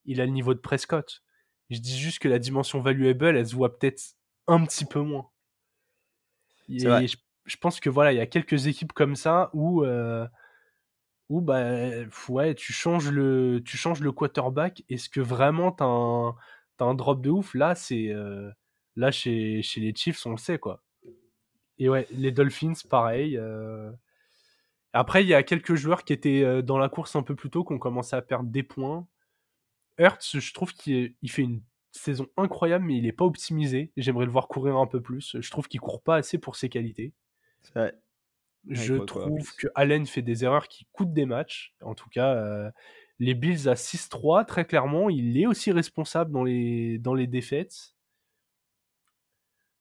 il 0.05 0.21
a 0.21 0.27
le 0.27 0.33
niveau 0.33 0.55
de 0.55 0.59
Prescott. 0.59 1.23
Je 1.71 1.79
dis 1.79 1.99
juste 1.99 2.19
que 2.19 2.29
la 2.29 2.39
dimension 2.39 2.81
valuable, 2.81 3.37
elle 3.37 3.47
se 3.47 3.55
voit 3.55 3.79
peut-être 3.79 4.03
un 4.47 4.65
petit 4.65 4.85
peu 4.85 5.01
moins. 5.01 5.31
je, 6.69 7.57
pense 7.57 7.81
que 7.81 7.91
voilà, 7.91 8.13
il 8.13 8.17
y 8.17 8.21
a 8.21 8.27
quelques 8.27 8.67
équipes 8.67 8.93
comme 8.93 9.17
ça 9.17 9.51
où, 9.53 9.85
euh, 9.85 10.27
où 11.29 11.41
bah, 11.41 11.65
ouais, 12.29 12.55
tu 12.55 12.73
changes 12.73 13.11
le, 13.11 13.63
tu 13.65 13.77
changes 13.77 14.01
le 14.01 14.13
quarterback. 14.13 14.83
Est-ce 14.89 15.09
que 15.09 15.21
vraiment 15.21 15.73
t'as 15.73 15.87
un, 15.87 16.31
as 16.81 16.85
un 16.85 16.95
drop 16.95 17.23
de 17.23 17.31
ouf? 17.31 17.55
Là, 17.55 17.75
c'est 17.75 18.09
euh, 18.09 18.51
là 18.97 19.11
chez, 19.11 19.63
chez 19.63 19.81
les 19.81 19.95
Chiefs, 19.95 20.25
on 20.27 20.33
le 20.33 20.39
sait 20.39 20.59
quoi. 20.59 20.83
Et 21.79 21.89
ouais, 21.89 22.07
les 22.11 22.31
Dolphins, 22.31 22.75
pareil. 22.89 23.37
Euh. 23.37 23.91
Après, 24.93 25.25
il 25.25 25.29
y 25.29 25.35
a 25.35 25.43
quelques 25.43 25.75
joueurs 25.75 26.05
qui 26.05 26.13
étaient 26.13 26.43
euh, 26.43 26.63
dans 26.63 26.79
la 26.79 26.89
course 26.89 27.17
un 27.17 27.23
peu 27.23 27.35
plus 27.35 27.51
tôt, 27.51 27.65
qui 27.65 27.73
ont 27.73 27.79
commencé 27.79 28.15
à 28.15 28.23
perdre 28.23 28.49
des 28.49 28.63
points. 28.63 29.07
Hurts, 29.99 30.39
je 30.39 30.53
trouve 30.53 30.73
qu'il 30.73 31.15
fait 31.27 31.43
une 31.43 31.63
saison 31.91 32.27
incroyable, 32.37 32.85
mais 32.85 32.97
il 32.97 33.03
n'est 33.03 33.13
pas 33.13 33.25
optimisé. 33.25 33.93
J'aimerais 33.97 34.25
le 34.25 34.31
voir 34.31 34.49
courir 34.49 34.77
un 34.77 34.87
peu 34.87 35.01
plus. 35.01 35.37
Je 35.41 35.51
trouve 35.51 35.69
qu'il 35.69 35.81
court 35.81 36.03
pas 36.03 36.17
assez 36.17 36.39
pour 36.39 36.57
ses 36.57 36.69
qualités. 36.69 37.13
Ouais. 37.75 37.93
Je 38.69 38.95
trouve 38.95 39.55
que 39.57 39.69
Allen 39.75 40.07
fait 40.07 40.23
des 40.23 40.45
erreurs 40.45 40.69
qui 40.69 40.87
coûtent 40.93 41.13
des 41.13 41.27
matchs. 41.27 41.75
En 41.83 41.95
tout 41.95 42.09
cas, 42.09 42.35
euh, 42.35 42.71
les 43.19 43.35
Bills 43.35 43.69
à 43.69 43.75
6-3, 43.75 44.45
très 44.47 44.65
clairement, 44.65 45.11
il 45.11 45.39
est 45.39 45.47
aussi 45.47 45.71
responsable 45.71 46.33
dans 46.33 46.45
les, 46.45 46.99
dans 46.99 47.15
les 47.15 47.27
défaites. 47.27 47.94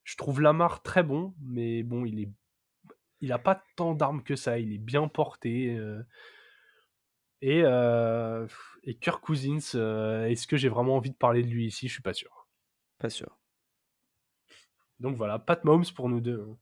Je 0.04 0.18
trouve 0.18 0.42
Lamar 0.42 0.84
très 0.84 1.04
bon, 1.04 1.34
mais 1.42 1.84
bon, 1.84 2.06
il 2.06 2.20
est, 2.20 2.30
il 3.22 3.32
a 3.32 3.40
pas 3.40 3.64
tant 3.76 3.94
d'armes 3.94 4.24
que 4.24 4.36
ça. 4.36 4.60
Il 4.60 4.74
est 4.74 4.80
bien 4.80 5.08
porté. 5.08 5.76
Euh. 5.78 6.04
Et, 7.42 7.62
euh... 7.64 8.48
et 8.84 8.96
Kirk 8.96 9.22
Cousins, 9.24 9.76
euh, 9.76 10.26
est-ce 10.26 10.48
que 10.48 10.58
j'ai 10.58 10.70
vraiment 10.70 10.96
envie 10.96 11.12
de 11.12 11.16
parler 11.16 11.44
de 11.44 11.48
lui 11.48 11.66
ici? 11.66 11.88
Je 11.88 11.94
suis 11.94 12.02
pas 12.02 12.14
sûr. 12.14 12.48
Pas 13.00 13.10
sûr. 13.10 13.38
Donc 15.00 15.16
voilà, 15.16 15.40
Pat 15.40 15.64
Mahomes 15.64 15.86
pour 15.96 16.10
nous 16.10 16.22
deux. 16.22 16.46
Hein. 16.50 16.58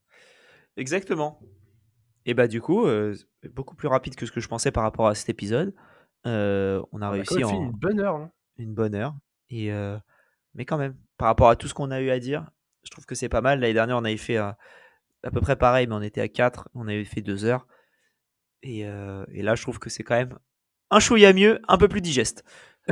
Exactement. 0.77 1.39
Et 2.25 2.33
bah 2.33 2.47
du 2.47 2.61
coup, 2.61 2.85
euh, 2.85 3.15
beaucoup 3.49 3.75
plus 3.75 3.87
rapide 3.87 4.15
que 4.15 4.25
ce 4.25 4.31
que 4.31 4.39
je 4.39 4.47
pensais 4.47 4.71
par 4.71 4.83
rapport 4.83 5.07
à 5.07 5.15
cet 5.15 5.29
épisode. 5.29 5.73
on 6.25 7.01
a 7.01 7.09
réussi 7.09 7.43
en 7.43 7.63
une 7.63 7.71
bonne 7.71 7.99
heure. 7.99 8.15
Hein. 8.15 8.31
Une 8.57 8.73
bonne 8.73 8.95
heure. 8.95 9.15
Et 9.49 9.71
mais 10.53 10.65
quand 10.65 10.77
même, 10.77 10.95
par 11.17 11.27
rapport 11.27 11.49
à 11.49 11.55
tout 11.55 11.67
ce 11.67 11.73
qu'on 11.73 11.91
a 11.91 12.01
eu 12.01 12.09
à 12.09 12.19
dire, 12.19 12.49
je 12.83 12.89
trouve 12.89 13.05
que 13.05 13.15
c'est 13.15 13.29
pas 13.29 13.41
mal. 13.41 13.59
L'année 13.59 13.73
dernière, 13.73 13.97
on 13.97 14.05
avait 14.05 14.17
fait 14.17 14.37
à, 14.37 14.57
peu 15.31 15.41
près 15.41 15.55
pareil, 15.55 15.87
mais 15.87 15.95
on 15.95 16.01
était 16.01 16.21
à 16.21 16.27
4, 16.27 16.69
on 16.73 16.87
avait 16.87 17.05
fait 17.05 17.21
2 17.21 17.45
heures. 17.45 17.67
Euh, 18.65 19.25
et, 19.31 19.41
là, 19.41 19.55
je 19.55 19.61
trouve 19.61 19.79
que 19.79 19.89
c'est 19.89 20.03
quand 20.03 20.15
même 20.15 20.37
un 20.89 20.99
chouïa 20.99 21.33
mieux, 21.33 21.59
un 21.67 21.77
peu 21.77 21.87
plus 21.87 22.01
digeste. 22.01 22.43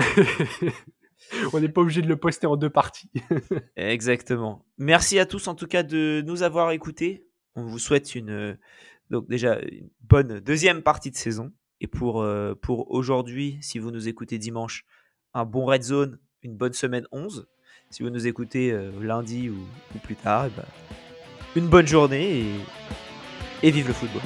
on 1.54 1.60
n'est 1.60 1.70
pas 1.70 1.82
obligé 1.82 2.02
de 2.02 2.08
le 2.08 2.18
poster 2.18 2.48
en 2.48 2.58
deux 2.58 2.70
parties. 2.70 3.12
Exactement. 3.76 4.66
Merci 4.78 5.20
à 5.20 5.26
tous 5.26 5.48
en 5.48 5.56
tout 5.56 5.68
cas 5.68 5.84
de 5.84 6.24
nous 6.26 6.44
avoir 6.44 6.72
écoutés. 6.72 7.28
On 7.56 7.64
vous 7.66 7.80
souhaite 7.80 8.16
une 8.16 8.58
donc 9.10 9.28
déjà 9.28 9.60
une 9.60 9.90
bonne 10.02 10.40
deuxième 10.40 10.82
partie 10.82 11.12
de 11.12 11.16
saison. 11.16 11.52
Et 11.82 11.88
pour, 11.88 12.22
euh, 12.22 12.56
pour 12.56 12.92
aujourd'hui, 12.92 13.58
si 13.62 13.80
vous 13.80 13.92
nous 13.92 14.08
écoutez 14.08 14.38
dimanche, 14.38 14.86
un 15.34 15.46
bon 15.46 15.66
red 15.66 15.82
zone, 15.82 16.20
une 16.44 16.56
bonne 16.56 16.74
semaine 16.74 17.08
11 17.12 17.48
si 17.90 18.04
vous 18.04 18.10
nous 18.10 18.28
écoutez 18.28 18.72
euh, 18.72 18.92
lundi 19.02 19.50
ou, 19.50 19.58
plus 20.04 20.16
tard, 20.16 20.46
eh 20.48 20.52
ben, 20.56 20.66
une 21.56 21.68
bonne 21.68 21.88
journée 21.88 22.40
et, 22.42 23.68
et 23.68 23.72
vive 23.72 23.88
le 23.88 23.94
football. 23.94 24.22